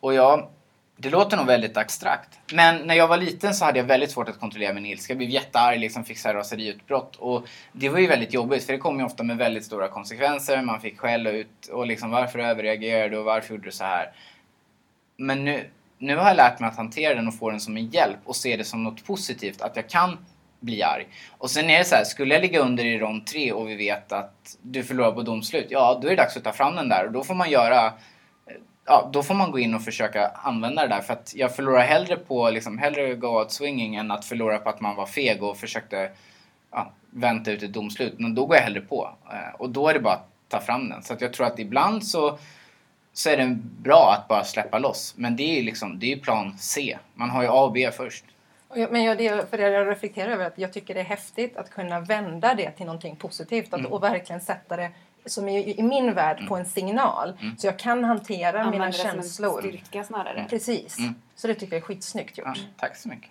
Och 0.00 0.14
jag 0.14 0.48
det 0.96 1.10
låter 1.10 1.36
nog 1.36 1.46
väldigt 1.46 1.76
abstrakt. 1.76 2.38
Men 2.52 2.86
när 2.86 2.94
jag 2.94 3.08
var 3.08 3.16
liten 3.16 3.54
så 3.54 3.64
hade 3.64 3.78
jag 3.78 3.86
väldigt 3.86 4.10
svårt 4.10 4.28
att 4.28 4.40
kontrollera 4.40 4.72
min 4.72 4.86
ilska. 4.86 5.10
Jag 5.12 5.18
blev 5.18 5.30
jättearg, 5.30 5.78
liksom 5.78 6.04
fick 6.04 6.24
raseriutbrott. 6.24 7.16
Och 7.16 7.46
det 7.72 7.88
var 7.88 7.98
ju 7.98 8.06
väldigt 8.06 8.34
jobbigt 8.34 8.64
för 8.64 8.72
det 8.72 8.78
kom 8.78 8.98
ju 8.98 9.04
ofta 9.04 9.22
med 9.22 9.36
väldigt 9.36 9.64
stora 9.64 9.88
konsekvenser. 9.88 10.62
Man 10.62 10.80
fick 10.80 10.98
skälla 10.98 11.30
ut 11.30 11.66
och 11.72 11.86
liksom 11.86 12.10
varför 12.10 12.38
överreagerade 12.38 13.08
du 13.08 13.16
och 13.16 13.24
varför 13.24 13.54
gjorde 13.54 13.64
du 13.64 13.72
så 13.72 13.84
här? 13.84 14.12
Men 15.16 15.44
nu, 15.44 15.70
nu 15.98 16.16
har 16.16 16.28
jag 16.28 16.36
lärt 16.36 16.60
mig 16.60 16.68
att 16.68 16.76
hantera 16.76 17.14
den 17.14 17.28
och 17.28 17.38
få 17.38 17.50
den 17.50 17.60
som 17.60 17.76
en 17.76 17.86
hjälp 17.86 18.18
och 18.24 18.36
se 18.36 18.56
det 18.56 18.64
som 18.64 18.82
något 18.82 19.06
positivt. 19.06 19.62
Att 19.62 19.76
jag 19.76 19.88
kan 19.88 20.18
bli 20.60 20.82
arg. 20.82 21.06
Och 21.38 21.50
sen 21.50 21.70
är 21.70 21.78
det 21.78 21.84
så 21.84 21.94
här, 21.94 22.04
skulle 22.04 22.34
jag 22.34 22.42
ligga 22.42 22.60
under 22.60 22.84
i 22.84 22.98
rond 22.98 23.26
3 23.26 23.52
och 23.52 23.68
vi 23.68 23.74
vet 23.74 24.12
att 24.12 24.56
du 24.62 24.82
förlorar 24.82 25.12
på 25.12 25.22
domslut. 25.22 25.66
Ja, 25.70 25.98
då 26.02 26.08
är 26.08 26.10
det 26.10 26.22
dags 26.22 26.36
att 26.36 26.44
ta 26.44 26.52
fram 26.52 26.76
den 26.76 26.88
där 26.88 27.06
och 27.06 27.12
då 27.12 27.24
får 27.24 27.34
man 27.34 27.50
göra 27.50 27.92
ja, 28.84 29.10
då 29.12 29.22
får 29.22 29.34
man 29.34 29.50
gå 29.50 29.58
in 29.58 29.74
och 29.74 29.82
försöka 29.82 30.28
använda 30.28 30.82
det 30.82 30.88
där. 30.88 31.00
För 31.00 31.12
att 31.12 31.32
jag 31.34 31.56
förlorar 31.56 31.82
hellre 31.82 32.16
på, 32.16 32.50
liksom, 32.50 32.78
hellre 32.78 33.14
go 33.14 33.26
out 33.26 33.52
swinging 33.52 33.94
än 33.94 34.10
att 34.10 34.24
förlora 34.24 34.58
på 34.58 34.68
att 34.68 34.80
man 34.80 34.96
var 34.96 35.06
feg 35.06 35.42
och 35.42 35.56
försökte 35.56 36.10
ja, 36.70 36.90
vänta 37.10 37.52
ut 37.52 37.62
ett 37.62 37.72
domslut. 37.72 38.14
Men 38.18 38.34
då 38.34 38.46
går 38.46 38.56
jag 38.56 38.62
hellre 38.62 38.80
på. 38.80 39.10
Eh, 39.32 39.60
och 39.60 39.70
då 39.70 39.88
är 39.88 39.94
det 39.94 40.00
bara 40.00 40.14
att 40.14 40.28
ta 40.48 40.60
fram 40.60 40.88
den. 40.88 41.02
Så 41.02 41.12
att 41.12 41.20
jag 41.20 41.32
tror 41.32 41.46
att 41.46 41.58
ibland 41.58 42.06
så, 42.06 42.38
så 43.12 43.30
är 43.30 43.36
det 43.36 43.58
bra 43.82 44.16
att 44.18 44.28
bara 44.28 44.44
släppa 44.44 44.78
loss. 44.78 45.14
Men 45.16 45.36
det 45.36 45.42
är 45.42 45.56
ju 45.56 45.62
liksom, 45.62 45.98
det 45.98 46.12
är 46.12 46.16
plan 46.16 46.54
C. 46.58 46.98
Man 47.14 47.30
har 47.30 47.42
ju 47.42 47.48
A 47.48 47.64
och 47.64 47.72
B 47.72 47.90
först. 47.92 48.24
Men 48.90 49.04
jag, 49.04 49.18
det, 49.18 49.50
för 49.50 49.58
jag 49.58 49.88
reflekterar 49.88 50.30
över 50.30 50.46
att 50.46 50.58
jag 50.58 50.72
tycker 50.72 50.94
det 50.94 51.00
är 51.00 51.04
häftigt 51.04 51.56
att 51.56 51.70
kunna 51.70 52.00
vända 52.00 52.54
det 52.54 52.70
till 52.70 52.86
någonting 52.86 53.16
positivt 53.16 53.74
att, 53.74 53.80
mm. 53.80 53.92
och 53.92 54.02
verkligen 54.02 54.40
sätta 54.40 54.76
det 54.76 54.90
som 55.26 55.48
är 55.48 55.80
i 55.80 55.82
min 55.82 56.14
värld 56.14 56.36
mm. 56.36 56.48
på 56.48 56.56
en 56.56 56.66
signal. 56.66 57.32
Mm. 57.40 57.56
Så 57.56 57.66
jag 57.66 57.78
kan 57.78 58.04
hantera 58.04 58.48
Använder 58.48 58.70
mina 58.70 58.92
känslor. 58.92 59.60
Som 59.60 59.70
en 59.70 59.78
styrka 59.78 60.04
snarare. 60.04 60.46
Precis. 60.50 60.98
Mm. 60.98 61.14
Så 61.34 61.46
det 61.46 61.54
tycker 61.54 61.72
jag 61.72 61.82
är 61.82 61.86
skitsnyggt 61.86 62.38
gjort. 62.38 62.46
Ja, 62.46 62.62
tack 62.76 62.96
så 62.96 63.08
mycket. 63.08 63.30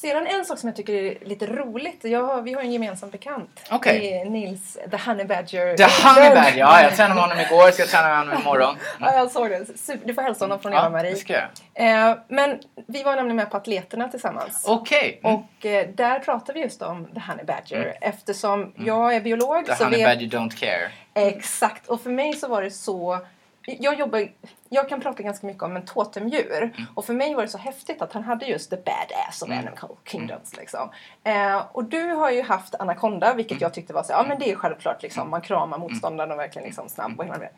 Sedan 0.00 0.26
en 0.26 0.44
sak 0.44 0.58
som 0.58 0.68
jag 0.68 0.76
tycker 0.76 0.92
är 0.94 1.18
lite 1.24 1.46
roligt. 1.46 2.04
Jag 2.04 2.22
har, 2.22 2.42
vi 2.42 2.52
har 2.52 2.62
en 2.62 2.72
gemensam 2.72 3.10
bekant. 3.10 3.60
Okay. 3.70 4.24
Nils, 4.24 4.78
The 4.90 4.96
Honey 4.96 5.24
Badger. 5.24 5.76
The 5.76 6.08
Honey 6.08 6.34
Badger, 6.34 6.58
ja. 6.58 6.82
Jag 6.82 6.96
tränade 6.96 7.14
med 7.14 7.22
honom 7.22 7.40
igår, 7.40 7.70
ska 7.70 7.84
träna 7.84 8.08
med 8.08 8.18
honom 8.18 8.42
imorgon. 8.42 8.76
ja, 9.00 9.14
jag 9.14 9.30
såg 9.30 9.50
det. 9.50 9.78
Super, 9.78 10.06
du 10.06 10.14
får 10.14 10.22
hälsa 10.22 10.44
honom 10.44 10.60
från 10.60 10.72
Eva-Marie. 10.72 11.10
Ja, 11.10 11.16
ska 11.16 11.32
jag. 11.32 12.10
Eh, 12.10 12.16
men 12.28 12.58
vi 12.86 13.02
var 13.02 13.16
nämligen 13.16 13.36
med 13.36 13.50
på 13.50 13.56
Atleterna 13.56 14.08
tillsammans. 14.08 14.64
Okej. 14.66 15.20
Okay. 15.22 15.30
Mm. 15.30 15.42
Och 15.42 15.66
eh, 15.66 15.88
där 15.94 16.18
pratade 16.18 16.52
vi 16.52 16.60
just 16.60 16.82
om 16.82 17.06
The 17.14 17.20
Honey 17.20 17.44
Badger. 17.44 17.82
Mm. 17.82 17.94
Eftersom 18.00 18.60
mm. 18.62 18.72
jag 18.76 19.14
är 19.14 19.20
biolog. 19.20 19.66
The 19.66 19.76
så 19.76 19.84
Honey 19.84 19.98
vet... 19.98 20.06
Badger 20.06 20.38
don't 20.38 20.56
care. 20.56 20.90
Exakt. 21.14 21.88
Och 21.88 22.00
för 22.00 22.10
mig 22.10 22.32
så 22.32 22.48
var 22.48 22.62
det 22.62 22.70
så 22.70 23.18
jag, 23.66 23.98
jobbar, 23.98 24.32
jag 24.68 24.88
kan 24.88 25.00
prata 25.00 25.22
ganska 25.22 25.46
mycket 25.46 25.62
om 25.62 25.76
en 25.76 25.84
totemdjur 25.84 26.62
mm. 26.62 26.86
och 26.94 27.04
för 27.04 27.14
mig 27.14 27.34
var 27.34 27.42
det 27.42 27.48
så 27.48 27.58
häftigt 27.58 28.02
att 28.02 28.12
han 28.12 28.22
hade 28.22 28.46
just 28.46 28.70
the 28.70 28.76
badass 28.76 29.42
of 29.42 29.48
mm. 29.48 29.58
animal 29.58 29.96
kingdoms. 30.04 30.56
Liksom. 30.56 30.90
Eh, 31.24 31.62
och 31.72 31.84
du 31.84 32.02
har 32.02 32.30
ju 32.30 32.42
haft 32.42 32.74
anakonda 32.74 33.34
vilket 33.34 33.52
mm. 33.52 33.62
jag 33.62 33.74
tyckte 33.74 33.92
var 33.92 34.02
så 34.02 34.12
ja 34.12 34.24
men 34.28 34.38
det 34.38 34.50
är 34.50 34.54
självklart 34.54 35.02
liksom, 35.02 35.30
man 35.30 35.40
kramar 35.40 35.76
mm. 35.76 35.80
motståndaren 35.80 36.32
och 36.32 36.38
verkligen 36.38 36.66
liksom 36.66 36.88
snabb 36.88 37.18
och 37.18 37.24
hela 37.24 37.38
det. 37.38 37.50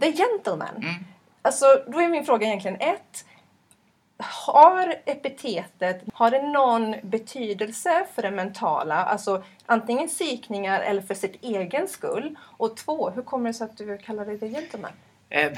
The 0.00 0.12
gentleman. 0.12 0.76
Mm. 0.76 0.94
Alltså 1.42 1.66
då 1.86 2.00
är 2.00 2.08
min 2.08 2.24
fråga 2.24 2.46
egentligen 2.46 2.80
ett 2.80 3.24
har 4.22 4.94
epitetet, 5.04 6.02
har 6.14 6.30
det 6.30 6.42
någon 6.42 6.94
betydelse 7.02 8.06
för 8.14 8.22
det 8.22 8.30
mentala? 8.30 8.94
Alltså 8.94 9.42
antingen 9.66 10.08
psykningar 10.08 10.80
eller 10.80 11.02
för 11.02 11.14
sitt 11.14 11.44
egen 11.44 11.88
skull? 11.88 12.38
Och 12.40 12.76
två, 12.76 13.10
hur 13.10 13.22
kommer 13.22 13.50
det 13.50 13.54
sig 13.54 13.64
att 13.64 13.76
du 13.76 13.98
kallar 13.98 14.24
dig 14.26 14.38
the 14.38 14.48
gentleman? 14.48 14.92
Eh, 15.30 15.50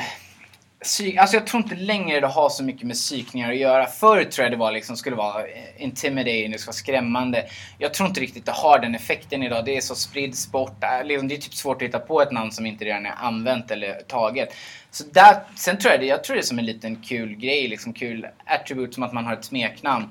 psyk, 0.82 1.16
alltså 1.16 1.36
jag 1.36 1.46
tror 1.46 1.62
inte 1.62 1.74
längre 1.74 2.20
det 2.20 2.26
har 2.26 2.48
så 2.48 2.64
mycket 2.64 2.86
med 2.86 2.96
psykningar 2.96 3.50
att 3.50 3.58
göra. 3.58 3.86
Förr 3.86 4.24
tror 4.24 4.44
jag 4.44 4.52
det 4.52 4.56
var 4.56 4.72
liksom, 4.72 4.96
skulle 4.96 5.16
vara 5.16 5.46
eh, 5.46 5.82
intimidating, 5.82 6.50
det 6.50 6.58
skulle 6.58 6.68
vara 6.68 6.76
skrämmande. 6.76 7.46
Jag 7.78 7.94
tror 7.94 8.08
inte 8.08 8.20
riktigt 8.20 8.46
det 8.46 8.52
har 8.52 8.78
den 8.78 8.94
effekten 8.94 9.42
idag. 9.42 9.64
Det 9.64 9.76
är 9.76 9.80
så 9.80 9.94
spridd 9.94 10.34
sport. 10.34 10.84
Äh, 10.84 11.04
liksom, 11.04 11.28
det 11.28 11.34
är 11.34 11.38
typ 11.38 11.54
svårt 11.54 11.76
att 11.76 11.88
hitta 11.88 11.98
på 11.98 12.22
ett 12.22 12.32
namn 12.32 12.52
som 12.52 12.66
inte 12.66 12.84
redan 12.84 13.06
är 13.06 13.14
använt 13.16 13.70
eller 13.70 13.94
taget. 13.94 14.54
Så 14.90 15.04
där, 15.04 15.36
sen 15.56 15.78
tror 15.78 15.92
jag 15.92 16.00
det, 16.00 16.06
jag 16.06 16.24
tror 16.24 16.36
det 16.36 16.42
är 16.42 16.46
som 16.46 16.58
en 16.58 16.66
liten 16.66 16.96
kul 16.96 17.34
grej, 17.34 17.68
liksom 17.68 17.92
kul 17.92 18.26
attribut 18.44 18.94
som 18.94 19.02
att 19.02 19.12
man 19.12 19.24
har 19.24 19.32
ett 19.32 19.44
smeknamn. 19.44 20.08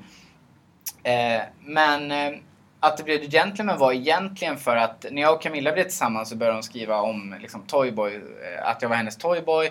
Eh, 1.03 1.41
men 1.61 2.11
eh, 2.11 2.39
att 2.83 2.97
det 2.97 3.03
blev 3.03 3.17
The 3.17 3.37
Gentleman 3.37 3.77
var 3.77 3.93
egentligen 3.93 4.57
för 4.57 4.75
att 4.75 5.05
när 5.11 5.21
jag 5.21 5.33
och 5.33 5.41
Camilla 5.41 5.71
blev 5.71 5.83
tillsammans 5.83 6.29
så 6.29 6.35
började 6.35 6.55
hon 6.55 6.63
skriva 6.63 7.01
om 7.01 7.35
liksom, 7.41 7.63
Toyboy, 7.67 8.15
eh, 8.15 8.69
att 8.69 8.81
jag 8.81 8.89
var 8.89 8.95
hennes 8.95 9.17
Toyboy. 9.17 9.65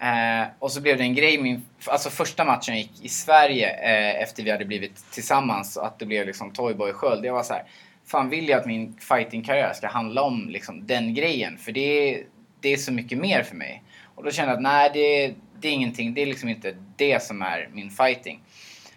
Eh, 0.00 0.46
och 0.58 0.72
så 0.72 0.80
blev 0.80 0.96
det 0.96 1.02
en 1.02 1.14
grej, 1.14 1.42
min, 1.42 1.66
alltså 1.86 2.10
första 2.10 2.44
matchen 2.44 2.76
gick 2.76 3.04
i 3.04 3.08
Sverige 3.08 3.68
eh, 3.68 4.22
efter 4.22 4.42
vi 4.42 4.50
hade 4.50 4.64
blivit 4.64 5.10
tillsammans, 5.10 5.76
att 5.76 5.98
det 5.98 6.06
blev 6.06 6.26
liksom 6.26 6.52
Toyboy 6.52 6.92
Sköld. 6.92 7.24
Jag 7.24 7.32
var 7.32 7.42
så 7.42 7.52
här, 7.52 7.64
fan 8.06 8.30
vill 8.30 8.48
jag 8.48 8.60
att 8.60 8.66
min 8.66 8.96
fighting-karriär 9.00 9.72
ska 9.72 9.86
handla 9.86 10.22
om 10.22 10.48
liksom, 10.48 10.86
den 10.86 11.14
grejen? 11.14 11.58
För 11.58 11.72
det, 11.72 12.22
det 12.60 12.72
är 12.72 12.76
så 12.76 12.92
mycket 12.92 13.18
mer 13.18 13.42
för 13.42 13.56
mig. 13.56 13.82
Och 14.14 14.24
då 14.24 14.30
kände 14.30 14.50
jag 14.50 14.56
att 14.56 14.62
nej, 14.62 14.90
det, 14.94 15.34
det 15.60 15.68
är 15.68 15.72
ingenting, 15.72 16.14
det 16.14 16.22
är 16.22 16.26
liksom 16.26 16.48
inte 16.48 16.76
det 16.96 17.22
som 17.22 17.42
är 17.42 17.68
min 17.72 17.90
fighting. 17.90 18.40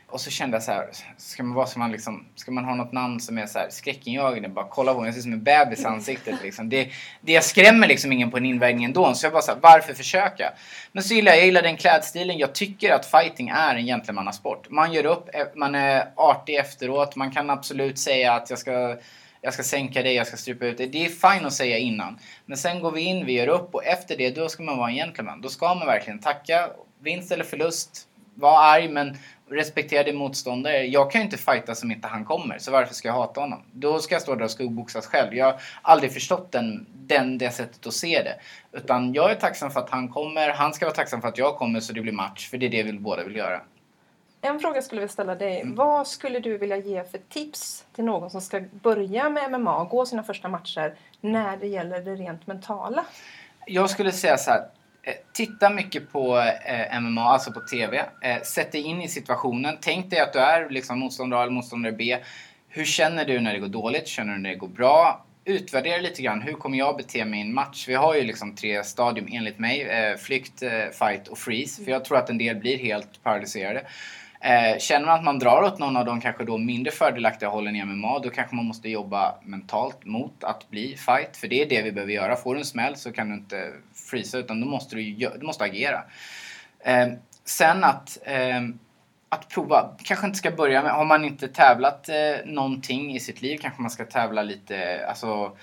Och 0.10 0.22
så 0.22 0.30
kände 0.30 0.56
jag 0.56 0.64
så 0.64 0.72
här, 0.72 0.90
ska 1.18 1.44
man, 1.44 1.56
vara, 1.56 1.66
ska 1.66 1.80
man, 1.80 1.92
liksom, 1.92 2.26
ska 2.36 2.52
man 2.52 2.66
ha 2.66 2.76
något 2.76 2.92
namn 2.92 3.20
som 3.20 3.38
är 3.38 3.46
så 3.46 3.60
här 3.60 3.70
skräckinjagande? 3.70 4.50
Bara 4.50 4.68
kolla 4.70 4.94
på 4.94 5.00
mig, 5.00 5.08
jag 5.08 5.14
ser 5.14 5.20
ut 5.20 5.24
som 5.24 5.34
en 5.34 5.44
bebis 5.44 5.82
i 5.82 5.86
ansiktet. 5.86 6.36
Liksom. 6.44 6.70
Det, 6.70 6.90
det 7.22 7.32
jag 7.32 7.44
skrämmer 7.44 7.88
liksom 7.88 8.12
ingen 8.12 8.32
på 8.32 8.38
en 8.38 8.46
invägning 8.46 8.86
ändå. 8.86 9.14
Så 9.14 9.26
jag 9.26 9.34
bara 9.34 9.42
så 9.42 9.52
här, 9.52 9.60
varför 9.62 9.94
försöka? 9.94 10.54
Men 10.92 11.04
så 11.04 11.14
gillar 11.14 11.32
jag, 11.32 11.40
jag 11.40 11.46
gillar 11.46 11.62
den 11.62 11.78
klädstilen. 11.78 12.38
Jag 12.38 12.56
tycker 12.56 12.94
att 12.94 13.06
fighting 13.06 13.50
är 13.50 13.76
en 13.76 13.86
gentlemannasport. 13.86 14.70
Man 14.70 14.94
gör 14.94 15.06
upp, 15.06 15.30
eh, 15.34 15.46
man 15.56 15.76
är 15.76 16.12
artig 16.16 16.56
efteråt. 16.56 17.16
Man 17.16 17.32
kan 17.32 17.50
absolut 17.50 18.00
säga 18.00 18.34
att 18.34 18.50
jag 18.50 18.60
ska 18.60 18.98
jag 19.46 19.54
ska 19.54 19.64
sänka 19.64 20.04
dig, 20.04 20.14
jag 20.14 20.28
ska 20.28 20.38
strypa 20.38 20.66
ut 20.66 20.78
dig. 20.78 20.88
Det 20.88 21.06
är 21.06 21.10
fine 21.10 21.46
att 21.46 21.54
säga 21.54 21.78
innan. 21.78 22.20
Men 22.46 22.58
sen 22.58 22.82
går 22.82 22.92
vi 22.92 23.02
in, 23.02 23.26
vi 23.26 23.34
gör 23.34 23.48
upp 23.48 23.76
och 23.76 23.86
efter 23.86 24.18
det, 24.18 24.30
då 24.30 24.50
ska 24.50 24.64
man 24.64 24.78
vara 24.78 24.90
en 24.90 24.96
gentleman. 24.96 25.42
Då 25.42 25.50
ska 25.50 25.76
man 25.76 25.88
verkligen 25.88 26.20
tacka, 26.20 26.70
vinst 27.00 27.32
eller 27.32 27.44
förlust, 27.44 28.08
Var 28.36 28.66
arg 28.66 28.90
men 28.90 29.18
respektera 29.50 30.04
din 30.04 30.16
motståndare. 30.16 30.86
Jag 30.86 31.12
kan 31.12 31.22
ju 31.22 31.26
inte 31.26 31.38
fighta 31.38 31.76
som 31.76 31.92
inte 31.92 32.08
han 32.08 32.26
kommer, 32.26 32.58
så 32.58 32.72
varför 32.72 32.94
ska 32.94 33.08
jag 33.08 33.16
hata 33.16 33.42
honom? 33.42 33.62
Då 33.72 34.00
ska 34.00 34.16
jag 34.16 34.22
stå 34.22 34.36
där 34.36 34.44
och 34.44 34.52
skuggboxas 34.52 35.08
själv. 35.08 35.34
Jag 35.34 35.46
har 35.46 35.62
aldrig 35.82 36.14
förstått 36.14 36.52
den, 36.52 36.86
den, 36.94 37.38
det 37.38 37.52
sättet 37.52 37.88
att 37.88 37.94
se 37.94 38.24
det. 38.24 38.40
Utan 38.78 39.14
jag 39.14 39.32
är 39.32 39.36
tacksam 39.36 39.72
för 39.72 39.80
att 39.80 39.90
han 39.90 40.10
kommer, 40.10 40.50
han 40.50 40.74
ska 40.74 40.86
vara 40.86 40.96
tacksam 40.96 41.22
för 41.22 41.28
att 41.28 41.38
jag 41.38 41.56
kommer 41.56 41.80
så 41.80 41.94
det 41.94 42.02
blir 42.02 42.14
match, 42.14 42.50
för 42.50 42.58
det 42.58 42.66
är 42.66 42.70
det 42.70 42.84
vi 42.84 42.94
båda 42.94 43.24
vill 43.24 43.36
göra. 43.36 43.62
En 44.42 44.60
fråga 44.60 44.82
skulle 44.82 45.02
jag 45.02 45.10
ställa 45.10 45.36
dig. 45.36 45.62
Mm. 45.62 45.76
Vad 45.76 46.08
skulle 46.08 46.40
du 46.40 46.58
vilja 46.58 46.78
ge 46.78 47.04
för 47.04 47.18
tips 47.30 47.86
till 47.96 48.04
någon 48.04 48.30
som 48.30 48.42
ska 48.42 48.62
börja 48.72 49.30
med 49.30 49.52
MMA 49.52 49.78
och 49.82 49.90
gå 49.90 50.06
sina 50.06 50.24
första 50.24 50.48
matcher 50.48 50.96
när 51.22 51.58
det 51.58 51.68
gäller 51.68 52.02
det 52.02 52.16
rent 52.16 52.48
mentala? 52.48 53.06
Jag 53.68 53.90
skulle 53.90 54.12
säga 54.12 54.38
så 54.38 54.52
här. 54.52 54.66
Eh, 55.08 55.14
titta 55.34 55.70
mycket 55.70 56.12
på 56.12 56.38
eh, 56.66 57.00
MMA, 57.00 57.24
alltså 57.24 57.52
på 57.52 57.60
TV. 57.60 58.06
Eh, 58.22 58.42
sätt 58.42 58.72
dig 58.72 58.82
in 58.82 59.02
i 59.02 59.08
situationen. 59.08 59.78
Tänk 59.82 60.10
dig 60.10 60.20
att 60.20 60.34
du 60.34 60.40
är 60.40 60.70
liksom 60.70 61.00
motståndare 61.00 61.40
A 61.40 61.44
eller 61.44 61.54
motståndare 61.54 61.94
B. 61.94 62.18
Hur 62.70 62.86
känner 62.86 63.26
du 63.26 63.40
när 63.40 63.54
det 63.54 63.60
går 63.60 63.68
dåligt? 63.68 64.08
Känner 64.08 64.34
du 64.34 64.40
när 64.40 64.50
det 64.50 64.56
går 64.56 64.68
bra? 64.68 65.26
Utvärdera 65.46 66.02
lite 66.02 66.22
grann. 66.22 66.42
Hur 66.42 66.54
kommer 66.54 66.78
jag 66.78 66.98
bete 66.98 67.26
mig 67.26 67.40
i 67.40 67.42
en 67.42 67.54
match? 67.54 67.88
Vi 67.88 67.94
har 67.94 68.16
ju 68.16 68.24
liksom 68.24 68.56
tre 68.56 68.84
stadium 68.84 69.28
enligt 69.32 69.60
mig. 69.60 69.82
Eh, 69.82 70.18
flykt, 70.18 70.64
eh, 70.64 70.70
fight 70.92 71.28
och 71.28 71.38
freeze. 71.38 71.84
För 71.84 71.92
jag 71.92 72.06
tror 72.06 72.18
att 72.18 72.30
en 72.30 72.38
del 72.38 72.56
blir 72.56 72.78
helt 72.78 73.24
paralyserade. 73.24 73.86
Eh, 74.42 74.78
känner 74.80 75.06
man 75.06 75.16
att 75.16 75.24
man 75.24 75.40
drar 75.40 75.62
åt 75.62 75.80
någon 75.80 75.98
av 75.98 76.06
de 76.06 76.22
kanske 76.22 76.44
då 76.44 76.58
mindre 76.58 76.92
fördelaktiga 76.92 77.50
hållen 77.50 77.76
i 77.76 77.86
MMA, 77.86 78.20
då 78.20 78.30
kanske 78.30 78.56
man 78.56 78.66
måste 78.66 78.90
jobba 78.90 79.36
mentalt 79.44 80.06
mot 80.06 80.44
att 80.44 80.70
bli 80.70 80.98
fight. 80.98 81.38
För 81.38 81.48
det 81.48 81.62
är 81.62 81.70
det 81.70 81.82
vi 81.82 81.92
behöver 81.92 82.14
göra. 82.14 82.36
Får 82.36 82.54
du 82.54 82.60
en 82.60 82.66
smäll 82.66 82.96
så 82.96 83.12
kan 83.12 83.30
du 83.30 83.36
inte 83.36 83.72
frysa, 84.10 84.38
utan 84.38 84.62
då 84.62 84.68
måste 84.68 84.96
du, 84.96 85.14
du 85.40 85.46
måste 85.46 85.64
agera. 85.64 86.04
Eh, 86.80 87.08
sen 87.46 87.84
att, 87.84 88.18
eh, 88.24 88.62
att 89.30 89.50
prova. 89.50 89.96
Kanske 90.04 90.26
inte 90.26 90.38
ska 90.38 90.52
börja 90.52 90.84
med, 90.84 90.92
har 90.92 91.06
man 91.06 91.26
inte 91.26 91.48
tävlat 91.48 92.10
eh, 92.10 92.46
någonting 92.46 93.16
i 93.16 93.20
sitt 93.20 93.42
liv 93.42 93.58
kanske 93.62 93.82
man 93.82 93.92
ska 93.92 94.06
tävla 94.06 94.44
lite, 94.44 95.06
alltså 95.08 95.58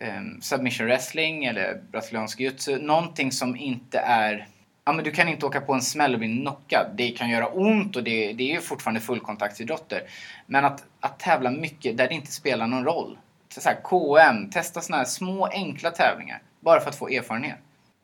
ehm, 0.00 0.40
submission 0.40 0.86
wrestling 0.86 1.44
eller 1.44 1.82
brasiliansk 1.90 2.40
jujutsu. 2.40 2.78
Någonting 2.78 3.32
som 3.32 3.56
inte 3.56 3.98
är 3.98 4.48
ja, 4.84 4.92
men 4.92 5.04
du 5.04 5.10
kan 5.10 5.28
inte 5.28 5.46
åka 5.46 5.60
på 5.60 5.72
en 5.72 5.82
smäll 5.82 6.12
och 6.12 6.18
bli 6.18 6.38
knockad. 6.38 6.86
Det 6.94 7.10
kan 7.10 7.30
göra 7.30 7.46
ont 7.46 7.96
och 7.96 8.04
det, 8.04 8.32
det 8.32 8.50
är 8.50 8.54
ju 8.54 8.60
fortfarande 8.60 9.00
fullkontaktsidrotter. 9.00 10.02
Men 10.46 10.64
att, 10.64 10.84
att 11.00 11.18
tävla 11.18 11.50
mycket 11.50 11.96
där 11.96 12.08
det 12.08 12.14
inte 12.14 12.32
spelar 12.32 12.66
någon 12.66 12.84
roll. 12.84 13.18
Så 13.48 13.68
här, 13.68 13.80
KM, 13.82 14.50
testa 14.50 14.80
sådana 14.80 14.98
här 15.02 15.08
små 15.08 15.46
enkla 15.46 15.90
tävlingar. 15.90 16.42
Bara 16.60 16.80
för 16.80 16.90
att 16.90 16.96
få 16.96 17.08
erfarenhet. 17.08 17.58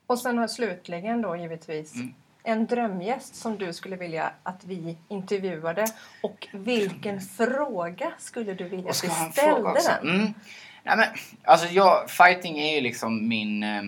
Och 0.07 0.18
sen 0.18 0.39
har 0.39 0.49
slutligen 0.49 1.22
då 1.22 1.37
givetvis 1.37 1.95
mm. 1.95 2.14
en 2.43 2.66
drömgäst 2.66 3.35
som 3.35 3.59
du 3.59 3.72
skulle 3.72 3.97
vilja 3.97 4.33
att 4.43 4.64
vi 4.64 4.99
intervjuade. 5.09 5.87
Och 6.22 6.49
vilken 6.53 7.20
fråga 7.20 8.12
skulle 8.18 8.55
du 8.55 8.64
vilja 8.64 8.91
att 8.91 9.05
vi 9.05 9.09
ställde 9.09 9.81
den? 9.89 10.14
Mm. 10.14 10.35
Ja, 10.83 10.97
men, 10.97 11.07
alltså 11.45 11.66
jag, 11.66 12.11
fighting 12.11 12.59
är 12.59 12.74
ju 12.74 12.81
liksom 12.81 13.28
min, 13.28 13.62
eh, 13.62 13.83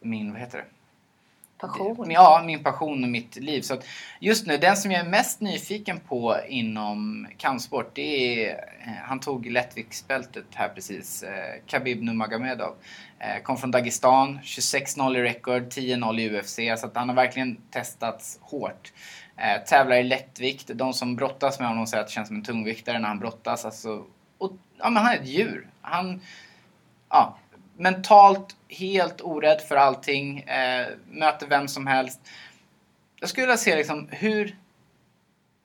min, 0.00 0.32
vad 0.32 0.40
heter 0.40 0.58
det? 0.58 0.64
Passion. 1.58 2.10
Ja, 2.10 2.42
min 2.44 2.64
passion 2.64 3.04
och 3.04 3.10
mitt 3.10 3.36
liv. 3.36 3.62
Så 3.62 3.76
just 4.20 4.46
nu, 4.46 4.56
den 4.56 4.76
som 4.76 4.90
jag 4.90 5.06
är 5.06 5.10
mest 5.10 5.40
nyfiken 5.40 6.00
på 6.00 6.36
inom 6.48 7.28
kampsport, 7.36 7.90
det 7.94 8.42
är... 8.44 8.52
Eh, 8.52 8.92
han 9.02 9.20
tog 9.20 9.46
lättviktsbältet 9.46 10.44
här 10.54 10.68
precis. 10.68 11.22
Eh, 11.22 11.62
Khabib 11.66 12.02
Nurmagomedov. 12.02 12.74
Eh, 13.18 13.42
kom 13.42 13.56
från 13.56 13.70
Dagestan, 13.70 14.38
26-0 14.42 15.16
i 15.16 15.22
Record, 15.22 15.62
10-0 15.62 16.20
i 16.20 16.38
UFC. 16.38 16.80
Så 16.80 16.86
att 16.86 16.96
han 16.96 17.08
har 17.08 17.16
verkligen 17.16 17.56
testats 17.70 18.38
hårt. 18.40 18.92
Eh, 19.36 19.64
tävlar 19.64 19.96
i 19.96 20.02
lättvikt. 20.02 20.70
De 20.74 20.92
som 20.92 21.16
brottas 21.16 21.58
med 21.58 21.68
honom 21.68 21.86
säger 21.86 22.02
att 22.02 22.08
det 22.08 22.14
känns 22.14 22.28
som 22.28 22.36
en 22.36 22.44
tungviktare 22.44 22.98
när 22.98 23.08
han 23.08 23.18
brottas. 23.18 23.64
Alltså, 23.64 24.04
och, 24.38 24.52
ja, 24.78 24.90
men 24.90 25.02
han 25.02 25.12
är 25.12 25.16
ett 25.16 25.28
djur. 25.28 25.66
Han... 25.80 26.20
Ja, 27.10 27.38
mentalt 27.76 28.56
helt 28.68 29.20
orädd 29.20 29.60
för 29.60 29.76
allting. 29.76 30.40
Eh, 30.40 30.86
möter 31.10 31.46
vem 31.46 31.68
som 31.68 31.86
helst. 31.86 32.20
Jag 33.20 33.28
skulle 33.28 33.46
vilja 33.46 33.56
se 33.56 33.76
liksom 33.76 34.08
hur... 34.10 34.56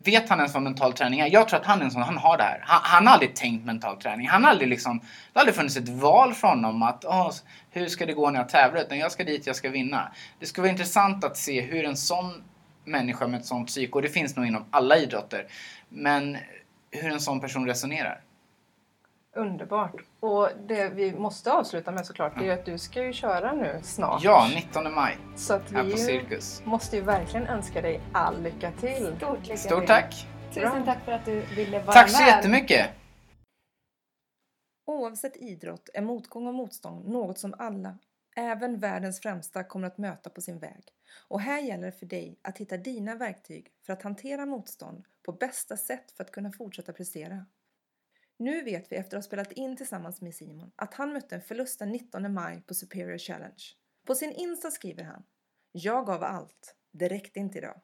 Vet 0.05 0.29
han 0.29 0.39
ens 0.39 0.53
vad 0.53 0.63
mental 0.63 0.93
träning 0.93 1.19
är? 1.19 1.27
Jag 1.27 1.49
tror 1.49 1.59
att 1.59 1.65
han 1.65 1.81
är 1.81 1.85
en 1.85 1.91
sån, 1.91 2.01
han 2.01 2.17
har 2.17 2.37
det 2.37 2.43
här. 2.43 2.63
Han, 2.65 2.79
han 2.83 3.07
har 3.07 3.13
aldrig 3.13 3.35
tänkt 3.35 3.65
mental 3.65 4.01
träning. 4.01 4.27
Han 4.27 4.43
har 4.43 4.51
aldrig 4.51 4.69
liksom, 4.69 4.99
det 4.99 5.05
har 5.33 5.41
aldrig 5.41 5.55
funnits 5.55 5.77
ett 5.77 5.89
val 5.89 6.33
för 6.33 6.47
honom 6.47 6.83
att 6.83 7.05
åh, 7.05 7.31
hur 7.71 7.87
ska 7.87 8.05
det 8.05 8.13
gå 8.13 8.29
när 8.29 8.39
jag 8.39 8.49
tävlar? 8.49 8.81
Utan 8.81 8.97
jag 8.97 9.11
ska 9.11 9.23
dit, 9.23 9.47
jag 9.47 9.55
ska 9.55 9.69
vinna. 9.69 10.11
Det 10.39 10.45
skulle 10.45 10.63
vara 10.63 10.71
intressant 10.71 11.23
att 11.23 11.37
se 11.37 11.61
hur 11.61 11.85
en 11.85 11.97
sån 11.97 12.43
människa 12.85 13.27
med 13.27 13.39
ett 13.39 13.45
sånt 13.45 13.67
psyke, 13.67 13.93
och 13.93 14.01
det 14.01 14.09
finns 14.09 14.35
nog 14.35 14.45
inom 14.45 14.65
alla 14.71 14.97
idrotter, 14.97 15.47
men 15.89 16.37
hur 16.91 17.11
en 17.11 17.19
sån 17.19 17.39
person 17.39 17.67
resonerar. 17.67 18.21
Underbart. 19.35 19.95
Och 20.19 20.49
det 20.67 20.89
vi 20.89 21.13
måste 21.13 21.51
avsluta 21.51 21.91
med 21.91 22.05
såklart 22.05 22.41
är 22.41 22.53
att 22.53 22.65
du 22.65 22.77
ska 22.77 23.03
ju 23.03 23.13
köra 23.13 23.53
nu 23.53 23.79
snart. 23.83 24.23
Ja, 24.23 24.47
19 24.55 24.93
maj. 24.93 25.17
Så 25.35 25.53
att 25.53 25.71
vi 25.71 25.91
på 25.91 25.97
Cirkus. 25.97 26.61
måste 26.65 26.95
ju 26.95 27.01
verkligen 27.01 27.47
önska 27.47 27.81
dig 27.81 28.01
all 28.13 28.41
lycka 28.41 28.71
till. 28.71 29.15
Stort 29.17 29.41
lycka 29.43 29.57
Stort 29.57 29.87
tack. 29.87 30.27
Tusen 30.53 30.85
tack 30.85 31.05
för 31.05 31.11
att 31.11 31.25
du 31.25 31.41
ville 31.41 31.79
vara 31.79 31.93
tack 31.93 32.05
med. 32.05 32.11
Tack 32.11 32.11
så 32.11 32.23
jättemycket. 32.23 32.89
Oavsett 34.85 35.37
idrott 35.37 35.89
är 35.93 36.01
motgång 36.01 36.47
och 36.47 36.53
motstånd 36.53 37.07
något 37.07 37.39
som 37.39 37.53
alla, 37.57 37.97
även 38.35 38.79
världens 38.79 39.21
främsta, 39.21 39.63
kommer 39.63 39.87
att 39.87 39.97
möta 39.97 40.29
på 40.29 40.41
sin 40.41 40.59
väg. 40.59 40.83
Och 41.27 41.41
här 41.41 41.61
gäller 41.61 41.85
det 41.85 41.91
för 41.91 42.05
dig 42.05 42.39
att 42.41 42.57
hitta 42.57 42.77
dina 42.77 43.15
verktyg 43.15 43.67
för 43.85 43.93
att 43.93 44.01
hantera 44.01 44.45
motstånd 44.45 45.05
på 45.25 45.31
bästa 45.31 45.77
sätt 45.77 46.11
för 46.11 46.23
att 46.23 46.31
kunna 46.31 46.51
fortsätta 46.51 46.93
prestera. 46.93 47.45
Nu 48.43 48.63
vet 48.63 48.91
vi 48.91 48.95
efter 48.95 49.17
att 49.17 49.23
ha 49.23 49.27
spelat 49.27 49.51
in 49.51 49.77
tillsammans 49.77 50.21
med 50.21 50.35
Simon 50.35 50.71
att 50.75 50.93
han 50.93 51.13
mötte 51.13 51.35
en 51.35 51.41
förlust 51.41 51.79
den 51.79 51.91
19 51.91 52.33
maj 52.33 52.61
på 52.67 52.73
Superior 52.73 53.17
Challenge. 53.17 53.63
På 54.05 54.15
sin 54.15 54.31
Insta 54.31 54.71
skriver 54.71 55.03
han 55.03 55.23
Jag 55.71 56.05
gav 56.05 56.23
allt. 56.23 56.75
Det 56.91 57.07
räckte 57.07 57.39
inte 57.39 57.57
idag. 57.57 57.81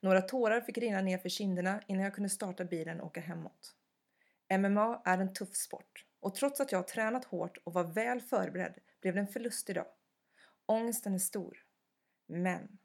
Några 0.00 0.22
tårar 0.22 0.60
fick 0.60 0.78
rinna 0.78 1.00
ner 1.00 1.18
för 1.18 1.28
kinderna 1.28 1.82
innan 1.86 2.04
jag 2.04 2.14
kunde 2.14 2.28
starta 2.28 2.64
bilen 2.64 3.00
och 3.00 3.06
åka 3.06 3.20
hemåt. 3.20 3.74
MMA 4.58 5.02
är 5.04 5.18
en 5.18 5.32
tuff 5.32 5.56
sport 5.56 6.04
och 6.20 6.34
trots 6.34 6.60
att 6.60 6.72
jag 6.72 6.78
har 6.78 6.84
tränat 6.84 7.24
hårt 7.24 7.58
och 7.64 7.72
var 7.72 7.84
väl 7.84 8.20
förberedd 8.20 8.78
blev 9.00 9.14
det 9.14 9.20
en 9.20 9.28
förlust 9.28 9.70
idag. 9.70 9.86
Ångesten 10.66 11.14
är 11.14 11.18
stor. 11.18 11.58
Men 12.28 12.78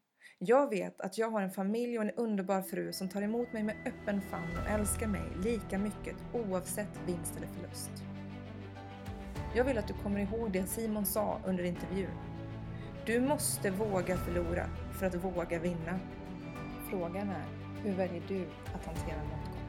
jag 0.46 0.70
vet 0.70 1.02
att 1.02 1.18
jag 1.18 1.30
har 1.30 1.42
en 1.42 1.52
familj 1.52 1.98
och 1.98 2.04
en 2.04 2.12
underbar 2.12 2.62
fru 2.62 2.94
som 2.94 3.10
tar 3.10 3.22
emot 3.22 3.54
mig 3.54 3.64
med 3.64 3.76
öppen 3.86 4.22
famn 4.22 4.58
och 4.64 4.72
älskar 4.72 5.08
mig 5.08 5.22
lika 5.44 5.78
mycket 5.78 6.16
oavsett 6.34 7.00
vinst 7.06 7.38
eller 7.38 7.48
förlust. 7.48 7.92
Jag 9.56 9.64
vill 9.64 9.78
att 9.78 9.88
du 9.88 9.94
kommer 9.94 10.20
ihåg 10.20 10.52
det 10.52 10.66
Simon 10.66 11.06
sa 11.06 11.40
under 11.46 11.64
intervjun. 11.64 12.10
Du 13.06 13.20
måste 13.20 13.72
våga 13.72 14.18
förlora 14.18 14.66
för 15.00 15.06
att 15.06 15.16
våga 15.16 15.60
vinna. 15.60 16.00
Frågan 16.90 17.30
är, 17.30 17.46
hur 17.84 17.96
väljer 17.96 18.24
du 18.28 18.46
att 18.76 18.86
hantera 18.86 19.24
motgång? 19.24 19.64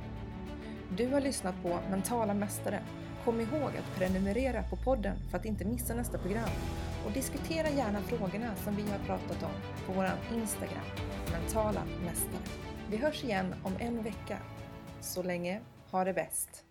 Du 0.97 1.07
har 1.07 1.21
lyssnat 1.21 1.55
på 1.63 1.79
Mentala 1.91 2.35
Mästare. 2.35 2.81
Kom 3.25 3.41
ihåg 3.41 3.71
att 3.79 3.99
prenumerera 3.99 4.63
på 4.63 4.77
podden 4.77 5.17
för 5.31 5.39
att 5.39 5.45
inte 5.45 5.65
missa 5.65 5.95
nästa 5.95 6.19
program 6.19 6.49
och 7.05 7.13
diskutera 7.13 7.71
gärna 7.71 8.01
frågorna 8.03 8.57
som 8.57 8.77
vi 8.77 8.83
har 8.83 8.99
pratat 8.99 9.43
om 9.43 9.51
på 9.87 9.93
vår 9.93 10.11
Instagram, 10.35 10.87
mentala 11.33 11.83
mästare. 12.05 12.43
Vi 12.91 12.97
hörs 12.97 13.25
igen 13.25 13.55
om 13.63 13.73
en 13.79 14.03
vecka. 14.03 14.39
Så 15.01 15.23
länge, 15.23 15.61
Ha 15.91 16.05
det 16.05 16.13
bäst. 16.13 16.65